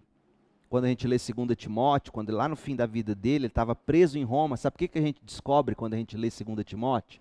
quando 0.68 0.87
a 0.87 0.89
gente 0.89 1.07
lê 1.07 1.16
2 1.16 1.57
Timóteo, 1.57 2.12
quando 2.12 2.33
lá 2.33 2.49
no 2.49 2.57
fim 2.57 2.74
da 2.74 2.87
vida 2.87 3.14
dele, 3.14 3.45
ele 3.45 3.47
estava 3.47 3.74
preso 3.74 4.18
em 4.18 4.24
Roma. 4.24 4.57
Sabe 4.57 4.74
o 4.74 4.78
que, 4.78 4.89
que 4.89 4.99
a 4.99 5.03
gente 5.03 5.20
descobre 5.22 5.74
quando 5.74 5.95
a 5.95 5.97
gente 5.99 6.16
lê 6.16 6.28
2 6.28 6.64
Timóteo? 6.64 7.20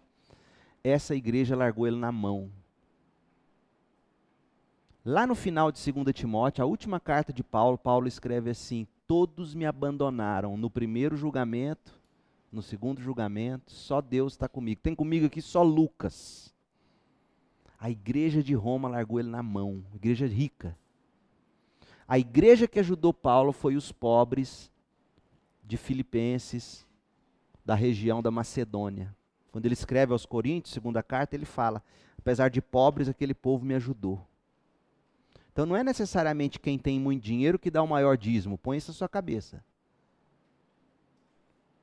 Essa 0.84 1.16
igreja 1.16 1.56
largou 1.56 1.86
ele 1.86 1.98
na 1.98 2.12
mão. 2.12 2.50
Lá 5.04 5.26
no 5.26 5.34
final 5.34 5.72
de 5.72 5.92
2 5.92 6.14
Timóteo, 6.14 6.64
a 6.64 6.68
última 6.68 7.00
carta 7.00 7.34
de 7.34 7.44
Paulo, 7.44 7.76
Paulo 7.76 8.08
escreve 8.08 8.52
assim: 8.52 8.86
Todos 9.08 9.56
me 9.56 9.66
abandonaram 9.66 10.56
no 10.56 10.70
primeiro 10.70 11.18
julgamento, 11.18 12.00
no 12.52 12.62
segundo 12.62 13.02
julgamento, 13.02 13.72
só 13.72 14.00
Deus 14.00 14.34
está 14.34 14.48
comigo. 14.48 14.80
Tem 14.80 14.94
comigo 14.94 15.26
aqui 15.26 15.42
só 15.42 15.64
Lucas. 15.64 16.54
A 17.80 17.90
igreja 17.90 18.44
de 18.44 18.54
Roma 18.54 18.88
largou 18.88 19.20
ele 19.20 19.30
na 19.30 19.42
mão, 19.42 19.84
igreja 19.96 20.28
rica. 20.28 20.78
A 22.08 22.20
igreja 22.20 22.68
que 22.68 22.80
ajudou 22.80 23.12
Paulo 23.12 23.52
foi 23.52 23.76
os 23.76 23.92
pobres 23.92 24.70
de 25.64 25.78
Filipenses, 25.78 26.86
da 27.66 27.74
região 27.74 28.22
da 28.22 28.30
Macedônia. 28.30 29.16
Quando 29.52 29.66
ele 29.66 29.74
escreve 29.74 30.14
aos 30.14 30.28
Coríntios, 30.28 30.76
segunda 30.76 31.02
carta, 31.02 31.36
ele 31.36 31.46
fala: 31.46 31.84
apesar 32.20 32.52
de 32.52 32.62
pobres, 32.62 33.10
aquele 33.10 33.34
povo 33.34 33.66
me 33.66 33.74
ajudou. 33.74 34.28
Então 35.52 35.66
não 35.66 35.76
é 35.76 35.84
necessariamente 35.84 36.60
quem 36.60 36.78
tem 36.78 37.00
muito 37.00 37.24
dinheiro 37.24 37.60
que 37.60 37.70
dá 37.70 37.84
o 37.84 37.88
maior 37.88 38.18
dízimo, 38.18 38.58
põe 38.58 38.78
isso 38.78 38.92
na 38.92 38.96
sua 38.96 39.10
cabeça. 39.10 39.64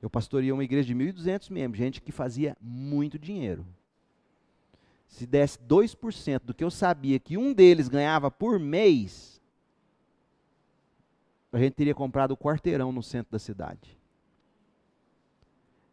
Eu 0.01 0.09
pastoreei 0.09 0.53
uma 0.53 0.65
igreja 0.65 0.87
de 0.87 0.95
1.200 0.95 1.51
membros, 1.51 1.79
gente 1.79 2.01
que 2.01 2.13
fazia 2.13 2.57
muito 2.61 3.19
dinheiro. 3.19 3.67
Se 5.09 5.27
desse 5.27 5.59
2% 5.59 6.43
do 6.45 6.55
que 6.55 6.63
eu 6.63 6.71
sabia 6.71 7.19
que 7.19 7.37
um 7.37 7.53
deles 7.53 7.89
ganhava 7.89 8.31
por 8.31 8.59
mês, 8.59 9.41
a 11.53 11.59
gente 11.59 11.75
teria 11.75 11.95
comprado 11.95 12.33
o 12.33 12.37
quarteirão 12.37 12.93
no 12.93 13.03
centro 13.03 13.33
da 13.33 13.39
cidade. 13.39 13.99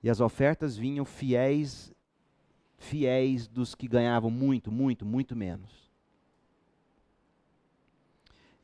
E 0.04 0.10
as 0.10 0.20
ofertas 0.20 0.78
vinham 0.78 1.04
fiéis, 1.04 1.92
fiéis 2.78 3.48
dos 3.48 3.74
que 3.74 3.88
ganhavam 3.88 4.30
muito, 4.30 4.72
muito, 4.72 5.04
muito 5.06 5.36
menos. 5.36 5.85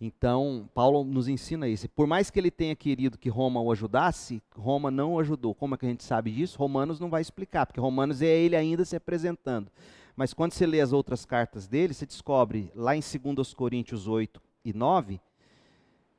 Então, 0.04 0.68
Paulo 0.74 1.04
nos 1.04 1.28
ensina 1.28 1.68
isso. 1.68 1.88
Por 1.90 2.08
mais 2.08 2.32
que 2.32 2.40
ele 2.40 2.50
tenha 2.50 2.76
querido 2.76 3.20
que 3.20 3.30
Roma 3.30 3.62
o 3.62 3.72
ajudasse, 3.72 4.42
Roma 4.58 4.90
não 4.90 5.14
o 5.14 5.20
ajudou. 5.20 5.54
Como 5.54 5.76
é 5.76 5.78
que 5.78 5.86
a 5.86 5.90
gente 5.90 6.04
sabe 6.04 6.32
disso? 6.32 6.58
Romanos 6.58 7.00
não 7.00 7.08
vai 7.08 7.22
explicar, 7.22 7.68
porque 7.68 7.80
Romanos 7.80 8.20
é 8.20 8.26
ele 8.26 8.56
ainda 8.56 8.84
se 8.84 8.96
apresentando. 8.96 9.72
Mas 10.16 10.34
quando 10.34 10.54
você 10.54 10.66
lê 10.66 10.82
as 10.82 10.92
outras 10.92 11.24
cartas 11.24 11.68
dele, 11.68 11.94
você 11.94 12.08
descobre 12.08 12.72
lá 12.74 12.96
em 12.96 13.00
2 13.00 13.54
Coríntios 13.54 14.08
8 14.08 14.42
e 14.66 14.74
9 14.74 15.22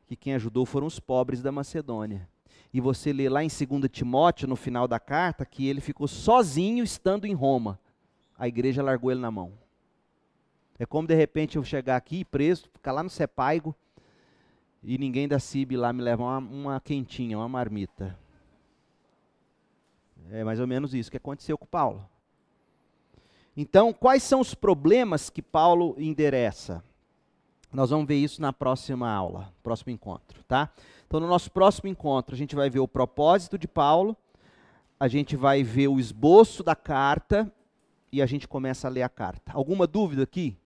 que 0.06 0.14
quem 0.14 0.34
ajudou 0.34 0.64
foram 0.64 0.86
os 0.86 1.00
pobres 1.00 1.42
da 1.42 1.50
Macedônia. 1.50 2.28
E 2.72 2.80
você 2.80 3.12
lê 3.12 3.28
lá 3.28 3.42
em 3.42 3.48
2 3.48 3.90
Timóteo, 3.90 4.46
no 4.46 4.56
final 4.56 4.86
da 4.86 5.00
carta, 5.00 5.44
que 5.44 5.66
ele 5.66 5.80
ficou 5.80 6.06
sozinho 6.06 6.84
estando 6.84 7.24
em 7.24 7.34
Roma. 7.34 7.80
A 8.38 8.46
igreja 8.46 8.82
largou 8.82 9.10
ele 9.10 9.20
na 9.20 9.30
mão. 9.30 9.52
É 10.78 10.86
como 10.86 11.06
de 11.06 11.14
repente 11.14 11.56
eu 11.56 11.64
chegar 11.64 11.96
aqui 11.96 12.24
preso, 12.24 12.68
ficar 12.72 12.92
lá 12.92 13.02
no 13.02 13.10
Sepaigo 13.10 13.74
e 14.82 14.98
ninguém 14.98 15.28
da 15.28 15.38
CIB 15.38 15.76
lá 15.76 15.92
me 15.92 16.02
levar 16.02 16.38
uma, 16.38 16.38
uma 16.38 16.80
quentinha, 16.80 17.38
uma 17.38 17.48
marmita. 17.48 18.18
É 20.30 20.42
mais 20.42 20.58
ou 20.58 20.66
menos 20.66 20.94
isso 20.94 21.10
que 21.10 21.16
aconteceu 21.16 21.56
com 21.56 21.66
Paulo. 21.66 22.08
Então, 23.56 23.92
quais 23.92 24.22
são 24.22 24.40
os 24.40 24.54
problemas 24.54 25.28
que 25.28 25.42
Paulo 25.42 25.94
endereça? 25.98 26.82
Nós 27.70 27.90
vamos 27.90 28.06
ver 28.06 28.16
isso 28.16 28.40
na 28.40 28.52
próxima 28.52 29.10
aula, 29.10 29.52
próximo 29.62 29.92
encontro, 29.92 30.42
tá? 30.44 30.70
Então, 31.06 31.20
no 31.20 31.26
nosso 31.26 31.50
próximo 31.50 31.88
encontro, 31.88 32.34
a 32.34 32.38
gente 32.38 32.56
vai 32.56 32.70
ver 32.70 32.80
o 32.80 32.88
propósito 32.88 33.58
de 33.58 33.68
Paulo, 33.68 34.16
a 34.98 35.06
gente 35.06 35.36
vai 35.36 35.62
ver 35.62 35.88
o 35.88 36.00
esboço 36.00 36.62
da 36.62 36.74
carta 36.74 37.52
e 38.10 38.22
a 38.22 38.26
gente 38.26 38.48
começa 38.48 38.88
a 38.88 38.90
ler 38.90 39.02
a 39.02 39.08
carta. 39.08 39.52
Alguma 39.52 39.86
dúvida 39.86 40.22
aqui? 40.22 40.56